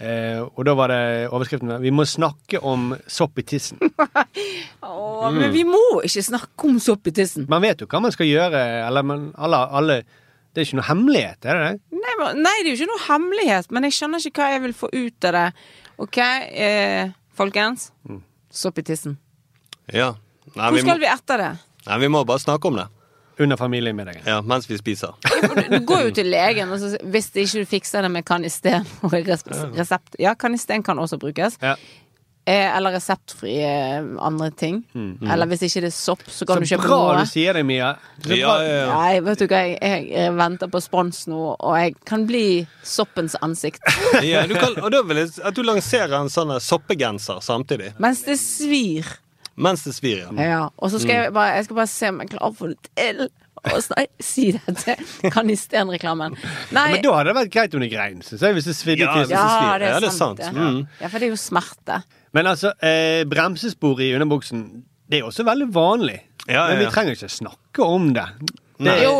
Eh, 0.00 0.40
og 0.40 0.64
da 0.64 0.72
var 0.74 0.88
det 0.88 1.28
overskriften 1.28 1.74
'Vi 1.82 1.90
må 1.92 2.06
snakke 2.08 2.62
om 2.64 2.94
sopp 3.06 3.38
i 3.38 3.42
tissen'. 3.42 3.76
Åh, 4.82 5.30
Men 5.32 5.52
vi 5.52 5.64
må 5.68 6.00
ikke 6.06 6.22
snakke 6.24 6.68
om 6.68 6.78
sopp 6.80 7.06
i 7.06 7.12
tissen. 7.12 7.44
Man 7.48 7.60
vet 7.62 7.80
jo 7.82 7.86
hva 7.90 8.00
man 8.00 8.12
skal 8.14 8.26
gjøre, 8.30 8.62
eller 8.86 9.02
man, 9.04 9.32
alle, 9.36 9.56
alle 9.70 9.98
Det 10.50 10.62
er 10.62 10.66
ikke 10.66 10.78
noe 10.80 10.88
hemmelighet, 10.88 11.44
er 11.46 11.54
det 11.54 11.66
det? 11.68 12.00
Nei, 12.00 12.14
men- 12.18 12.40
nei, 12.42 12.54
det 12.64 12.66
er 12.66 12.74
jo 12.74 12.78
ikke 12.80 12.90
noe 12.90 13.04
hemmelighet, 13.06 13.70
men 13.70 13.82
jeg 13.86 13.92
skjønner 13.92 14.18
ikke 14.26 14.40
hva 14.42 14.48
jeg 14.50 14.62
vil 14.64 14.72
få 14.74 14.88
ut 14.92 15.24
av 15.28 15.32
det. 15.36 15.52
OK, 15.98 16.18
eh, 16.18 17.10
folkens. 17.38 17.92
Sopp 18.50 18.78
i 18.78 18.82
tissen. 18.82 19.16
Ja. 19.92 20.14
Nei, 20.56 20.64
Hvor 20.70 20.74
vi 20.74 20.82
må, 20.82 20.88
skal 20.88 20.98
vi 20.98 21.06
etter 21.06 21.38
det? 21.38 21.50
nei, 21.86 21.98
vi 22.02 22.08
må 22.08 22.24
bare 22.26 22.38
snakke 22.42 22.66
om 22.66 22.76
det. 22.80 22.88
Under 23.38 23.56
familiemiddagen. 23.56 24.22
Ja, 24.26 24.40
mens 24.42 24.66
vi 24.70 24.76
spiser. 24.78 25.14
Du 25.70 25.78
går 25.88 26.08
jo 26.08 26.10
til 26.18 26.26
legen, 26.32 26.68
og 26.74 26.78
så, 26.82 26.96
hvis 27.04 27.30
det 27.32 27.46
ikke 27.46 27.62
du 27.64 27.70
fikser 27.70 28.02
det 28.04 28.10
med 28.10 28.24
kanisten 28.28 28.84
og 29.06 29.12
resept 29.14 30.16
Ja, 30.20 30.34
kanisten 30.34 30.82
kan 30.82 30.98
også 30.98 31.18
brukes. 31.22 31.56
Ja. 31.62 31.76
Eh, 32.50 32.76
eller 32.76 32.94
reseptfrie 32.96 33.68
andre 34.18 34.48
ting. 34.50 34.78
Eller 34.96 35.46
hvis 35.46 35.60
ikke 35.66 35.82
det 35.84 35.90
er 35.92 35.94
sopp, 35.94 36.22
så 36.26 36.46
kan 36.48 36.56
Så 36.56 36.60
du 36.64 36.70
kjøpe 36.72 36.88
bra 36.88 36.98
noe. 37.12 37.20
du 37.24 37.28
sier 37.30 37.54
det, 37.54 37.62
Mia. 37.68 37.90
Så 38.24 38.34
Ja, 38.34 38.46
bra. 38.48 38.62
ja, 38.64 38.76
ja. 38.80 38.86
Nei, 38.96 39.20
vet 39.28 39.38
du 39.38 39.46
hva, 39.46 39.60
jeg, 39.76 40.06
jeg 40.10 40.32
venter 40.38 40.70
på 40.72 40.80
spons 40.82 41.26
nå, 41.30 41.40
og 41.60 41.76
jeg 41.78 41.94
kan 42.08 42.24
bli 42.26 42.66
soppens 42.82 43.36
ansikt. 43.44 43.84
Ja, 44.26 44.46
du 44.50 44.56
kan, 44.56 44.74
og 44.82 44.90
da 44.90 45.02
vil 45.06 45.20
jeg 45.22 45.30
at 45.44 45.54
du 45.54 45.62
lanserer 45.62 46.16
en 46.18 46.32
sånn 46.32 46.56
soppegenser 46.64 47.40
samtidig. 47.44 47.92
Mens 48.02 48.24
det 48.26 48.38
svir. 48.40 49.06
Mens 49.60 49.84
det 49.84 49.92
svir, 49.96 50.22
ja. 50.24 50.30
Ja, 50.46 50.60
og 50.78 50.90
så 50.92 51.00
skal 51.02 51.14
jeg 51.26 51.32
bare, 51.36 51.56
jeg 51.58 51.66
skal 51.68 51.78
bare 51.82 51.90
se 51.92 52.08
om 52.12 52.20
jeg 52.24 52.30
klarer 52.32 52.48
å 52.50 52.56
få 52.56 52.70
det 52.72 52.78
til. 52.96 53.28
Og 53.60 53.82
snart, 53.84 54.08
si 54.24 54.46
det 54.56 54.72
til 54.80 55.30
Canisten-reklamen. 55.34 56.36
Nei, 56.72 56.84
Men 56.94 57.02
da 57.04 57.10
hadde 57.18 57.28
det 57.28 57.36
vært 57.42 57.50
greit 57.52 57.74
om 57.76 57.82
det 57.84 57.90
grein, 57.92 58.22
jeg, 58.24 58.54
hvis 58.56 58.68
det 58.70 58.76
svidde 58.78 59.04
Ja, 59.04 59.18
ja, 59.20 59.26
så 59.28 59.42
svir 59.50 59.82
det 59.82 59.90
Ja, 59.90 59.98
det 60.00 60.08
er 60.08 60.16
sant. 60.16 60.40
det. 60.40 60.48
Mm. 60.56 60.78
Ja, 61.02 61.10
for 61.12 61.18
det 61.20 61.28
er 61.28 61.34
jo 61.34 61.40
smerte. 61.42 61.98
Men 62.32 62.48
altså, 62.48 62.72
eh, 62.80 63.24
bremsespor 63.28 64.00
i 64.00 64.14
underbuksen, 64.16 64.64
det 65.10 65.20
er 65.20 65.28
også 65.28 65.44
veldig 65.44 65.68
vanlig. 65.74 66.16
Ja, 66.48 66.54
ja, 66.54 66.66
Men 66.72 66.86
vi 66.86 66.90
trenger 66.94 67.18
ikke 67.18 67.28
snakke 67.36 67.84
om 67.84 68.12
det. 68.16 68.24
Nei. 68.80 68.94
det 68.96 69.04
Jo, 69.04 69.12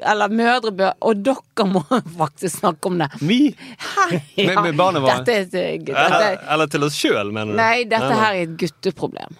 eller 0.00 0.32
mødre 0.32 0.70
bør 0.72 0.92
Og 1.04 1.18
dere 1.26 1.64
må 1.68 1.82
faktisk 2.22 2.62
snakke 2.62 2.88
om 2.88 2.96
det. 3.02 3.10
vi 3.20 3.54
Hei, 3.98 4.22
Med- 4.46 4.62
med 4.64 4.76
barna 4.80 5.02
våre. 5.04 5.18
Dette 5.20 5.34
er 5.34 5.42
et 5.44 5.54
eh, 5.60 5.78
dette, 5.84 6.06
Eller, 6.06 6.38
eller 6.54 6.66
til 6.72 6.86
oss 6.88 6.96
sjøl, 6.96 7.28
mener 7.36 7.52
du? 7.52 7.58
Nei, 7.60 7.84
dette 7.84 8.08
nei. 8.08 8.16
her 8.22 8.32
er 8.38 8.46
et 8.46 8.56
gutteproblem. 8.64 9.36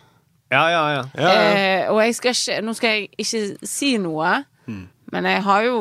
Ja, 0.54 0.64
ja, 0.70 0.82
ja. 0.94 1.04
Eh, 1.34 1.90
og 1.90 1.98
jeg 2.04 2.14
skal 2.18 2.34
ikke 2.36 2.60
Nå 2.62 2.74
skal 2.78 2.90
jeg 2.94 3.08
ikke 3.18 3.68
si 3.68 3.94
noe, 3.98 4.34
Men 5.12 5.26
jeg 5.30 5.42
har 5.46 5.66
jo 5.66 5.78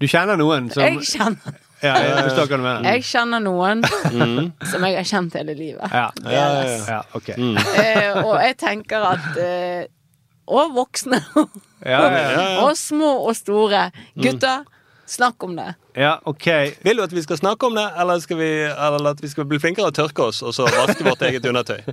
Du 0.00 0.06
kjenner 0.10 0.36
noen 0.40 0.68
som 0.72 0.84
Jeg 0.84 1.00
kjenner, 1.08 1.56
Ja, 1.82 1.96
jeg 1.98 2.84
jeg 2.84 3.02
kjenner 3.08 3.40
noen 3.42 3.80
Mm. 4.12 4.52
som 4.70 4.84
jeg 4.86 4.94
har 5.00 5.06
kjent 5.08 5.34
hele 5.34 5.54
livet. 5.58 5.90
Ja, 5.90 6.10
Ja, 6.22 6.30
ja, 6.30 6.62
ja. 6.62 6.84
ja, 6.88 7.00
ok. 7.16 7.28
Eh, 7.38 8.20
og 8.22 8.36
jeg 8.44 8.56
tenker 8.60 9.08
at 9.14 9.38
eh, 9.42 9.86
Og 10.46 10.74
voksne. 10.76 11.18
Ja, 11.86 12.02
ja, 12.06 12.22
ja. 12.30 12.44
Og 12.66 12.76
små 12.78 13.10
og 13.26 13.34
store. 13.38 13.88
Gutter, 14.14 14.62
snakk 15.12 15.44
om 15.44 15.56
det. 15.58 15.68
Ja, 15.98 16.14
ok. 16.24 16.46
Vil 16.86 16.96
du 16.96 17.02
at 17.04 17.12
vi 17.12 17.20
skal 17.24 17.36
snakke 17.36 17.68
om 17.68 17.74
det, 17.76 17.84
eller, 18.00 18.20
skal 18.24 18.38
vi, 18.40 18.48
eller 18.70 19.10
at 19.12 19.20
vi 19.20 19.28
skal 19.28 19.44
bli 19.50 19.58
flinkere 19.60 19.90
å 19.90 19.94
tørke 19.94 20.24
oss 20.30 20.38
og 20.42 20.54
så 20.56 20.64
vaske 20.72 21.04
vårt 21.04 21.20
eget 21.28 21.44
undertøy? 21.50 21.82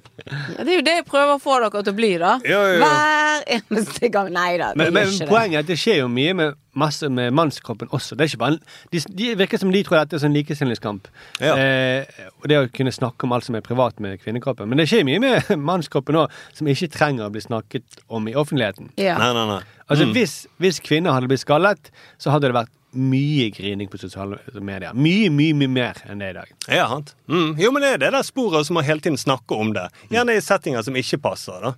Ja, 0.60 0.64
det 0.64 0.72
er 0.72 0.76
jo 0.80 0.84
det 0.86 0.94
jeg 1.00 1.06
prøver 1.08 1.36
å 1.36 1.42
få 1.42 1.58
dere 1.64 1.82
til 1.84 1.92
å 1.94 1.98
bli, 1.98 2.10
da. 2.22 2.32
Jo, 2.48 2.60
jo, 2.70 2.78
jo. 2.78 2.86
Hver 2.86 3.44
eneste 3.58 4.10
gang. 4.14 4.30
Nei 4.36 4.50
da. 4.62 4.72
Men, 4.80 4.92
men 4.96 5.12
poenget 5.30 5.60
er 5.60 5.64
at 5.66 5.70
det 5.70 5.78
skjer 5.82 6.02
jo 6.04 6.08
mye 6.12 6.34
med 6.38 6.58
masse 6.80 7.10
med 7.12 7.34
mannskroppen 7.36 7.90
også. 7.96 8.16
Det 8.16 8.24
er 8.24 8.30
ikke 8.32 8.40
bare, 8.44 8.60
de, 8.94 9.02
de 9.20 9.30
virker 9.40 9.60
som 9.60 9.72
de 9.74 9.82
tror 9.84 9.98
dette 10.00 10.16
er 10.20 10.22
sånn 10.24 10.36
likestillingskamp. 10.38 11.10
Ja. 11.44 11.56
Eh, 11.60 12.22
og 12.40 12.48
det 12.52 12.60
å 12.62 12.68
kunne 12.72 12.94
snakke 12.96 13.26
om 13.28 13.34
alt 13.36 13.48
som 13.48 13.58
er 13.60 13.66
privat 13.66 14.00
med 14.04 14.20
kvinnekroppen. 14.24 14.70
Men 14.70 14.80
det 14.80 14.88
skjer 14.92 15.04
mye 15.08 15.20
med 15.24 15.52
mannskroppen 15.72 16.22
òg 16.24 16.36
som 16.56 16.70
ikke 16.72 16.92
trenger 16.94 17.28
å 17.28 17.34
bli 17.34 17.44
snakket 17.44 18.00
om 18.08 18.30
i 18.32 18.36
offentligheten. 18.40 18.94
Ja. 19.02 19.18
Nei, 19.20 19.32
nei, 19.36 19.48
nei. 19.56 19.62
Altså 19.90 20.06
Mm. 20.06 20.12
hvis, 20.14 20.34
hvis 20.62 20.78
kvinner 20.86 21.16
hadde 21.18 21.28
blitt 21.32 21.42
skallet, 21.42 21.90
så 22.22 22.30
hadde 22.30 22.52
det 22.52 22.56
vært 22.60 22.76
mye 22.92 23.50
grining 23.54 23.88
på 23.92 23.98
sosiale 24.02 24.40
medier. 24.66 24.94
Mye, 24.98 25.30
mye, 25.30 25.54
mye 25.54 25.70
mer 25.70 26.00
enn 26.10 26.22
det 26.24 26.32
i 26.32 26.36
dag. 26.40 26.54
Ja, 26.68 26.88
sant. 26.90 27.14
Mm. 27.30 27.52
Jo, 27.62 27.70
men 27.72 27.84
det 27.86 27.90
er 27.94 28.00
det 28.02 28.12
der 28.16 28.26
sporet 28.26 28.66
som 28.66 28.80
må 28.80 28.82
hele 28.86 29.04
tiden 29.04 29.18
snakke 29.22 29.54
om 29.56 29.74
det. 29.76 29.84
Gjerne 30.10 30.34
i 30.34 30.42
settinger 30.42 30.82
som 30.86 30.98
ikke 30.98 31.20
passer. 31.22 31.60
da. 31.62 31.74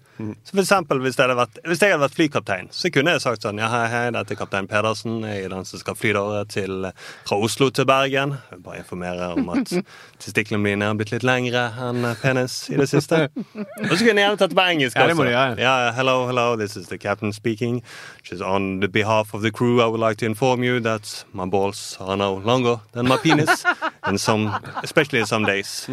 Så 0.47 0.53
for 0.55 0.61
eksempel, 0.63 1.01
hvis, 1.03 1.17
vært, 1.19 1.59
hvis 1.67 1.83
jeg 1.83 1.91
hadde 1.91 2.05
vært 2.05 2.15
flykaptein, 2.15 2.69
så 2.71 2.91
kunne 2.93 3.15
jeg 3.17 3.23
sagt 3.25 3.43
sånn 3.43 3.59
Ja, 3.59 3.67
hei, 3.73 3.83
hei, 3.91 4.05
dette 4.15 4.35
er 4.35 4.39
kaptein 4.39 4.69
Pedersen. 4.71 5.19
Jeg 5.27 5.45
er 5.49 5.51
den 5.55 5.67
som 5.67 5.81
skal 5.83 5.97
fly 5.99 6.13
dere 6.15 6.45
til, 6.51 6.87
fra 7.27 7.39
Oslo 7.43 7.67
til 7.75 7.87
Bergen. 7.89 8.37
Jeg 8.51 8.63
bare 8.63 8.79
informere 8.85 9.33
om 9.35 9.51
at 9.57 9.73
testiklene 10.23 10.63
mine 10.63 10.87
har 10.87 10.95
blitt 10.99 11.11
litt 11.11 11.27
lengre 11.27 11.65
enn 11.89 12.07
penis 12.23 12.69
i 12.71 12.79
det 12.79 12.87
siste. 12.91 13.25
Og 13.27 13.93
så 13.97 13.99
kunne 14.05 14.15
jeg 14.15 14.29
gjerne 14.29 14.39
tatt 14.39 14.55
det 14.55 14.59
på 14.61 14.67
engelsk 14.77 14.95
Ja, 14.95 15.09
det 15.11 15.17
må 15.19 15.25
også. 15.25 15.31
du 15.31 15.35
gjøre. 15.35 15.59
Ja, 15.67 15.75
hello, 15.97 16.15
hello, 16.31 16.47
this 16.55 16.77
is 16.79 16.87
the 16.87 16.97
captain 16.97 17.33
speaking. 17.35 17.81
She's 18.23 18.41
on 18.41 18.79
the 18.79 18.87
behalf 18.87 19.33
of 19.35 19.41
the 19.41 19.51
crew, 19.51 19.81
I 19.81 19.87
would 19.91 19.99
like 19.99 20.17
to 20.23 20.25
inform 20.25 20.63
you 20.63 20.79
that 20.79 21.00
my 21.33 21.45
balls 21.45 21.97
are 21.99 22.17
no 22.17 22.35
longer 22.45 22.79
than 22.93 23.07
my 23.07 23.17
penis. 23.17 23.63
And 24.03 24.19
some, 24.19 24.51
especially 24.83 25.25
some 25.25 25.45
days. 25.45 25.87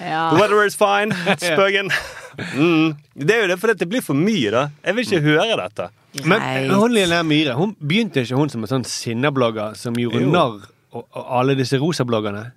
Ja. 0.00 0.30
The 0.30 0.40
weather 0.40 0.64
is 0.64 0.76
fine. 0.76 1.12
Spøken. 1.38 1.90
Mm. 2.54 2.96
Det 3.14 3.36
er 3.36 3.40
jo 3.42 3.48
det 3.52 3.58
for 3.60 3.72
dette 3.72 3.88
blir 3.90 4.04
for 4.04 4.16
mye, 4.16 4.50
da. 4.54 4.68
Jeg 4.86 4.96
vil 4.96 5.08
ikke 5.08 5.24
høre 5.26 5.56
dette. 5.60 5.90
Men 6.26 6.70
hun 6.74 6.94
Lene 6.94 7.22
Myhre 7.22 7.54
hun 7.54 7.76
begynte 7.78 8.24
ikke 8.24 8.38
hun 8.38 8.50
som 8.50 8.64
en 8.64 8.70
sånn 8.70 8.86
sinneblogger 8.88 9.76
som 9.78 9.98
gjorde 9.98 10.24
narr 10.26 10.64
av 10.90 11.04
av 11.14 11.26
alle 11.38 11.54
disse 11.58 11.78
rosabloggerne? 11.78 12.50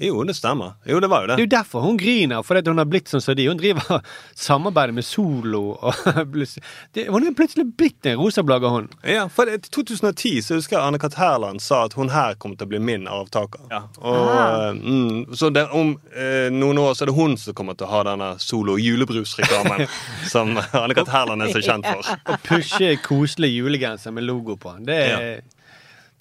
Jo, 0.00 0.22
det 0.24 0.34
stemmer. 0.38 0.74
Jo, 0.88 1.00
det 1.00 1.10
var 1.12 1.22
jo 1.22 1.30
Det 1.30 1.36
Det 1.36 1.42
er 1.42 1.46
jo 1.46 1.54
derfor 1.56 1.80
hun 1.84 1.98
griner, 2.00 2.42
fordi 2.42 2.68
hun 2.70 2.78
har 2.80 2.88
blitt 2.88 3.08
sånn 3.12 3.20
som 3.22 3.36
de. 3.36 3.46
Hun 3.50 3.58
driver 3.60 4.00
samarbeidet 4.34 4.70
samarbeider 4.70 4.92
med 4.92 5.04
Solo 5.04 5.60
og 5.82 5.94
det, 6.94 7.06
Hun 7.08 7.26
er 7.26 7.34
plutselig 7.36 7.66
blitt 7.76 8.06
en 8.06 8.18
rosablogger, 8.18 8.68
hun. 8.68 8.88
Ja, 9.04 9.26
for 9.28 9.48
i 9.50 9.58
2010 9.58 10.40
så 10.42 10.54
husker 10.58 10.76
jeg 10.78 10.86
Anne-Kat. 10.86 11.14
Hærland 11.20 11.60
sa 11.60 11.84
at 11.84 11.94
hun 11.98 12.10
her 12.10 12.34
kommer 12.40 12.56
til 12.56 12.66
å 12.66 12.70
bli 12.72 12.78
min 12.80 13.06
arvtaker. 13.10 13.60
Og, 14.00 14.30
Ah. 14.30 14.72
mm, 14.72 15.34
så 15.36 15.50
det, 15.52 15.66
om 15.72 15.96
eh, 16.14 16.48
noen 16.50 16.78
år 16.78 16.94
så 16.94 17.04
er 17.04 17.10
det 17.10 17.16
hun 17.18 17.36
som 17.36 17.54
kommer 17.54 17.74
til 17.76 17.86
å 17.88 17.90
ha 17.90 18.02
denne 18.06 18.30
Solo 18.40 18.76
julebrusreklamen 18.78 19.86
som 20.32 20.56
Anne-Kat. 20.56 21.10
Hærland 21.10 21.42
er 21.42 21.52
så 21.54 21.62
kjent 21.64 21.86
for. 21.88 22.06
Å 22.30 22.38
pushe 22.46 22.94
koselig 23.04 23.52
julegenser 23.56 24.14
med 24.14 24.24
logo 24.28 24.56
på. 24.60 24.76
Det 24.86 25.00
er 25.10 25.40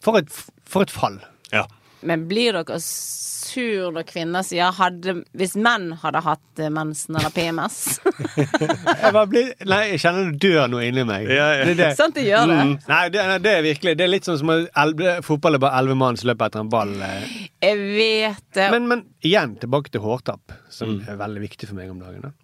for, 0.01 0.17
et, 0.19 0.29
for 0.65 0.85
et 0.85 0.91
fall. 0.93 1.19
Ja. 1.53 1.65
Men 2.01 2.27
blir 2.29 2.55
dere 2.55 2.79
sur 3.49 3.89
når 3.95 4.05
kvinner 4.09 4.45
sier 4.45 4.71
hadde, 4.77 5.15
Hvis 5.37 5.55
menn 5.59 5.89
hadde 6.03 6.21
hatt 6.25 6.61
eh, 6.61 6.69
mensen 6.73 7.17
eller 7.19 7.33
PMS? 7.35 7.77
Jeg, 8.39 9.11
bare 9.15 9.25
blir, 9.31 9.49
nei, 9.67 9.79
jeg 9.93 10.01
kjenner 10.03 10.29
det 10.31 10.39
dør 10.43 10.67
noe 10.71 10.85
inni 10.87 11.03
meg. 11.07 11.27
Ja, 11.31 11.47
ja. 11.59 11.65
Det, 11.69 11.75
det. 11.79 11.89
Sant, 11.97 12.15
det 12.17 12.25
gjør 12.27 12.47
det. 12.51 12.57
Mm. 12.69 12.73
Nei, 12.89 13.01
det, 13.13 13.23
nei, 13.31 13.37
det 13.43 13.53
er 13.57 13.65
virkelig 13.65 13.93
Det 13.99 14.05
er 14.05 14.11
litt 14.11 14.27
sånn 14.29 14.39
som 14.41 14.51
elve, 14.53 15.15
fotball 15.25 15.57
er 15.57 15.63
bare 15.63 15.79
elleve 15.81 15.97
mann 15.99 16.19
som 16.19 16.29
løper 16.31 16.49
etter 16.51 16.63
en 16.63 16.71
ball. 16.71 16.93
eh. 17.05 17.37
Jeg 17.65 17.79
vet 17.97 18.45
det. 18.55 18.67
Men, 18.73 18.87
men 18.91 19.05
igjen 19.25 19.55
tilbake 19.59 19.91
til 19.91 20.03
hårtapp, 20.03 20.53
som 20.71 20.99
er 21.09 21.17
veldig 21.19 21.41
viktig 21.43 21.67
for 21.69 21.75
meg 21.79 21.89
om 21.91 21.99
dagen. 21.99 22.29
Da. 22.29 22.35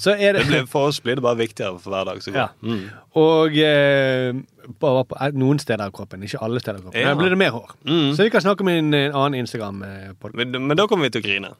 Så 0.00 0.12
er 0.16 0.36
det, 0.36 0.42
Det 0.42 0.48
blir, 0.50 0.66
for 0.70 0.90
oss 0.90 1.00
blir 1.04 1.16
det 1.18 1.24
bare 1.24 1.38
viktigere 1.40 1.78
for 1.80 1.92
hver 1.94 2.08
dag 2.10 2.20
som 2.24 2.34
går. 2.34 2.42
Ja. 2.42 2.50
Mm. 2.60 2.82
Og 3.22 3.56
eh, 3.58 4.32
bare 4.80 5.04
på 5.08 5.16
eh, 5.18 5.32
noen 5.36 5.58
steder 5.62 5.86
av 5.88 5.92
kroppen, 5.96 6.22
ikke 6.24 6.40
alle 6.44 6.60
steder 6.62 6.78
av 6.80 6.86
kroppen. 6.86 7.00
Ja. 7.00 7.12
Der 7.12 7.18
blir 7.20 7.32
det 7.34 7.40
mer 7.40 7.52
hår. 7.56 7.72
Mm. 7.88 8.12
Så 8.16 8.26
vi 8.26 8.32
kan 8.34 8.44
snakke 8.44 8.64
om 8.64 8.70
en, 8.72 8.92
en 8.94 9.16
annen 9.22 9.40
Instagram-podkast. 9.42 10.31
Men, 10.34 10.56
men 10.66 10.76
da 10.78 10.86
kommer 10.88 11.08
vi 11.08 11.14
til 11.16 11.22
å 11.22 11.26
grine. 11.26 11.52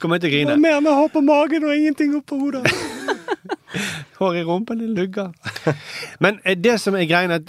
Kommer 0.00 0.18
vi 0.18 0.26
til 0.26 0.30
å 0.30 0.34
grine. 0.34 0.56
Mer 0.60 0.80
med 0.84 0.92
hår 0.92 1.08
på 1.14 1.22
magen 1.24 1.64
og 1.64 1.72
ingenting 1.76 2.12
oppå 2.18 2.36
hodet. 2.40 2.66
Hår 4.20 4.36
i 4.36 4.42
rumpen, 4.44 4.78
din 4.82 4.94
lugger. 4.94 5.30
Men 6.20 6.40
eh, 6.44 6.56
det 6.58 6.74
som 6.82 6.96
er 6.98 7.06
greien, 7.08 7.30
er 7.32 7.40
at 7.40 7.48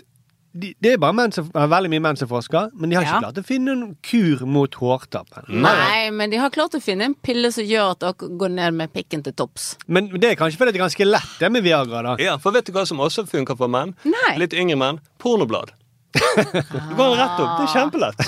de, 0.53 0.73
det 0.83 0.93
er 0.93 0.99
bare 0.99 1.15
menn 1.15 1.31
som, 1.31 1.47
er 1.55 1.67
veldig 1.71 1.89
mye 1.93 2.03
menn 2.03 2.17
som 2.19 2.27
forsker, 2.27 2.69
men 2.75 2.91
de 2.91 2.97
har 2.97 3.05
ikke 3.05 3.13
Ja. 3.17 3.19
klart 3.23 3.37
å 3.39 3.43
finne 3.47 3.71
noen 3.75 3.93
kur 4.03 4.41
mot 4.51 4.73
hårtappen. 4.79 5.47
Nei, 5.63 6.09
men 6.11 6.31
de 6.31 6.39
har 6.41 6.51
klart 6.51 6.75
å 6.75 6.81
finne 6.83 7.07
en 7.07 7.15
pille 7.15 7.51
som 7.55 7.63
gjør 7.67 7.93
at 7.95 8.01
dere 8.03 8.31
går 8.39 8.51
ned 8.57 8.75
med 8.79 8.91
pikken 8.95 9.23
til 9.23 9.35
topps. 9.35 9.69
Men 9.87 10.09
det 10.11 10.33
er 10.33 10.39
kanskje 10.39 10.59
fordi 10.59 10.73
det 10.75 10.81
er 10.81 10.85
ganske 10.85 11.07
lett, 11.07 11.31
det 11.39 11.51
med 11.55 11.63
Viagra. 11.67 12.01
da. 12.09 12.15
Ja, 12.19 12.35
for 12.43 12.51
vet 12.55 12.67
du 12.67 12.73
hva 12.75 12.83
som 12.87 12.99
også 13.03 13.23
funker 13.31 13.55
for 13.59 13.71
menn? 13.71 13.95
Nei. 14.03 14.33
Litt 14.43 14.51
yngre 14.55 14.75
menn. 14.79 14.99
Pornoblad. 15.23 15.71
Du 16.11 16.95
går 16.97 17.13
rett 17.15 17.39
opp. 17.39 17.51
Det 17.57 17.65
er 17.65 17.71
kjempelett. 17.71 18.21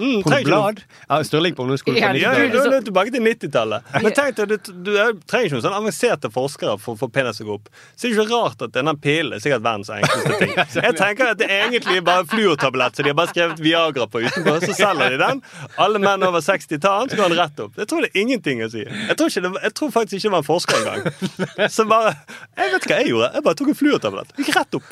Mm, 0.00 0.22
trenger 0.24 0.40
ikke 0.40 0.48
Blad. 0.50 0.80
Ja, 1.08 1.18
Stirling 1.24 1.54
på 1.56 1.64
ungdomsskolen. 1.64 1.98
Ja, 2.00 2.10
Ja, 2.20 2.32
Du, 2.50 2.58
du 2.68 2.74
er 2.76 2.84
tilbake 2.84 3.12
til 3.14 3.22
90-tallet. 3.24 3.86
Men 4.02 4.12
tenk 4.16 4.36
deg, 4.36 4.48
du, 4.50 4.72
du 4.84 4.90
er- 5.00 5.14
trenger 5.30 5.46
ikke 5.48 5.56
noen 5.58 5.64
sånn 5.66 5.76
avanserte 5.78 6.30
forskere 6.34 6.74
for 6.80 6.96
å 6.96 7.00
få 7.00 7.08
penis 7.12 7.40
til 7.40 7.46
å 7.46 7.50
gå 7.50 7.56
opp. 7.60 7.70
Så 7.96 8.04
det 8.06 8.10
er 8.10 8.16
ikke 8.20 8.26
rart 8.34 8.64
at 8.66 8.74
denne 8.76 8.94
pillen 9.00 9.36
er 9.36 9.42
sikkert 9.44 9.64
verdens 9.64 9.90
enkleste 9.94 10.38
ting. 10.42 10.54
Jeg 10.90 10.96
tenker 11.00 11.32
at 11.32 11.40
det 11.40 11.48
er 11.50 11.66
egentlig 11.70 12.02
bare 12.06 12.26
fluortablett, 12.30 12.96
så 13.00 13.06
de 13.06 13.12
har 13.12 13.18
bare 13.20 13.32
skrevet 13.32 13.62
Viagra 13.64 14.06
på 14.10 14.22
utenpå. 14.26 14.56
Så 14.66 14.76
selger 14.78 15.14
de 15.16 15.20
den. 15.24 15.42
Alle 15.80 16.02
menn 16.02 16.26
over 16.28 16.44
60 16.44 16.80
tar 16.84 17.00
den, 17.06 17.12
så 17.14 17.20
går 17.22 17.32
den 17.34 17.40
rett 17.40 17.64
opp. 17.64 17.76
Jeg 17.80 17.88
tror 17.90 18.04
det 18.04 18.12
er 18.12 18.20
ingenting 18.24 18.64
å 18.66 18.70
si. 18.72 18.84
Jeg 18.84 19.16
tror, 19.20 19.32
det, 19.46 19.52
jeg 19.64 19.74
tror 19.80 19.94
faktisk 19.96 20.18
ikke 20.20 20.28
det 20.28 20.34
var 20.36 20.44
en 20.44 20.50
forsker 20.50 20.80
engang. 20.80 21.68
Så 21.72 21.86
bare 21.90 22.14
Jeg 22.58 22.72
vet 22.76 22.86
hva 22.90 22.98
jeg 23.00 23.10
gjorde. 23.14 23.30
Jeg 23.38 23.46
bare 23.48 23.58
tok 23.62 23.72
en 23.72 23.78
fluortablett. 23.80 24.34
Gikk 24.40 24.52
rett 24.56 24.78
opp. 24.80 24.90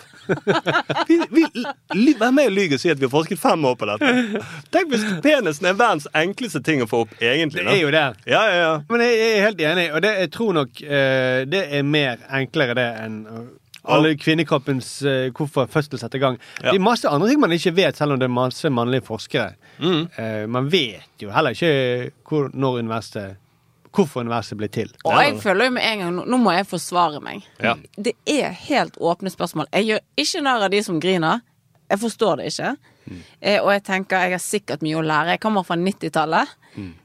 Vi, 1.09 1.17
vi, 1.33 1.45
Med 2.39 2.53
og 2.53 2.57
lyg 2.57 2.75
og 2.77 2.83
si 2.83 2.93
at 2.93 3.01
vi 3.01 3.09
har 3.09 3.13
forsket 3.13 3.41
fem 3.43 3.69
år 3.69 3.77
på 3.79 3.89
dette. 3.91 4.43
Tenk 4.75 4.93
hvis 4.95 5.07
penisen 5.25 5.69
er 5.69 5.77
verdens 5.79 6.09
enkleste 6.17 6.63
ting 6.65 6.85
å 6.85 6.89
få 6.89 7.05
opp, 7.05 7.15
egentlig. 7.21 7.65
Det 7.67 7.77
er 7.77 7.83
jo 7.83 7.95
det. 7.95 8.05
Ja, 8.31 8.43
ja, 8.47 8.59
ja. 8.63 8.75
Men 8.89 9.03
jeg 9.05 9.17
jeg 9.19 9.31
er 9.39 9.47
helt 9.47 9.63
enig, 9.65 9.87
og 9.95 10.03
det, 10.05 10.13
jeg 10.23 10.31
tror 10.35 10.53
nok 10.57 10.83
uh, 10.85 11.41
det 11.49 11.63
er 11.79 11.87
mer 11.87 12.21
enklere 12.41 12.77
det 12.79 12.87
enn 13.03 13.17
alle 13.89 14.15
kvinnekroppens 14.21 14.91
uh, 15.07 15.29
hvorfor 15.37 15.69
fødsel 15.73 16.01
setter 16.01 16.21
i 16.21 16.23
gang. 16.23 16.39
Ja. 16.61 16.71
Det 16.71 16.79
er 16.79 16.85
masse 16.85 17.09
andre 17.09 17.31
ting 17.31 17.41
man 17.43 17.55
ikke 17.57 17.75
vet, 17.77 17.99
selv 17.99 18.15
om 18.15 18.21
det 18.21 18.29
er 18.29 18.35
masse 18.37 18.71
mannlige 18.73 19.07
forskere. 19.09 19.53
Mm. 19.81 20.01
Uh, 20.19 20.47
man 20.51 20.71
vet 20.73 21.23
jo 21.23 21.33
heller 21.35 21.57
ikke 21.57 22.13
hvor, 22.29 22.51
når 22.55 22.83
universet 22.85 23.45
Hvorfor 23.99 24.21
universet 24.21 24.59
ble 24.61 24.69
til. 24.69 24.91
Og 25.09 25.15
jeg 25.17 25.39
føler 25.41 25.71
jo 25.71 25.73
med 25.75 25.85
en 25.89 26.03
gang 26.03 26.17
nå 26.29 26.39
må 26.39 26.53
jeg 26.53 26.67
forsvare 26.69 27.23
meg. 27.25 27.47
Ja. 27.65 27.73
Det 27.97 28.13
er 28.29 28.53
helt 28.69 28.99
åpne 29.01 29.33
spørsmål. 29.33 29.67
Jeg 29.73 29.87
gjør 29.89 30.03
ikke 30.23 30.43
narr 30.45 30.67
av 30.67 30.75
de 30.75 30.83
som 30.85 30.99
griner. 31.01 31.41
Jeg 31.89 32.01
forstår 32.03 32.41
det 32.41 32.51
ikke. 32.53 32.73
Eh, 33.41 33.59
og 33.63 33.71
jeg 33.73 33.85
tenker 33.87 34.25
jeg 34.27 34.37
har 34.37 34.43
sikkert 34.45 34.83
mye 34.85 34.99
å 35.01 35.05
lære. 35.05 35.37
Jeg 35.37 35.43
kommer 35.45 35.65
fra 35.67 35.77
90-tallet. 35.81 36.57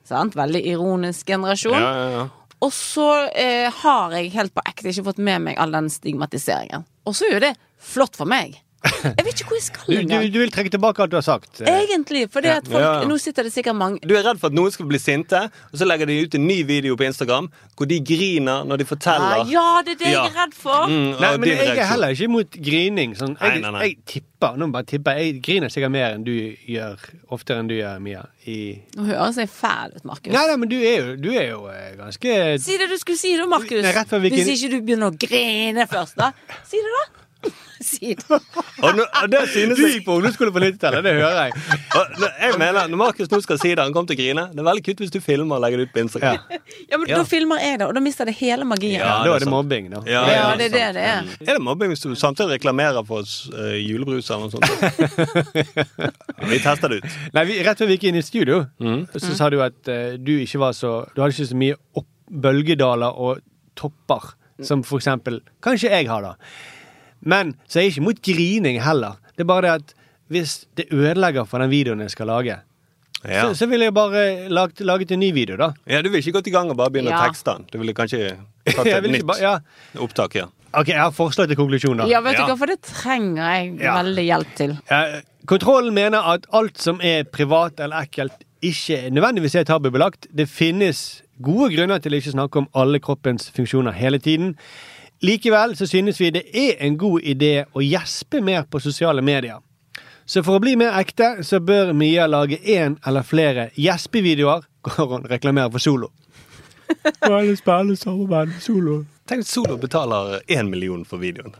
Sant? 0.07 0.35
Veldig 0.37 0.61
ironisk 0.69 1.27
generasjon. 1.27 1.79
ja, 1.79 1.91
ja, 1.97 2.09
ja. 2.19 2.25
Og 2.63 2.71
så 2.71 3.07
eh, 3.35 3.67
har 3.83 4.13
jeg 4.15 4.29
helt 4.37 4.53
på 4.55 4.63
ekte 4.63 4.87
ikke 4.93 5.03
fått 5.09 5.17
med 5.19 5.41
meg 5.49 5.57
all 5.59 5.73
den 5.75 5.89
stigmatiseringen. 5.91 6.85
Og 7.03 7.15
så 7.17 7.27
er 7.27 7.33
jo 7.33 7.41
det 7.43 7.55
flott 7.83 8.15
for 8.15 8.29
meg. 8.29 8.55
Jeg 8.83 9.23
vet 9.23 9.39
ikke 9.39 9.47
hvor 9.47 9.55
jeg 9.55 9.63
skal 9.63 9.85
Du, 9.87 9.99
du, 10.09 10.25
du 10.33 10.37
vil 10.41 10.51
trekke 10.51 10.71
tilbake 10.73 10.99
alt 11.03 11.11
du 11.13 11.15
har 11.15 11.23
sagt. 11.23 11.61
Egentlig. 11.63 12.25
For 12.33 12.43
at 12.51 12.65
folk, 12.67 12.83
Ja. 12.83 13.05
nå 13.07 13.15
sitter 13.21 13.47
det 13.47 13.53
sikkert 13.55 13.77
mange 13.79 14.01
Du 14.03 14.11
er 14.17 14.25
redd 14.27 14.41
for 14.41 14.51
at 14.51 14.57
noen 14.57 14.73
skal 14.75 14.87
bli 14.89 14.99
sinte, 14.99 15.39
og 15.71 15.79
så 15.79 15.87
legger 15.87 16.09
de 16.09 16.17
ut 16.25 16.35
en 16.35 16.43
ny 16.47 16.57
video 16.67 16.97
på 16.99 17.05
Instagram 17.07 17.47
hvor 17.79 17.87
de 17.89 17.97
griner 18.05 18.67
når 18.67 18.81
de 18.83 18.85
forteller. 18.89 19.43
Ah, 19.45 19.47
Ja, 19.49 19.81
det 19.87 19.95
er 19.95 20.01
det 20.03 20.11
jeg 20.11 20.19
er 20.19 20.35
redd 20.41 20.53
for. 20.57 20.91
Mm, 20.91 21.15
Nei, 21.21 21.31
men 21.37 21.49
jeg 21.53 21.77
er 21.77 21.89
heller 21.93 22.13
ikke 22.13 22.27
imot 22.27 22.59
grining. 22.67 23.15
Sånn. 23.19 23.37
Jeg, 23.39 23.55
Nei, 23.55 23.63
nei, 23.63 23.71
nei. 23.77 23.87
jeg 23.87 23.97
tipper, 24.13 24.59
nå 24.59 24.67
bare 24.75 24.89
tipper 24.91 25.17
jeg 25.23 25.39
griner 25.47 25.71
sikkert 25.73 25.91
mer 25.95 26.17
enn 26.17 26.27
du 26.27 26.33
gjør, 26.67 26.99
oftere 27.33 27.63
enn 27.63 27.71
du 27.71 27.77
gjør, 27.79 28.03
Mia. 28.03 28.25
I... 28.45 28.59
Nå 28.99 29.07
høres 29.07 29.39
jeg 29.39 29.47
fæl 29.49 29.95
ut, 29.95 30.03
Markus. 30.11 30.31
Nei, 30.35 30.43
nei, 30.51 30.59
men 30.59 30.69
du 30.69 30.77
er 30.83 30.97
jo, 30.99 31.15
du 31.23 31.29
er 31.31 31.47
jo 31.53 31.63
eh, 31.71 31.93
ganske 31.95 32.37
Si 32.59 32.77
det 32.77 32.89
du 32.91 32.97
skulle 32.99 33.17
si, 33.21 33.33
da, 33.39 33.47
Markus. 33.47 33.79
Hvis 34.27 34.51
ikke 34.57 34.71
du 34.75 34.79
begynner 34.83 35.13
å 35.13 35.15
grine 35.17 35.87
først, 35.87 36.19
da. 36.19 36.33
Si 36.67 36.77
det, 36.83 36.91
da. 36.99 37.12
Si 37.85 38.13
det. 38.15 38.25
Og, 38.83 38.95
nå, 38.97 39.03
og 39.05 39.29
det 39.31 39.41
synes 39.53 39.77
Du 39.77 39.83
jeg 39.87 40.01
på 40.05 40.15
ungdomsskole 40.17 40.51
på 40.55 40.61
90-tallet, 40.63 41.03
det 41.05 41.13
hører 41.17 41.39
jeg. 41.47 41.53
og, 41.99 42.15
nå- 42.21 42.31
jeg 42.41 42.57
mener, 42.59 42.87
Når 42.91 42.97
Markus 43.03 43.29
nå 43.31 43.39
skal 43.43 43.59
si 43.61 43.69
det, 43.75 43.79
han 43.83 43.93
kommer 43.95 44.07
til 44.11 44.17
å 44.17 44.21
grine. 44.23 44.45
Det 44.53 44.59
er 44.63 44.67
veldig 44.69 44.83
kutt 44.87 45.03
hvis 45.03 45.13
du 45.13 45.19
filmer 45.23 45.55
og 45.59 45.63
legger 45.65 45.77
det 45.83 45.87
ut 45.89 45.93
på 45.95 46.03
Instagram. 46.05 46.39
Ja, 46.89 46.97
men 46.97 47.07
Ja. 47.09 47.17
Da 47.21 47.23
filmer 47.29 47.61
jeg 47.63 47.79
det, 47.79 47.87
og 47.87 47.93
da 47.95 48.03
mister 48.03 48.25
det 48.29 48.35
hele 48.39 48.65
magien. 48.67 48.99
Ja, 48.99 49.23
Da 49.23 49.35
er 49.35 49.39
det 49.45 49.51
mobbing, 49.51 49.89
da. 49.93 50.01
Ja, 50.07 50.23
Ja, 50.27 50.33
ja, 50.39 50.55
det 50.57 50.69
er 50.71 50.73
det 50.73 50.93
det 50.95 51.03
er. 51.03 51.31
Er 51.47 51.53
det 51.57 51.61
mobbing 51.61 51.93
hvis 51.93 52.01
du 52.03 52.13
samtidig 52.15 52.57
reklamerer 52.59 53.05
for 53.07 53.21
uh, 53.23 53.73
julebrus 53.77 54.29
eller 54.31 54.47
noe 54.47 54.51
sånt? 54.51 55.73
Vi 56.49 56.59
tester 56.59 56.89
det 56.89 57.01
ut. 57.03 57.17
Nei, 57.35 57.43
vi, 57.49 57.59
Rett 57.65 57.79
før 57.79 57.87
vi 57.89 57.97
gikk 57.97 58.09
inn 58.11 58.19
i 58.19 58.23
studio, 58.25 58.63
Mm. 58.83 59.05
så 59.15 59.33
sa 59.37 59.49
du 59.53 59.59
at 59.63 59.87
uh, 59.89 60.15
du 60.19 60.33
ikke 60.43 60.59
var 60.61 60.73
så 60.75 61.05
Du 61.15 61.21
hadde 61.21 61.33
ikke 61.35 61.47
så 61.51 61.57
mye 61.59 61.75
opp, 61.99 62.07
bølgedaler 62.29 63.13
og 63.19 63.39
topper 63.79 64.33
som 64.63 64.83
for 64.85 64.99
eksempel 65.01 65.39
Kanskje 65.63 65.89
jeg 65.91 66.07
har, 66.09 66.21
da. 66.21 66.33
Men 67.25 67.55
så 67.67 67.79
er 67.79 67.83
jeg 67.87 67.93
ikke 67.95 68.05
mot 68.09 68.21
grining 68.21 68.81
heller. 68.83 69.17
Det 69.37 69.45
er 69.45 69.49
bare 69.49 69.61
det 69.61 69.71
at 69.81 69.93
hvis 70.33 70.65
det 70.77 70.85
ødelegger 70.91 71.45
for 71.47 71.59
den 71.63 71.69
videoen 71.71 71.99
jeg 72.05 72.11
skal 72.11 72.27
lage, 72.27 72.59
Ja. 73.23 73.41
så, 73.47 73.53
så 73.55 73.65
ville 73.71 73.85
jeg 73.85 73.93
bare 73.95 74.49
laget, 74.51 74.81
laget 74.83 75.11
en 75.11 75.19
ny 75.19 75.29
video, 75.33 75.55
da. 75.55 75.69
ja, 75.87 76.01
Du 76.01 76.09
ville 76.09 76.19
ikke 76.19 76.33
gått 76.41 76.47
i 76.47 76.51
gang 76.51 76.69
og 76.69 76.75
bare 76.77 76.91
begynne 76.91 77.09
Ja. 77.13 77.21
å 77.21 77.27
tekste 77.29 77.53
den? 77.55 77.65
Du 77.71 77.77
ville 77.79 77.93
kanskje 77.95 78.35
tatt 78.67 78.85
et 78.91 79.03
vil 79.03 79.11
nytt 79.15 79.25
ba- 79.25 79.37
ja. 79.39 79.59
opptak? 79.95 80.35
ja. 80.35 80.45
OK, 80.73 80.87
jeg 80.89 80.97
har 80.99 81.11
forslag 81.13 81.47
til 81.47 81.55
konklusjon, 81.55 81.97
da. 82.01 82.07
Ja, 82.09 82.19
vet 82.25 82.35
du 82.35 82.43
hva, 82.43 82.57
for 82.57 82.65
det 82.67 82.81
trenger 82.81 83.43
jeg 83.45 83.79
Ja. 83.79 83.93
veldig 84.01 84.25
hjelp 84.25 84.55
til. 84.57 84.77
Ja, 84.89 85.21
kontrollen 85.45 85.93
mener 85.93 86.19
at 86.33 86.47
alt 86.51 86.77
som 86.81 86.99
er 87.01 87.23
privat 87.23 87.79
eller 87.79 88.01
ekkelt, 88.07 88.33
ikke 88.63 89.09
nødvendigvis 89.11 89.55
er 89.59 89.63
tabubelagt. 89.69 90.27
Det 90.35 90.49
finnes 90.49 91.21
gode 91.43 91.69
grunner 91.75 91.99
til 91.99 92.11
å 92.11 92.19
ikke 92.19 92.31
snakke 92.33 92.57
om 92.63 92.67
alle 92.75 92.99
kroppens 92.99 93.51
funksjoner 93.55 93.93
hele 93.93 94.17
tiden. 94.19 94.55
Likevel 95.23 95.75
så 95.79 95.87
synes 95.87 96.19
vi 96.19 96.31
det 96.35 96.43
er 96.51 96.81
en 96.83 96.97
god 96.99 97.21
idé 97.23 97.53
å 97.71 97.81
gjespe 97.83 98.41
mer 98.43 98.65
på 98.67 98.81
sosiale 98.83 99.21
medier. 99.23 99.61
Så 100.25 100.43
for 100.43 100.57
å 100.57 100.63
bli 100.63 100.75
mer 100.79 100.95
ekte, 100.99 101.43
så 101.43 101.59
bør 101.63 101.93
Mia 101.95 102.25
lage 102.27 102.57
én 102.63 102.97
eller 103.07 103.23
flere 103.27 103.69
gjespevideoer 103.79 104.63
hvor 104.95 105.15
hun 105.15 105.27
reklamerer 105.31 105.71
for 105.71 105.83
Solo. 105.83 106.11
Alle 107.23 107.55
spiller 107.59 107.95
sammen 107.99 108.53
Solo. 108.63 109.01
Tenk 109.27 109.45
at 109.45 109.51
Solo 109.51 109.77
betaler 109.79 110.41
én 110.51 110.67
million 110.71 111.05
for 111.07 111.23
videoen. 111.23 111.55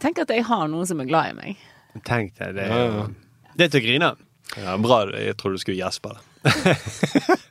Tenk 0.00 0.20
at 0.22 0.30
jeg 0.30 0.44
har 0.46 0.68
noen 0.68 0.86
som 0.86 1.00
er 1.00 1.08
glad 1.08 1.32
i 1.32 1.36
meg. 1.38 1.62
Tenk 2.06 2.36
deg, 2.38 2.54
det, 2.54 2.68
Ja, 2.68 2.82
ja. 2.84 3.06
det 3.56 3.66
er 3.66 3.72
til 3.72 3.80
å 3.80 3.86
grine. 3.88 4.10
Ja, 4.56 4.76
Bra. 4.80 5.00
Jeg 5.16 5.36
tror 5.40 5.56
du 5.56 5.60
skulle 5.60 5.80
gjespe 5.80 6.14
det. 6.14 7.38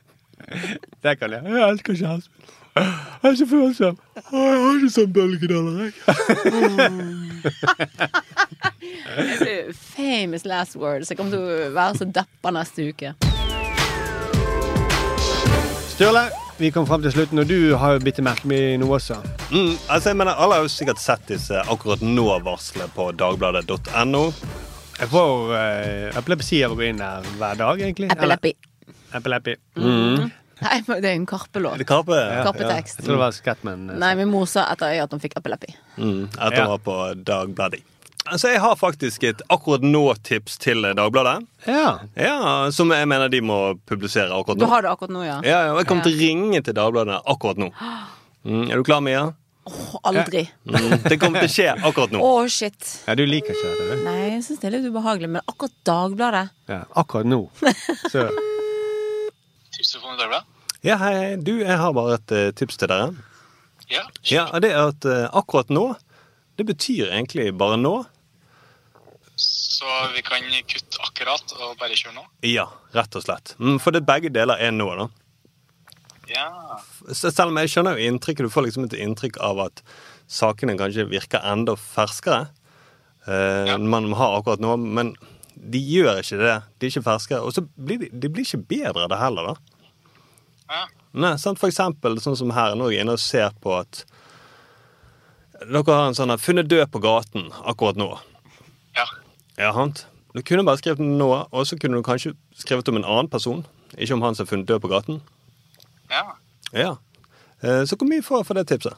Det 1.04 1.12
kan 1.20 1.34
jeg. 1.34 1.44
Jeg 1.44 1.64
elsker 1.66 1.92
ikke 1.94 2.12
min. 2.14 2.22
Jeg 2.78 3.30
er 3.32 3.34
så 3.40 3.46
følsom. 3.50 3.96
Jeg 4.16 4.24
har 4.32 4.76
ikke 4.78 4.90
sånn 4.94 5.12
bølgedaler, 5.14 5.88
Det 9.18 9.52
er 9.52 9.72
Famous 9.74 10.44
last 10.46 10.76
words. 10.78 11.10
Jeg 11.10 11.18
kommer 11.18 11.32
til 11.34 11.42
å 11.42 11.70
være 11.74 11.98
så 11.98 12.06
deppa 12.18 12.52
neste 12.54 12.88
uke. 12.92 13.14
Sturle, 15.92 16.28
vi 16.60 16.70
kom 16.74 16.86
fram 16.86 17.02
til 17.02 17.12
slutten, 17.14 17.40
og 17.42 17.48
du 17.50 17.74
har 17.80 17.96
jo 17.96 18.02
bitt 18.06 18.20
merke 18.22 18.46
med 18.50 18.78
noe 18.82 18.98
også. 19.00 19.16
Mm, 19.50 19.74
altså 19.90 20.12
jeg 20.12 20.18
mener, 20.20 20.38
Alle 20.38 20.58
har 20.60 20.66
jo 20.66 20.70
sikkert 20.72 21.00
sett 21.02 21.24
disse 21.30 21.58
akkurat 21.72 22.02
nå-varslene 22.04 22.86
på 22.94 23.10
dagbladet.no. 23.18 24.24
Jeg 24.98 25.08
får 25.12 25.52
uh, 25.54 26.18
epilepsi 26.18 26.60
av 26.66 26.74
å 26.74 26.78
gå 26.78 26.88
inn 26.90 26.98
der 27.02 27.26
hver 27.38 27.58
dag, 27.60 27.82
egentlig. 27.86 28.08
Epilepi. 28.14 28.54
Eller- 28.54 29.18
Epilepi. 29.18 29.54
Mm. 29.78 30.30
Nei, 30.62 30.78
det 30.88 31.04
er 31.04 31.14
en 31.14 31.26
Karpe-låt. 31.28 31.84
Karpe, 31.86 32.16
Karpetekst. 32.46 32.98
Jeg 33.00 33.06
tror 33.06 33.14
det 33.18 33.22
var 33.22 33.36
Scatman. 33.36 33.86
Nei, 33.98 34.14
min 34.18 34.30
mor 34.32 34.46
sa 34.50 34.66
etter 34.72 34.90
øyet 34.96 35.04
at 35.06 35.14
hun 35.14 35.22
fikk 35.22 35.36
epilepi. 35.38 35.74
Mm, 35.98 36.24
etter 36.34 36.58
Ja. 36.58 36.66
å 36.66 36.74
ha 36.74 36.78
på 36.82 36.96
Dagbladet. 37.24 37.82
Så 38.36 38.50
Jeg 38.52 38.60
har 38.60 38.74
faktisk 38.76 39.22
et 39.24 39.40
akkurat 39.48 39.80
nå-tips 39.80 40.58
til 40.60 40.82
Dagbladet. 40.82 41.46
Ja. 41.66 41.98
Ja, 42.16 42.70
Som 42.70 42.90
jeg 42.92 43.06
mener 43.08 43.28
de 43.32 43.40
må 43.40 43.78
publisere 43.88 44.28
akkurat 44.34 44.58
nå. 44.58 44.66
Du 44.66 44.66
har 44.66 44.82
det 44.82 44.90
akkurat 44.90 45.10
nå, 45.14 45.22
ja? 45.24 45.40
Ja, 45.44 45.62
ja, 45.66 45.72
og 45.72 45.78
Jeg 45.80 45.86
kommer 45.86 46.02
til 46.04 46.12
å 46.16 46.20
ringe 46.20 46.62
til 46.64 46.74
Dagbladet 46.76 47.22
akkurat 47.24 47.56
nå. 47.56 47.70
Mm, 48.44 48.70
er 48.70 48.76
du 48.76 48.82
klar, 48.84 49.00
Mia? 49.00 49.32
Aldri. 50.04 50.46
Mm, 50.66 51.02
det 51.08 51.18
kommer 51.20 51.40
til 51.44 51.48
å 51.48 51.52
skje 51.52 51.72
akkurat 51.84 52.12
Å, 52.16 52.20
oh, 52.24 52.46
shit. 52.48 53.04
Ja, 53.06 53.14
du 53.14 53.24
liker 53.28 53.52
ikke 53.52 53.72
det? 53.76 53.88
du? 53.98 54.04
Nei, 54.04 54.20
jeg 54.34 54.44
syns 54.46 54.60
det 54.62 54.68
er 54.70 54.76
litt 54.78 54.86
ubehagelig, 54.92 55.28
men 55.34 55.42
akkurat 55.48 55.74
Dagbladet 55.88 56.44
Ja, 56.68 56.82
akkurat 56.96 57.28
nå. 57.28 57.42
Så 58.12 58.28
Tipstelefonen 59.76 60.16
i 60.16 60.22
Dagbladet? 60.22 60.47
Ja, 60.86 60.96
hei. 61.00 61.36
Du, 61.42 61.56
jeg 61.58 61.78
har 61.80 61.94
bare 61.96 62.18
et 62.18 62.34
uh, 62.34 62.44
tips 62.54 62.78
til 62.78 62.90
dere. 62.90 63.10
Ja. 63.90 64.04
Ja, 64.28 64.44
det 64.62 64.70
er 64.74 64.92
at 64.92 65.06
uh, 65.08 65.24
akkurat 65.38 65.72
nå, 65.72 65.90
det 66.58 66.66
betyr 66.68 67.10
egentlig 67.10 67.50
bare 67.58 67.78
nå. 67.80 67.96
Så 69.38 69.86
vi 70.14 70.22
kan 70.26 70.42
kutte 70.66 71.00
akkurat 71.06 71.54
og 71.58 71.76
bare 71.78 71.94
kjøre 71.98 72.16
nå? 72.16 72.24
Ja, 72.46 72.66
rett 72.94 73.14
og 73.18 73.24
slett. 73.24 73.54
Mm, 73.62 73.78
for 73.82 73.94
det 73.94 74.04
begge 74.06 74.30
deler 74.34 74.58
er 74.58 74.74
nå, 74.74 74.88
da. 74.98 75.08
Ja. 76.28 76.46
Så 77.14 77.30
selv 77.32 77.52
om 77.52 77.58
jeg 77.62 77.70
skjønner 77.72 77.96
jo 77.98 78.10
inntrykket, 78.10 78.46
du 78.46 78.52
får 78.52 78.66
liksom 78.66 78.86
et 78.88 78.96
inntrykk 78.98 79.38
av 79.44 79.62
at 79.68 79.82
sakene 80.28 80.74
kanskje 80.78 81.06
virker 81.08 81.46
enda 81.48 81.74
ferskere. 81.78 82.50
Eh, 83.24 83.74
Man 83.80 84.10
har 84.18 84.36
akkurat 84.40 84.60
nå, 84.60 84.74
men 84.76 85.14
de 85.54 85.80
gjør 85.80 86.20
ikke 86.20 86.40
det. 86.42 86.56
De 86.78 86.86
er 86.88 86.92
ikke 86.92 87.06
ferskere. 87.06 87.40
Og 87.46 87.54
så 87.56 87.64
blir 87.78 88.02
de, 88.02 88.10
de 88.12 88.30
blir 88.34 88.44
ikke 88.44 88.60
bedre 88.74 89.08
det 89.10 89.22
heller, 89.22 89.54
da. 89.54 89.77
Ja. 90.68 90.84
Nei, 91.18 91.36
sant? 91.40 91.58
For 91.58 91.68
eksempel 91.70 92.18
sånn 92.20 92.36
som 92.36 92.50
her, 92.54 92.74
nå 92.76 92.88
er 92.88 92.96
jeg 92.98 93.04
inne 93.06 93.14
og 93.16 93.22
ser 93.22 93.50
på 93.62 93.72
at 93.80 94.04
dere 95.64 95.82
har 95.88 96.08
en 96.08 96.14
sånn 96.14 96.30
her 96.30 96.38
'funnet 96.38 96.68
død 96.68 96.90
på 96.92 97.00
gaten' 97.02 97.48
akkurat 97.66 97.96
nå. 97.96 98.18
Ja. 98.96 99.06
Ja, 99.58 99.72
sant? 99.72 100.06
Du 100.34 100.42
kunne 100.42 100.64
bare 100.64 100.76
skrevet 100.78 101.00
nå, 101.00 101.48
og 101.50 101.66
så 101.66 101.78
kunne 101.80 101.96
du 101.98 102.02
kanskje 102.02 102.36
skrevet 102.54 102.88
om 102.88 102.96
en 102.96 103.04
annen 103.04 103.28
person. 103.28 103.66
Ikke 103.96 104.12
om 104.14 104.22
han 104.22 104.34
som 104.34 104.44
er 104.46 104.50
funnet 104.50 104.66
død 104.68 104.80
på 104.80 104.88
gaten. 104.92 105.20
Ja. 106.10 106.22
Ja. 106.72 106.96
Eh, 107.62 107.82
Så 107.86 107.96
hvor 107.96 108.06
mye 108.06 108.22
får 108.22 108.38
jeg 108.38 108.46
for 108.46 108.54
det 108.54 108.66
tipset? 108.68 108.94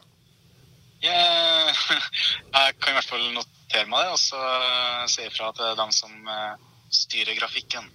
Jeg, 1.03 1.75
jeg 2.55 2.75
kan 2.81 2.91
i 2.93 2.97
hvert 2.99 3.09
fall 3.09 3.33
notere 3.33 3.87
meg 3.89 4.05
det, 4.05 4.13
og 4.13 4.19
så 4.19 5.09
si 5.09 5.23
ifra 5.23 5.53
til 5.57 5.77
dem 5.79 5.91
som 5.93 6.11
eh, 6.29 6.57
styrer 6.91 7.39
grafikken. 7.39 7.89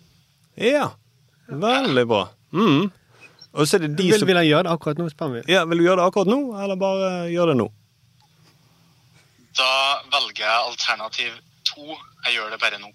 Ja. 0.58 0.90
Veldig 1.48 2.08
bra. 2.08 2.30
Mm. 2.52 2.90
Og 3.56 3.68
så 3.68 3.78
er 3.78 3.86
det 3.86 3.94
de 3.96 4.10
vil, 4.12 4.20
som 4.20 4.28
vil 4.28 4.38
han 4.40 4.48
gjøre 4.48 4.68
det 4.68 4.74
akkurat 4.76 5.00
nå, 5.00 5.08
spør 5.14 5.34
vi. 5.38 5.42
Ja, 5.52 5.64
Vil 5.70 5.80
du 5.80 5.86
gjøre 5.88 6.02
det 6.02 6.08
akkurat 6.10 6.32
nå, 6.32 6.40
eller 6.64 6.80
bare 6.80 7.10
gjøre 7.32 7.54
det 7.54 7.60
nå? 7.62 7.70
Da 9.56 9.72
velger 10.12 10.44
jeg 10.44 10.70
alternativ 10.72 11.38
to. 11.70 11.96
Jeg 12.28 12.36
gjør 12.36 12.52
det 12.52 12.60
bare 12.60 12.82
nå. 12.82 12.92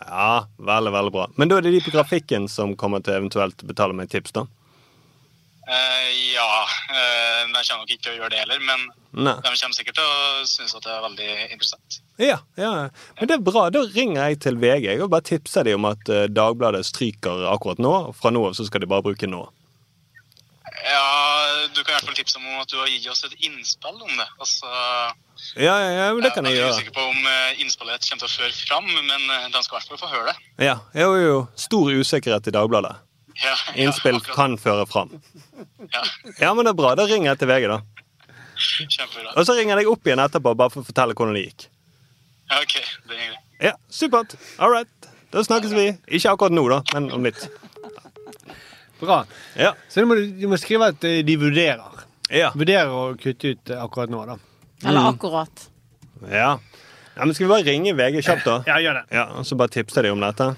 Ja, 0.00 0.46
veldig, 0.58 0.92
veldig 0.96 1.12
bra. 1.14 1.28
Men 1.38 1.50
da 1.50 1.60
er 1.60 1.66
det 1.66 1.76
de 1.76 1.82
på 1.86 1.94
grafikken 1.94 2.48
som 2.50 2.74
kommer 2.76 3.04
til 3.04 3.14
eventuelt 3.20 3.62
betale 3.68 3.94
meg 3.94 4.10
tips, 4.10 4.34
da? 4.34 4.42
Eh, 5.64 6.08
ja, 6.34 6.48
uh, 6.92 7.46
de 7.48 7.60
kommer 7.64 7.80
nok 7.84 7.90
ikke 7.94 8.02
til 8.04 8.12
å 8.12 8.18
gjøre 8.18 8.32
det 8.34 8.40
heller, 8.42 8.60
men 8.68 8.82
Nei. 9.16 9.32
de 9.40 9.52
kommer 9.56 9.72
sikkert 9.78 9.96
til 9.96 10.04
å 10.04 10.44
synes 10.44 10.74
at 10.76 10.84
det 10.84 10.92
er 10.92 11.04
veldig 11.06 11.28
interessant. 11.54 11.98
Ja, 12.20 12.36
ja. 12.60 12.72
Men 13.20 13.30
det 13.30 13.38
er 13.38 13.44
bra. 13.46 13.62
Da 13.72 13.80
ringer 13.94 14.28
jeg 14.28 14.42
til 14.44 14.58
VG 14.60 14.84
jeg, 14.90 15.00
og 15.00 15.08
bare 15.14 15.24
tipser 15.24 15.64
de 15.64 15.72
om 15.78 15.88
at 15.88 16.08
eh, 16.12 16.26
Dagbladet 16.28 16.84
stryker 16.86 17.46
akkurat 17.54 17.80
nå. 17.80 17.94
Fra 18.18 18.30
nå 18.34 18.44
av 18.50 18.58
så 18.58 18.66
skal 18.68 18.84
de 18.84 18.90
bare 18.92 19.06
bruke 19.06 19.30
nå. 19.30 19.40
Ja, 20.84 21.06
du 21.72 21.80
kan 21.80 21.94
i 21.94 21.96
hvert 21.96 22.08
fall 22.10 22.16
tipse 22.18 22.36
om 22.36 22.60
at 22.60 22.68
du 22.68 22.76
har 22.76 22.90
gitt 22.90 23.06
oss 23.08 23.24
et 23.24 23.34
innspill 23.46 23.96
om 24.04 24.10
det. 24.20 24.26
Altså, 24.42 24.68
Ja, 25.56 25.78
ja, 25.80 25.90
ja, 25.96 26.08
det 26.20 26.32
kan 26.34 26.44
jeg 26.44 26.58
jeg 26.58 26.60
er 26.60 26.66
gjøre. 26.66 26.76
usikker 26.76 26.96
på 26.98 27.08
om 27.08 27.26
eh, 27.30 27.62
innspillet 27.64 28.04
kommer 28.04 28.26
til 28.26 28.28
å 28.28 28.34
føre 28.34 28.52
fram, 28.58 28.92
men 29.08 29.30
eh, 29.38 29.48
de 29.54 29.62
skal 29.64 29.78
i 29.78 29.80
hvert 29.80 29.90
fall 29.94 30.02
få 30.04 30.12
høre 30.12 30.32
det. 30.34 30.36
Ja, 30.66 30.76
jo, 30.98 31.10
jo. 31.24 31.36
Stor 31.56 31.88
usikkerhet 31.94 32.52
i 32.52 32.54
Dagbladet. 32.58 32.98
Ja, 33.42 33.54
Innspill 33.82 34.20
kan 34.22 34.54
føre 34.62 34.86
fram. 34.86 35.10
Ja, 35.90 36.02
Ja, 36.40 36.52
men 36.54 36.64
det 36.64 36.72
er 36.74 36.78
bra. 36.78 36.94
Da 36.98 37.06
ringer 37.10 37.32
jeg 37.32 37.38
til 37.42 37.48
VG, 37.50 37.66
da. 37.72 37.80
kjempebra. 38.56 39.32
Og 39.36 39.46
så 39.48 39.56
ringer 39.58 39.74
jeg 39.74 39.84
deg 39.84 39.90
opp 39.92 40.06
igjen 40.06 40.22
etterpå, 40.22 40.52
bare 40.56 40.70
for 40.70 40.84
å 40.84 40.86
fortelle 40.86 41.16
hvordan 41.18 41.34
det 41.38 41.42
gikk. 41.48 41.66
Ja, 42.52 42.60
ok, 42.62 42.74
det 43.10 43.18
er. 43.24 43.36
Ja, 43.70 43.72
supert. 43.90 44.36
All 44.62 44.70
right. 44.74 45.08
Da 45.34 45.42
snakkes 45.42 45.72
vi. 45.74 45.88
Ikke 46.14 46.30
akkurat 46.36 46.54
nå, 46.54 46.62
da, 46.70 46.82
men 46.94 47.08
om 47.16 47.24
litt. 47.26 47.46
Bra. 49.00 49.24
Ja. 49.58 49.72
Så 49.90 50.00
du 50.04 50.06
må, 50.06 50.14
du 50.14 50.46
må 50.48 50.58
skrive 50.60 50.92
at 50.94 51.02
eh, 51.08 51.22
de 51.26 51.34
vurderer. 51.40 52.04
Ja. 52.30 52.52
Vurderer 52.54 52.92
å 52.94 53.00
kutte 53.20 53.54
ut 53.56 53.72
eh, 53.74 53.80
akkurat 53.82 54.12
nå, 54.12 54.22
da. 54.30 54.36
Eller 54.84 55.00
Mm. 55.00 55.08
akkurat. 55.14 55.66
Ja. 56.30 56.52
ja. 57.16 57.24
Men 57.24 57.34
skal 57.34 57.46
vi 57.48 57.52
bare 57.52 57.66
ringe 57.66 57.92
VG 57.98 58.20
kjapt, 58.26 58.44
da? 58.46 58.56
Ja, 58.68 58.78
gjør 58.82 59.00
det. 59.00 59.04
Ja, 59.16 59.24
Og 59.38 59.46
så 59.48 59.56
bare 59.58 59.72
tipse 59.74 60.02
de 60.02 60.10
om 60.14 60.22
dette? 60.22 60.52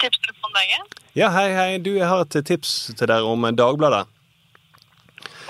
Tipstelefon 0.00 0.56
VG. 0.56 1.02
Ja, 1.12 1.28
hei, 1.34 1.50
hei. 1.54 1.78
Du, 1.78 1.90
jeg 1.96 2.08
har 2.08 2.22
et 2.24 2.36
tips 2.46 2.72
til 2.96 3.10
dere 3.10 3.26
om 3.28 3.44
Dagbladet. 3.56 4.06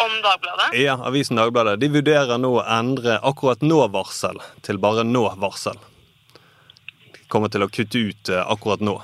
Om 0.00 0.16
Dagbladet. 0.24 0.72
Ja, 0.80 0.96
avisen 1.06 1.38
Dagbladet. 1.38 1.78
De 1.80 1.90
vurderer 1.92 2.40
nå 2.40 2.54
å 2.56 2.64
endre 2.64 3.18
akkurat 3.26 3.62
nå-varsel 3.62 4.40
til 4.66 4.80
bare 4.82 5.04
nå-varsel. 5.06 5.78
De 7.14 7.26
kommer 7.30 7.52
til 7.52 7.62
å 7.62 7.70
kutte 7.70 8.02
ut 8.10 8.32
eh, 8.32 8.42
akkurat 8.42 8.82
nå. 8.82 8.96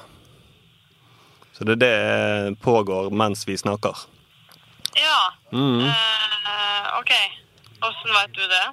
Så 1.57 1.69
det 1.69 1.77
er 1.77 1.83
det 1.85 1.93
eh, 1.93 2.49
pågår 2.65 3.13
mens 3.15 3.47
vi 3.49 3.59
snakker. 3.61 4.07
Ja. 4.97 5.21
Mm. 5.53 5.85
Uh, 5.85 6.99
OK. 6.99 7.13
Åssen 7.87 8.17
vet 8.17 8.35
du 8.35 8.43
det? 8.51 8.67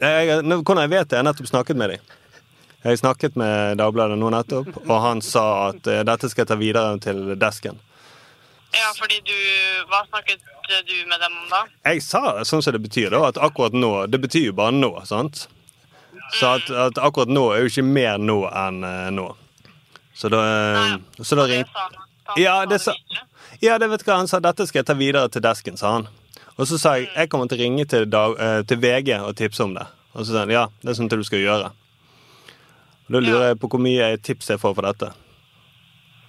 Jeg, 0.00 0.40
hvordan 0.46 0.84
jeg 0.86 0.94
vet 0.94 1.10
det? 1.10 1.18
Jeg 1.18 1.20
har 1.20 1.28
nettopp 1.28 1.50
snakket 1.50 1.78
med 1.78 1.96
dem. 1.96 2.16
Jeg 2.80 2.98
snakket 2.98 3.36
med 3.36 3.76
Dagbladet 3.76 4.16
nå 4.16 4.30
nettopp, 4.32 4.70
og 4.86 4.98
han 5.04 5.20
sa 5.20 5.44
at 5.68 5.86
eh, 5.90 6.00
dette 6.08 6.30
skal 6.32 6.46
jeg 6.46 6.48
ta 6.48 6.56
videre 6.56 6.96
til 7.04 7.34
desken. 7.36 7.76
Ja, 8.72 8.92
fordi 8.96 9.18
du 9.26 9.34
Hva 9.90 10.04
snakket 10.06 10.40
du 10.86 10.94
med 11.10 11.18
dem 11.20 11.34
om 11.34 11.48
da? 11.50 11.64
Jeg 11.90 12.04
sa 12.06 12.44
sånn 12.46 12.62
som 12.62 12.76
det 12.76 12.80
betyr, 12.84 13.10
da, 13.10 13.24
at 13.26 13.40
akkurat 13.42 13.74
nå 13.74 14.06
Det 14.06 14.20
betyr 14.22 14.44
jo 14.52 14.52
bare 14.54 14.76
nå, 14.76 14.92
sant? 15.08 15.48
Så 16.38 16.52
at, 16.54 16.70
at 16.70 17.00
akkurat 17.02 17.32
nå 17.32 17.48
er 17.50 17.64
jo 17.64 17.72
ikke 17.72 17.84
mer 17.88 18.22
nå 18.22 18.44
enn 18.46 18.84
eh, 18.86 19.08
nå. 19.16 19.26
Så 20.14 20.30
da, 20.30 20.44
Nei, 20.76 21.24
så 21.26 21.38
da 21.38 21.48
ringte 21.50 22.38
Ja, 22.38 22.60
det 22.70 22.78
sa 22.84 22.94
Ja, 23.60 23.76
det 23.82 23.90
vet 23.90 24.06
hva 24.06 24.20
han 24.22 24.30
sa. 24.30 24.38
Dette 24.40 24.64
skal 24.70 24.84
jeg 24.84 24.88
ta 24.88 24.96
videre 24.96 25.28
til 25.34 25.42
desken, 25.44 25.76
sa 25.76 25.96
han. 25.98 26.06
Og 26.54 26.68
så 26.70 26.78
sa 26.78 26.94
jeg 26.96 27.10
jeg 27.10 27.28
kommer 27.32 27.50
til 27.50 27.58
å 27.58 27.64
ringe 27.64 27.84
til, 27.90 28.06
dag, 28.08 28.38
eh, 28.38 28.62
til 28.70 28.78
VG 28.80 29.18
og 29.18 29.34
tipse 29.36 29.66
om 29.66 29.74
det. 29.74 29.84
Og 30.14 30.22
så 30.22 30.30
sa 30.32 30.44
han 30.46 30.54
ja, 30.54 30.68
det 30.80 30.94
er 30.94 31.00
sånt 31.02 31.12
du 31.12 31.26
skal 31.26 31.42
gjøre. 31.42 31.74
Da 33.10 33.18
lurer 33.18 33.48
jeg 33.50 33.58
på 33.62 33.68
hvor 33.72 33.82
mye 33.82 34.12
tips 34.22 34.52
jeg 34.52 34.60
får 34.62 34.74
for 34.78 34.86
dette. 34.86 35.08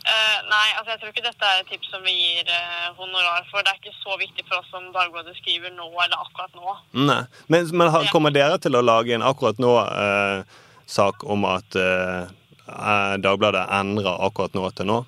Uh, 0.01 0.37
nei, 0.49 0.67
altså 0.79 0.95
jeg 0.95 0.99
tror 1.03 1.11
ikke 1.13 1.23
dette 1.27 1.45
er 1.45 1.59
et 1.61 1.67
tips 1.69 1.91
som 1.93 2.01
vi 2.07 2.13
gir 2.15 2.47
uh, 2.49 2.87
honorar 2.97 3.45
for. 3.51 3.61
Det 3.61 3.69
er 3.69 3.77
ikke 3.77 3.93
så 4.01 4.15
viktig 4.17 4.45
for 4.49 4.57
oss 4.63 4.71
om 4.79 4.87
Dagbladet 4.95 5.35
skriver 5.37 5.69
nå 5.75 5.85
eller 5.91 6.17
akkurat 6.25 6.55
nå. 6.57 6.73
Nei. 7.05 7.19
Men, 7.53 7.69
men 7.77 7.91
har- 7.93 8.09
kommer 8.09 8.33
dere 8.33 8.57
til 8.63 8.73
å 8.75 8.81
lage 8.81 9.13
en 9.13 9.21
akkurat 9.29 9.61
nå-sak 9.61 11.23
om 11.29 11.45
at 11.51 11.77
eh, 11.77 12.25
eh, 12.65 13.13
Dagbladet 13.21 13.67
endrer 13.77 14.17
akkurat 14.25 14.57
nå 14.57 14.65
til 14.75 14.89
nå? 14.89 14.99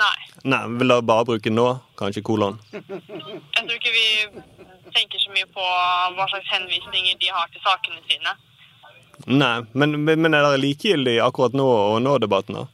Nei. 0.00 0.18
Nei, 0.48 0.60
Vil 0.80 0.88
dere 0.90 1.06
bare 1.06 1.28
bruke 1.30 1.50
nå? 1.54 1.68
Kanskje 2.00 2.22
kolon? 2.26 2.58
Jeg 2.74 3.62
tror 3.62 3.76
ikke 3.78 3.94
vi 3.94 4.06
tenker 4.96 5.22
så 5.22 5.30
mye 5.38 5.46
på 5.54 5.62
hva 6.18 6.26
slags 6.32 6.50
henvisninger 6.50 7.14
de 7.22 7.30
har 7.30 7.46
til 7.54 7.62
sakene 7.62 8.02
sine. 8.10 8.34
Nei, 9.26 9.56
men, 9.72 9.98
men 10.06 10.34
er 10.34 10.44
dere 10.46 10.60
likegyldig 10.60 11.18
akkurat 11.24 11.56
nå 11.56 11.66
og 11.66 11.98
nå-debatten? 12.04 12.60
da? 12.60 12.68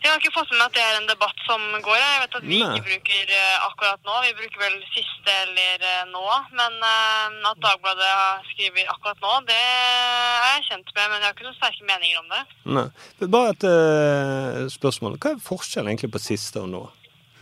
Jeg 0.00 0.08
har 0.08 0.20
ikke 0.22 0.32
fått 0.32 0.48
med 0.54 0.62
meg 0.62 0.68
at 0.70 0.76
det 0.78 0.82
er 0.82 0.94
en 0.96 1.08
debatt 1.10 1.42
som 1.44 1.64
går. 1.84 1.96
Jeg 2.00 2.20
vet 2.22 2.36
at 2.38 2.44
vi 2.48 2.60
Nei. 2.62 2.68
ikke 2.72 2.86
bruker 2.86 3.32
eh, 3.36 3.66
akkurat 3.66 4.06
nå. 4.08 4.14
Vi 4.24 4.30
bruker 4.38 4.62
vel 4.62 4.78
siste 4.94 5.34
eller 5.42 5.84
eh, 5.84 6.06
nå. 6.08 6.22
Men 6.56 6.78
eh, 6.88 7.50
at 7.50 7.60
Dagbladet 7.60 8.14
skriver 8.54 8.88
akkurat 8.94 9.20
nå, 9.20 9.34
det 9.50 9.58
er 9.58 10.54
jeg 10.54 10.64
kjent 10.70 10.94
med. 10.94 11.04
Men 11.04 11.18
jeg 11.18 11.26
har 11.26 11.36
ikke 11.36 11.48
noen 11.50 11.58
sterke 11.58 11.88
meninger 11.90 12.22
om 12.22 12.32
det. 12.32 12.40
Nei. 12.78 12.86
Bare 13.36 13.52
et 13.52 14.72
spørsmål. 14.72 15.18
Hva 15.20 15.34
er 15.34 15.44
forskjellen 15.44 15.92
egentlig 15.92 16.14
på 16.16 16.24
siste 16.30 16.64
og 16.64 16.72
nå? 16.72 16.82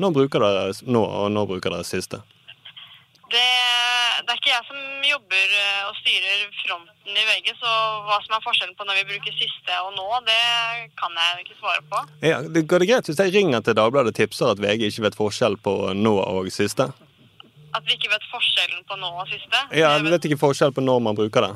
Nå 0.02 0.10
bruker 0.14 0.42
dere 0.42 0.74
nå, 0.90 1.04
og 1.22 1.30
nå 1.34 1.46
bruker 1.46 1.76
dere 1.76 1.86
siste? 1.86 2.24
Det? 3.32 3.48
Det 4.24 4.32
er 4.32 4.38
ikke 4.40 4.52
jeg 4.52 4.66
som 4.68 4.78
jobber 5.08 5.54
eh, 5.58 5.82
og 5.88 5.98
styrer 6.00 6.44
fronten 6.62 7.18
i 7.18 7.26
VG, 7.28 7.52
så 7.60 7.72
hva 8.06 8.18
som 8.24 8.36
er 8.36 8.44
forskjellen 8.44 8.76
på 8.78 8.86
når 8.88 9.00
vi 9.00 9.08
bruker 9.12 9.36
siste 9.38 9.80
og 9.86 9.92
nå, 9.96 10.06
det 10.28 10.38
kan 11.00 11.14
jeg 11.20 11.44
ikke 11.44 11.58
svare 11.60 11.84
på. 11.90 12.02
Ja, 12.26 12.40
det 12.44 12.64
Går 12.68 12.84
det 12.84 12.90
greit 12.90 13.10
hvis 13.10 13.20
jeg 13.22 13.34
ringer 13.36 13.64
til 13.64 13.76
Dagbladet 13.78 14.12
og 14.12 14.18
tipser 14.18 14.52
at 14.52 14.62
VG 14.62 14.88
ikke 14.90 15.06
vet 15.08 15.18
forskjell 15.18 15.58
på 15.64 15.76
nå 15.96 16.14
og 16.22 16.50
siste? 16.54 16.90
At 17.76 17.84
vi 17.84 17.98
ikke 17.98 18.12
vet 18.12 18.26
forskjellen 18.32 18.84
på 18.88 18.96
nå 19.00 19.12
og 19.22 19.28
siste. 19.30 19.62
Ja, 19.76 19.94
vi 20.02 20.12
vet 20.12 20.24
ikke 20.28 20.40
forskjell 20.40 20.74
på 20.76 20.84
når 20.84 21.04
man 21.04 21.18
bruker 21.18 21.44
det? 21.44 21.54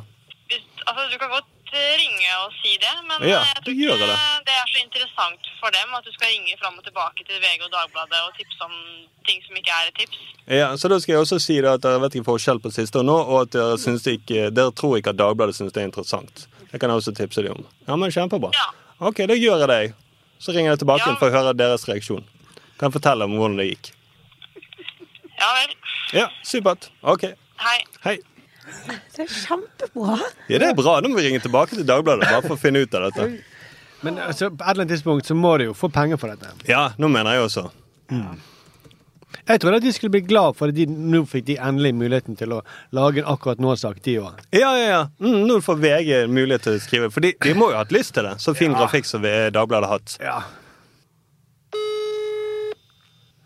Hvis, 0.52 0.64
altså, 0.86 1.08
du 1.08 1.18
kan 1.20 1.32
godt 1.32 1.50
ringe 1.72 2.32
og 2.44 2.52
si 2.60 2.74
det, 2.76 2.92
men 3.08 3.28
Ja, 3.28 3.40
eh, 3.40 3.52
jeg 3.54 3.62
tror 3.64 3.72
ikke 3.72 4.08
det. 4.10 4.18
det 4.48 4.54
er 4.56 4.66
så 4.72 4.78
interessant 4.82 5.50
for 5.60 5.70
dem 5.72 5.94
at 5.96 6.04
du 6.04 6.12
skal 6.12 6.28
ringe 6.28 6.56
fram 6.60 6.78
og 6.78 6.84
tilbake 6.84 7.24
til 7.24 7.40
VG 7.40 7.64
og 7.64 7.72
Dagbladet 7.72 8.20
og 8.26 8.36
tipse 8.36 8.60
om 8.66 8.74
ting 9.26 9.40
som 9.46 9.56
ikke 9.56 9.72
er 9.72 9.88
et 9.88 9.96
tips. 10.00 10.18
Ja, 10.46 10.68
så 10.76 10.88
da 10.88 10.98
skal 11.00 11.12
jeg 11.14 11.24
også 11.24 11.38
si 11.40 11.58
at 11.58 11.82
dere 11.82 12.02
vet 12.02 12.18
ikke 12.18 12.30
forskjell 12.32 12.60
på 12.60 12.72
siste 12.74 12.98
og 13.00 13.08
nå, 13.08 13.16
og 13.16 13.46
at 13.46 13.56
dere, 13.56 13.78
syns 13.78 14.06
ikke, 14.06 14.50
dere 14.50 14.72
tror 14.76 14.98
ikke 14.98 15.14
at 15.14 15.20
Dagbladet 15.22 15.56
syns 15.56 15.72
det 15.72 15.82
er 15.82 15.88
interessant. 15.88 16.46
Det 16.72 16.80
kan 16.80 16.90
jeg 16.90 17.02
også 17.02 17.14
tipse 17.16 17.42
dem 17.44 17.62
om. 17.62 17.66
Ja, 17.88 17.96
men 17.96 18.12
Kjempebra. 18.12 18.52
Ok, 18.98 19.24
da 19.28 19.34
gjør 19.34 19.64
jeg 19.64 19.68
det. 19.68 19.94
Så 20.42 20.52
ringer 20.52 20.72
jeg 20.72 20.82
tilbake 20.82 21.06
ja. 21.06 21.16
for 21.20 21.30
å 21.30 21.36
høre 21.36 21.54
deres 21.54 21.86
reaksjon. 21.88 22.24
Kan 22.78 22.90
jeg 22.90 22.96
fortelle 22.98 23.28
om 23.28 23.36
hvordan 23.38 23.60
det 23.60 23.68
gikk. 23.70 23.92
Ja 25.38 25.48
vel. 25.58 25.76
Ja, 26.12 26.26
supert. 26.46 26.90
Ok. 27.02 27.28
Hei. 27.62 27.78
Hei. 28.04 28.16
Det 29.16 29.24
er 29.24 29.32
kjempebra. 29.32 30.18
Ja, 30.48 30.58
det 30.62 30.68
er 30.70 30.74
bra. 30.78 31.00
Nå 31.02 31.10
må 31.12 31.18
vi 31.18 31.26
ringe 31.28 31.40
tilbake 31.42 31.74
til 31.76 31.86
Dagbladet 31.88 32.28
bare 32.30 32.42
for 32.46 32.56
å 32.56 32.60
finne 32.62 32.84
ut 32.84 32.94
av 32.94 33.08
dette. 33.10 33.26
Men 34.02 34.16
altså, 34.22 34.48
på 34.50 34.62
et 34.62 34.70
eller 34.72 34.84
annet 34.84 34.94
tidspunkt 34.96 35.26
så 35.28 35.34
må 35.38 35.56
de 35.60 35.68
jo 35.70 35.74
få 35.78 35.90
penger 35.94 36.18
for 36.18 36.32
dette. 36.32 36.50
Ja, 36.70 36.88
nå 36.98 37.10
mener 37.12 37.36
jeg 37.36 37.44
også. 37.48 37.68
Jeg 39.48 39.60
trodde 39.62 39.78
at 39.80 39.82
de 39.86 39.92
skulle 39.94 40.12
bli 40.14 40.20
glad 40.28 40.54
for 40.58 40.70
at 40.70 40.76
de 40.76 40.84
nå 40.86 41.22
fikk 41.26 41.46
de 41.48 41.56
endelig 41.58 41.94
muligheten 41.96 42.36
til 42.38 42.52
å 42.54 42.60
lage 42.94 43.22
en 43.22 43.28
akkurat 43.32 43.58
nå-sak, 43.62 43.98
de 44.04 44.16
òg. 44.22 44.42
Ja, 44.54 44.72
ja, 44.78 44.86
ja. 44.90 45.02
Mm, 45.22 45.46
nå 45.48 45.56
får 45.64 45.80
VG 45.82 46.10
mulighet 46.30 46.66
til 46.66 46.76
å 46.78 46.82
skrive. 46.84 47.10
For 47.14 47.24
de, 47.24 47.32
de 47.42 47.54
må 47.58 47.70
jo 47.72 47.78
ha 47.78 47.82
hatt 47.84 47.94
lyst 47.94 48.14
til 48.14 48.28
det. 48.28 48.36
Så 48.44 48.54
fin 48.58 48.70
Ja. 48.74 48.78
grafikk 48.82 49.08
som 49.08 49.22
vi- 49.24 49.50
Dagbladet 49.50 49.88
har 49.88 49.98
hatt. 49.98 50.16
Ja. 50.20 50.42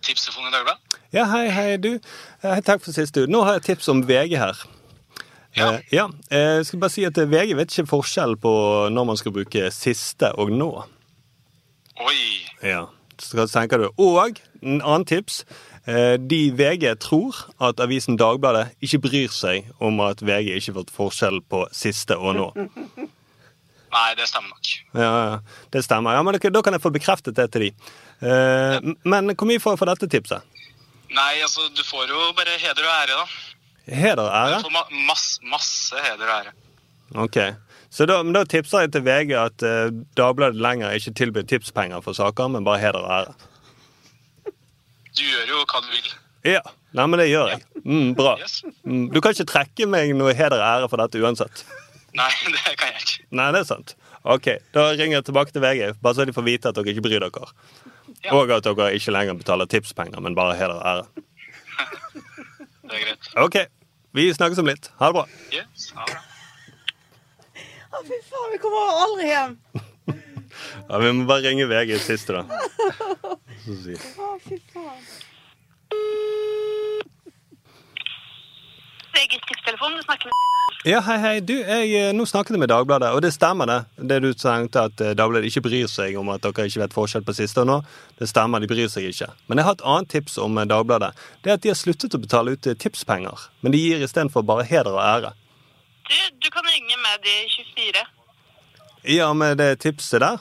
Tipstelefonen 0.05 0.49
i 0.51 0.57
Dagbladet? 0.57 0.99
Ja, 1.15 1.25
hei, 1.31 1.49
hei, 1.55 1.77
du. 1.81 1.99
Hei, 2.43 2.61
takk 2.67 2.83
for 2.85 2.93
sist, 2.93 3.15
du. 3.15 3.27
Nå 3.31 3.43
har 3.47 3.55
jeg 3.59 3.63
tips 3.71 3.89
om 3.89 4.03
VG 4.07 4.37
her. 4.39 4.57
Ja. 5.57 5.71
Eh, 5.73 5.81
ja. 5.93 6.07
Eh, 6.31 6.57
jeg 6.59 6.67
skal 6.69 6.81
bare 6.83 6.91
si 6.93 7.05
at 7.09 7.19
eh, 7.19 7.29
VG 7.33 7.55
vet 7.57 7.73
ikke 7.73 7.89
forskjell 7.95 8.37
på 8.43 8.53
når 8.93 9.07
man 9.09 9.17
skal 9.21 9.33
bruke 9.33 9.71
siste 9.73 10.33
og 10.39 10.51
nå. 10.53 10.69
Oi. 12.05 12.19
Ja. 12.63 12.87
Så 13.19 13.47
tenker 13.49 13.81
du. 13.81 13.89
Og 13.97 14.37
en 14.63 14.83
annen 14.83 15.07
tips. 15.09 15.45
Eh, 15.89 16.17
de 16.19 16.51
VG 16.59 16.91
tror 17.01 17.37
at 17.63 17.79
avisen 17.81 18.19
Dagbladet 18.21 18.73
ikke 18.85 18.99
bryr 19.07 19.31
seg 19.33 19.69
om 19.81 20.01
at 20.05 20.21
VG 20.21 20.51
ikke 20.59 20.73
har 20.75 20.81
fått 20.83 20.91
forskjell 20.97 21.41
på 21.49 21.63
siste 21.73 22.17
og 22.19 22.35
nå. 22.37 22.49
Nei, 23.97 24.09
det 24.19 24.27
stemmer 24.29 24.51
nok. 24.51 24.73
Ja, 24.99 25.11
ja, 25.31 25.37
det 25.73 25.85
stemmer. 25.87 26.13
Ja, 26.19 26.23
men 26.27 26.35
da- 26.37 26.51
Da 26.51 26.61
kan 26.63 26.75
jeg 26.75 26.83
få 26.83 26.91
bekreftet 26.93 27.35
det 27.39 27.51
til 27.53 27.61
de. 27.61 27.71
Eh, 28.21 28.81
Men 29.05 29.31
hvor 29.31 29.47
mye 29.47 29.61
får 29.63 29.73
jeg 29.73 29.79
for 29.79 29.87
dette 29.87 30.09
tipset? 30.11 30.43
Nei, 31.15 31.41
altså, 31.41 31.71
du 31.73 31.83
får 31.87 32.09
jo 32.11 32.33
bare 32.37 32.59
heder 32.59 32.83
og 32.83 32.93
ære, 33.01 33.15
da. 33.17 33.25
Heder 33.87 34.23
og 34.23 34.33
ære? 34.35 34.63
Ma 34.75 34.83
masse, 35.09 35.41
masse 35.47 35.95
heder 36.05 36.27
og 36.27 36.39
ære. 36.39 36.55
Ok. 37.15 37.37
Så 37.91 38.07
da, 38.07 38.19
da 38.23 38.45
tipser 38.45 38.81
jeg 38.85 38.93
til 38.93 39.05
VG 39.07 39.37
at 39.39 39.63
eh, 39.63 39.93
Dagbladet 40.17 40.59
lenger 40.61 40.91
ikke 40.91 41.13
tilbyr 41.15 41.43
tipspenger 41.43 42.01
for 42.01 42.13
saker, 42.13 42.49
men 42.49 42.65
bare 42.65 42.79
heder 42.83 42.99
og 42.99 43.21
ære. 43.21 43.35
Du 45.17 45.23
gjør 45.23 45.47
jo 45.53 45.63
hva 45.65 45.81
du 45.85 45.93
vil. 45.95 46.11
Ja, 46.45 46.61
Nei, 46.97 47.05
men 47.13 47.21
det 47.21 47.27
gjør 47.29 47.51
jeg. 47.53 47.61
Mm, 47.85 48.15
bra. 48.17 48.37
Mm, 48.89 49.09
du 49.13 49.21
kan 49.21 49.35
ikke 49.35 49.45
trekke 49.51 49.87
meg 49.91 50.15
noe 50.17 50.33
heder 50.37 50.57
og 50.57 50.65
ære 50.65 50.89
for 50.89 51.03
dette 51.03 51.21
uansett. 51.21 51.65
Nei, 52.17 52.29
det 52.55 52.63
kan 52.81 52.89
jeg 52.89 53.03
ikke. 53.03 53.27
Nei, 53.37 53.49
det 53.53 53.63
er 53.63 53.69
sant. 53.69 53.97
Ok, 54.27 54.49
Da 54.75 54.89
ringer 54.97 55.19
jeg 55.21 55.27
tilbake 55.29 55.53
til 55.55 55.63
VG, 55.63 55.93
bare 56.03 56.17
så 56.17 56.25
de 56.27 56.35
får 56.35 56.47
vite 56.47 56.71
at 56.73 56.79
dere 56.79 56.91
ikke 56.91 57.05
bryr 57.05 57.21
dere. 57.23 57.51
Og 58.33 58.51
at 58.51 58.65
dere 58.65 58.89
ikke 58.97 59.13
lenger 59.15 59.37
betaler 59.39 59.69
tipspenger, 59.71 60.21
men 60.25 60.35
bare 60.35 60.57
heder 60.59 60.81
og 60.81 60.89
ære. 60.89 61.05
Det 62.87 62.95
er 62.95 63.03
greit. 63.03 63.29
Ok, 63.43 63.57
vi 64.17 64.31
snakkes 64.35 64.59
om 64.63 64.69
litt. 64.71 64.89
Ha 65.01 65.11
det 65.11 65.17
bra. 65.19 65.27
Yes, 65.53 65.91
ha 65.97 66.07
det. 66.09 66.23
Å, 67.97 68.01
fy 68.05 68.19
faen, 68.29 68.51
vi 68.55 68.59
kommer 68.65 69.03
aldri 69.05 69.29
hjem. 69.33 69.59
Ja, 70.87 70.99
Vi 71.03 71.09
må 71.13 71.25
bare 71.29 71.43
ringe 71.51 71.67
VG 71.69 71.97
siste, 72.01 72.33
da. 72.39 72.61
Så 73.65 73.75
si. 73.83 73.97
Å, 74.23 74.29
fy 74.45 74.57
faen. 74.73 75.03
VGs 79.17 79.43
tipstelefon, 79.51 79.97
du 79.99 80.05
snakker 80.07 80.31
med 80.31 80.56
Ja, 80.87 81.01
hei, 81.03 81.17
hei. 81.19 81.39
Du, 81.43 81.51
jeg, 81.59 81.89
eh, 81.99 82.13
nå 82.15 82.23
snakket 82.31 82.55
jeg 82.55 82.61
med 82.63 82.71
Dagbladet, 82.71 83.09
og 83.11 83.19
det 83.25 83.33
stemmer 83.35 83.67
det. 83.67 83.79
Det 84.07 84.21
du 84.23 84.29
tenkte 84.39 84.85
at 84.87 85.01
eh, 85.03 85.17
Dagbladet 85.19 85.49
ikke 85.49 85.65
bryr 85.65 85.89
seg 85.91 86.15
om 86.21 86.29
at 86.31 86.45
dere 86.45 86.69
ikke 86.71 86.85
vet 86.85 86.95
forskjell 86.95 87.25
på 87.27 87.35
siste 87.35 87.65
og 87.65 87.67
nå. 87.67 87.79
Det 88.21 88.29
stemmer, 88.31 88.63
de 88.63 88.69
bryr 88.71 88.87
seg 88.93 89.09
ikke. 89.09 89.27
Men 89.51 89.59
jeg 89.59 89.67
har 89.67 89.75
et 89.75 89.83
annet 89.83 90.13
tips 90.15 90.39
om 90.45 90.55
eh, 90.63 90.69
Dagbladet. 90.71 91.11
Det 91.43 91.51
er 91.51 91.59
at 91.59 91.65
de 91.67 91.73
har 91.73 91.81
sluttet 91.81 92.15
å 92.15 92.23
betale 92.23 92.55
ut 92.55 92.71
tipspenger. 92.85 93.49
Men 93.67 93.75
de 93.75 93.83
gir 93.83 94.07
istedenfor 94.07 94.47
bare 94.47 94.69
heder 94.71 94.95
og 94.95 95.03
ære. 95.03 95.35
Du, 96.07 96.17
du 96.47 96.51
kan 96.55 96.71
ringe 96.71 97.03
med 97.03 97.27
de 97.27 97.37
24. 97.59 98.07
Ja, 99.19 99.35
med 99.35 99.59
det 99.59 99.73
tipset 99.83 100.23
der? 100.23 100.39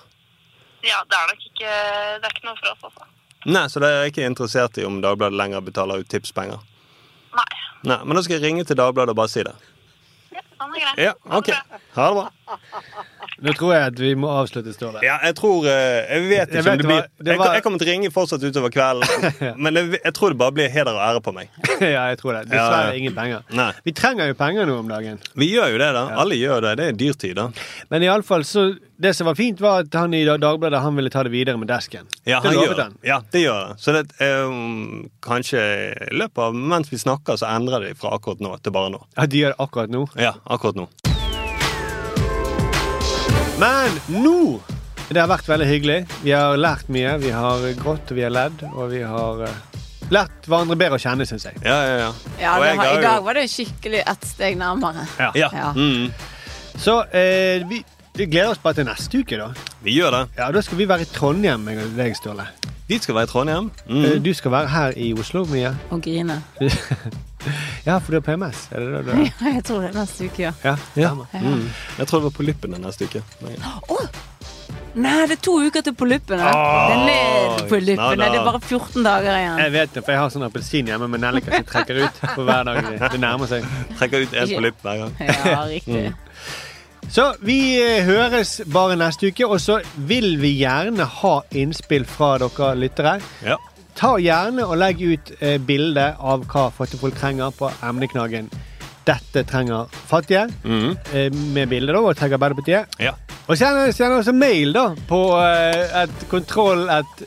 Ja, 0.85 1.01
det 1.09 1.23
er 1.23 1.29
nok 1.33 1.45
ikke 1.49 1.69
Det 1.73 2.27
er 2.27 2.33
ikke 2.37 2.49
noe 2.51 2.59
for 2.61 2.75
oss, 2.75 2.89
altså. 2.91 3.13
Nei, 3.49 3.65
så 3.73 3.81
dere 3.81 4.03
er 4.05 4.13
ikke 4.13 4.29
interessert 4.29 4.77
i 4.77 4.85
om 4.85 5.01
Dagbladet 5.01 5.41
lenger 5.41 5.65
betaler 5.65 6.05
ut 6.05 6.13
tipspenger? 6.13 6.61
Nei. 7.33 7.53
Nei, 7.89 8.03
Men 8.05 8.13
da 8.13 8.21
skal 8.21 8.37
jeg 8.37 8.51
ringe 8.51 8.69
til 8.69 8.77
Dagbladet 8.77 9.17
og 9.17 9.25
bare 9.25 9.33
si 9.33 9.41
det. 9.41 9.57
Han 10.57 10.75
er 10.75 10.79
greit. 10.85 10.99
Ja, 11.05 11.13
ok. 11.37 11.49
Ha 11.95 12.07
det 12.07 12.15
bra. 12.15 12.57
Nå 13.45 13.53
tror 13.57 13.73
jeg 13.75 13.83
at 13.91 13.99
vi 13.99 14.13
må 14.15 14.29
avslutte, 14.31 14.73
Ståle. 14.75 15.01
Ja, 15.03 15.17
jeg 15.23 15.35
tror 15.35 15.65
eh, 15.67 16.05
Jeg 16.15 16.23
vet 16.29 16.49
ikke 16.49 16.61
Jeg 16.61 16.65
om 16.65 16.77
det 16.79 16.85
blir 16.87 17.01
det 17.25 17.37
var- 17.39 17.53
jeg 17.55 17.63
kommer 17.65 17.79
til 17.81 17.87
å 17.87 17.91
ringe 17.91 18.11
fortsatt 18.13 18.43
utover 18.43 18.71
kvelden, 18.71 19.57
men 19.63 19.75
jeg, 19.79 19.99
jeg 20.03 20.13
tror 20.17 20.29
det 20.33 20.37
bare 20.39 20.55
blir 20.55 20.69
heder 20.71 20.93
og 20.95 21.01
ære 21.09 21.21
på 21.25 21.33
meg. 21.35 21.49
ja, 21.81 22.07
jeg 22.11 22.17
tror 22.21 22.33
det. 22.39 22.43
Dessverre 22.49 22.81
Ja, 22.87 22.91
ja. 22.91 22.97
ingen 22.99 23.15
penger. 23.15 23.43
Nei. 23.55 23.71
Vi 23.85 23.93
trenger 23.97 24.27
jo 24.31 24.37
penger 24.39 24.65
nå 24.69 24.79
om 24.79 24.89
dagen. 24.91 25.19
Vi 25.35 25.49
gjør 25.51 25.71
jo 25.75 25.79
det, 25.83 25.91
da. 25.97 26.03
Alle 26.21 26.35
gjør 26.39 26.61
det. 26.69 26.75
Det 26.81 26.87
er 26.91 26.99
dyrtid, 27.03 27.35
da. 27.39 27.49
Men 27.91 28.03
iallfall 28.07 28.43
så 28.47 28.65
Det 28.95 29.11
som 29.11 29.27
var 29.27 29.35
fint, 29.35 29.59
var 29.59 29.81
at 29.83 29.91
han 29.99 30.13
i 30.15 30.21
Dagbladet 30.23 30.79
han 30.79 30.95
ville 30.95 31.09
ta 31.11 31.21
det 31.27 31.31
videre 31.33 31.59
med 31.59 31.67
desken. 31.67 32.07
Ja, 32.23 32.37
det 32.39 32.53
han 32.53 32.55
lovet 32.55 32.79
han. 32.79 32.93
Ja, 33.03 33.17
det 33.33 33.41
gjør 33.43 33.73
det. 33.73 33.79
Så 33.83 33.91
det, 33.91 34.05
um, 34.23 35.09
kanskje 35.19 35.59
i 36.07 36.15
løpet 36.15 36.39
av 36.45 36.55
mens 36.55 36.87
vi 36.93 37.01
snakker, 37.03 37.35
så 37.35 37.49
endrer 37.57 37.89
de 37.89 37.91
fra 37.99 38.13
akkurat 38.15 38.39
nå 38.39 38.55
til 38.63 38.71
bare 38.71 38.93
nå. 38.95 39.01
Ja, 39.17 39.27
de 39.27 39.43
gjør 39.43 39.51
det 39.57 39.59
akkurat 39.67 39.91
nå. 39.91 40.05
Ja, 40.15 40.31
akkurat 40.47 40.79
nå. 40.79 40.87
Men 43.59 43.91
nå! 44.11 44.59
Det 45.05 45.21
har 45.21 45.29
vært 45.29 45.47
veldig 45.47 45.67
hyggelig. 45.69 45.97
Vi 46.25 46.31
har 46.33 46.57
lært 46.57 46.87
mye. 46.91 47.13
Vi 47.21 47.29
har 47.33 47.61
grått, 47.79 48.09
og 48.11 48.17
vi 48.17 48.23
har 48.25 48.33
ledd, 48.33 48.63
og 48.73 48.89
vi 48.91 49.01
har 49.05 49.43
eh, 49.45 49.81
lært 50.13 50.47
hverandre 50.49 50.77
bedre 50.79 50.97
å 50.97 51.01
kjenne, 51.03 51.27
syns 51.29 51.45
jeg. 51.47 51.59
Ja, 51.63 51.75
ja, 51.85 51.95
ja. 52.01 52.09
Ja, 52.41 52.55
det 52.63 52.71
har, 52.79 52.89
I 52.97 53.03
dag 53.05 53.23
var 53.27 53.37
det 53.37 53.45
skikkelig 53.53 54.01
ett 54.01 54.25
steg 54.27 54.57
nærmere. 54.59 55.05
Ja. 55.21 55.29
Ja. 55.37 55.69
Mm. 55.77 56.09
Så 56.81 56.97
eh, 57.15 57.61
vi, 57.69 57.83
vi 58.17 58.27
gleder 58.27 58.55
oss 58.55 58.63
bare 58.65 58.79
til 58.81 58.89
neste 58.89 59.21
uke, 59.21 59.39
da. 59.39 59.51
Vi 59.85 59.93
gjør 59.99 60.17
det. 60.17 60.23
Ja, 60.41 60.49
Da 60.55 60.65
skal 60.65 60.81
vi 60.81 60.89
være 60.89 61.05
i 61.05 61.11
Trondheim, 61.13 61.69
jeg 61.69 61.85
og 61.85 61.95
deg, 62.01 62.17
Ståle. 62.17 62.49
Vi 62.89 62.99
skal 63.01 63.15
være 63.21 63.29
i 63.29 63.33
Trondheim. 63.35 63.71
Eh, 63.85 63.93
Mm. 63.95 64.23
Du 64.25 64.33
skal 64.33 64.51
være 64.57 64.73
her 64.73 64.97
i 64.97 65.13
Oslo, 65.21 65.45
Mia. 65.53 65.75
Og 65.93 66.01
grine. 66.05 66.41
ja, 67.85 67.97
for 67.99 68.11
du 68.11 68.19
har 68.19 68.25
PMS. 68.27 68.67
Er 68.71 68.79
det 68.85 68.91
det 68.93 69.01
du 69.05 69.23
Ja, 69.25 69.55
Jeg 69.55 69.63
tror 69.67 69.81
det 69.83 69.89
er 69.91 69.99
neste 69.99 70.29
uke, 70.29 70.45
ja. 70.47 70.53
Ja, 70.63 70.75
Ja. 70.95 71.11
Mm. 71.33 71.67
Jeg 71.97 72.07
tror 72.07 72.21
det 72.21 72.29
var 72.29 72.37
på 72.39 72.47
Lippene 72.47 72.79
neste 72.81 73.09
uke. 73.09 73.23
Nei, 74.95 75.25
det 75.27 75.35
er 75.35 75.41
to 75.43 75.57
uker 75.59 75.83
til 75.83 75.91
på 75.97 76.07
luppene. 76.07 76.45
Åh, 76.47 76.91
det 77.05 77.15
er 77.15 77.65
på. 77.67 77.79
Det 77.81 77.95
er 77.99 78.45
bare 78.45 78.61
14 78.63 79.03
dager 79.03 79.39
igjen. 79.41 79.57
Jeg 79.59 79.73
vet 79.73 79.95
det, 79.97 80.03
for 80.05 80.15
jeg 80.15 80.21
har 80.21 80.31
sånn 80.31 80.45
appelsin 80.47 80.87
hjemme 80.91 81.09
med 81.11 81.23
nelliker 81.23 81.51
som 81.51 81.59
jeg 81.59 81.67
trekker 81.73 81.99
ut 82.05 82.21
på 82.37 82.45
hver 82.47 82.69
dag. 82.69 82.79
Det 83.03 83.19
nærmer 83.19 83.51
seg. 83.51 83.67
Trekker 83.99 84.23
ut 84.23 84.37
en 84.39 84.53
på 84.55 84.63
lipp 84.63 84.85
hver 84.85 85.01
gang. 85.03 85.17
Ja, 85.19 85.59
riktig. 85.67 86.05
Så 87.11 87.27
vi 87.45 87.57
eh, 87.77 88.07
høres 88.07 88.61
bare 88.71 88.95
neste 88.97 89.29
uke, 89.29 89.45
og 89.45 89.59
så 89.61 89.81
vil 90.09 90.37
vi 90.41 90.55
gjerne 90.63 91.05
ha 91.19 91.35
innspill 91.53 92.07
fra 92.09 92.31
dere 92.41 92.71
lyttere. 92.79 93.17
Ja. 93.45 93.59
Ta 93.95 94.15
gjerne 94.19 94.65
og 94.67 94.77
legg 94.77 95.01
ut 95.01 95.31
eh, 95.39 95.57
bilde 95.63 96.09
av 96.19 96.43
hva 96.51 96.67
fattige 96.75 96.99
folk 96.99 97.15
trenger 97.19 97.51
på 97.55 97.71
emneknaggen 97.83 98.49
'Dette 99.05 99.43
trenger 99.45 99.85
fattige', 100.09 100.49
Mhm. 100.63 100.97
eh, 101.13 101.29
med 101.53 101.69
bilde 101.69 101.93
da, 101.93 101.99
og 101.99 102.15
tagg 102.17 102.33
Arbeiderpartiet. 102.33 102.85
Ja. 102.99 103.11
Og 103.47 103.57
send, 103.57 103.93
send 103.93 104.13
også 104.13 104.33
mail 104.33 104.73
da 104.73 104.87
på 105.07 105.19
eh, 105.37 106.03
et 106.03 106.25
kontroll 106.29 106.89
et 106.89 107.25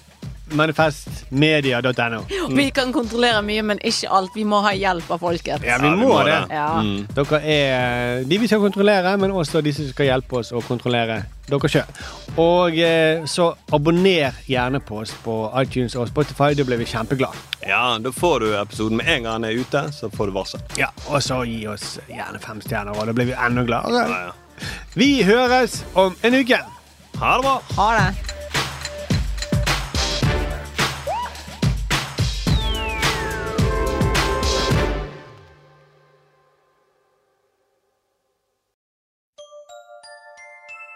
manifestmedia.no. 0.50 2.20
Vi 2.58 2.70
kan 2.74 2.92
kontrollere 2.92 3.42
mye, 3.46 3.62
men 3.62 3.80
ikke 3.84 4.10
alt. 4.12 4.36
Vi 4.36 4.44
må 4.48 4.60
ha 4.64 4.72
hjelp 4.76 5.10
av 5.10 5.22
folket. 5.22 5.64
Ja, 5.66 5.78
vi 5.82 5.90
må 5.98 6.12
det. 6.26 6.38
Ja. 6.52 6.68
Dere 7.16 7.40
er 7.42 8.24
de 8.28 8.38
vi 8.38 8.48
skal 8.50 8.62
kontrollere, 8.62 9.16
men 9.20 9.34
også 9.34 9.62
de 9.64 9.72
som 9.74 9.88
skal 9.90 10.10
hjelpe 10.12 10.40
oss 10.40 10.52
å 10.52 10.62
kontrollere 10.64 11.22
dere 11.48 11.70
sjøl. 11.72 12.00
Og 12.38 12.76
eh, 12.84 13.24
så 13.28 13.48
abonner 13.74 14.36
gjerne 14.46 14.80
på 14.84 15.00
oss 15.02 15.14
på 15.24 15.36
iTunes 15.62 15.96
og 15.98 16.08
Spotify. 16.10 16.52
Da 16.58 16.66
blir 16.68 16.80
vi 16.80 16.88
kjempeglade. 16.88 17.46
Ja, 17.68 17.98
da 18.00 18.12
får 18.14 18.44
du 18.44 18.50
episoden 18.56 19.00
med 19.00 19.08
en 19.16 19.26
gang 19.28 19.42
den 19.42 19.50
er 19.50 19.60
ute, 19.60 19.86
så 19.92 20.10
får 20.12 20.30
du 20.30 20.36
varsel. 20.36 20.64
Ja, 20.80 20.92
og 21.08 21.22
så 21.24 21.42
gi 21.48 21.64
oss 21.68 21.96
gjerne 22.08 22.40
fem 22.42 22.62
stjerner, 22.64 22.96
og 22.96 23.10
da 23.10 23.16
blir 23.16 23.32
vi 23.32 23.36
enda 23.36 23.64
gladere. 23.68 24.06
Ja, 24.08 24.28
ja. 24.30 24.68
Vi 24.98 25.22
høres 25.22 25.82
om 25.94 26.16
en 26.26 26.34
uke. 26.34 26.58
Ha 27.18 27.36
det 27.36 27.42
bra. 27.42 27.60
Ha 27.76 27.88
det. 27.98 28.08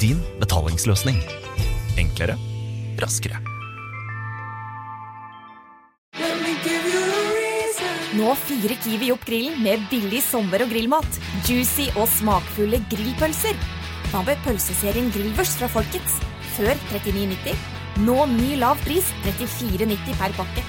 din 0.00 0.20
betalingsløsning. 0.40 1.18
Enklere, 2.00 2.36
raskere. 3.00 3.40
Nå 8.16 8.32
fyrer 8.46 8.76
Kiwi 8.80 9.10
opp 9.12 9.26
grillen 9.28 9.58
med 9.60 9.82
billig 9.90 10.22
sommer- 10.24 10.62
og 10.64 10.70
grillmat. 10.72 11.18
Juicy 11.44 11.90
og 11.96 12.08
smakfulle 12.08 12.80
grillpølser. 12.90 13.56
Hva 14.08 14.22
med 14.24 14.40
pølseserien 14.46 15.10
Grillvers 15.12 15.56
fra 15.58 15.68
Folkets? 15.68 16.16
Før 16.56 16.72
39,90. 16.94 17.56
Nå 18.06 18.16
ny 18.32 18.54
lav 18.60 18.80
pris 18.86 19.08
34,90 19.26 20.16
per 20.16 20.36
pakke. 20.38 20.64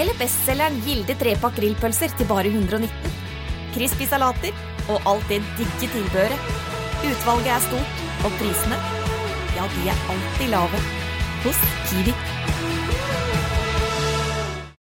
Eller 0.00 0.16
bestselgeren 0.20 0.78
Gilde 0.86 1.16
trepakk 1.20 1.58
grillpølser 1.58 2.14
til 2.16 2.28
bare 2.30 2.48
119. 2.48 2.90
Crispy 3.74 4.08
salater 4.08 4.54
og 4.88 5.04
alt 5.10 5.26
det 5.28 5.42
digge 5.58 5.90
tilbehøret. 5.90 6.54
Utvalget 7.10 7.52
er 7.54 7.66
stort, 7.66 8.09
og 8.24 8.32
prisene, 8.36 8.76
ja 9.56 9.64
de 9.74 9.88
er 9.88 10.04
alltid 10.12 10.52
lave 10.52 10.84
hos 11.44 11.64
Kiwi. 11.88 12.14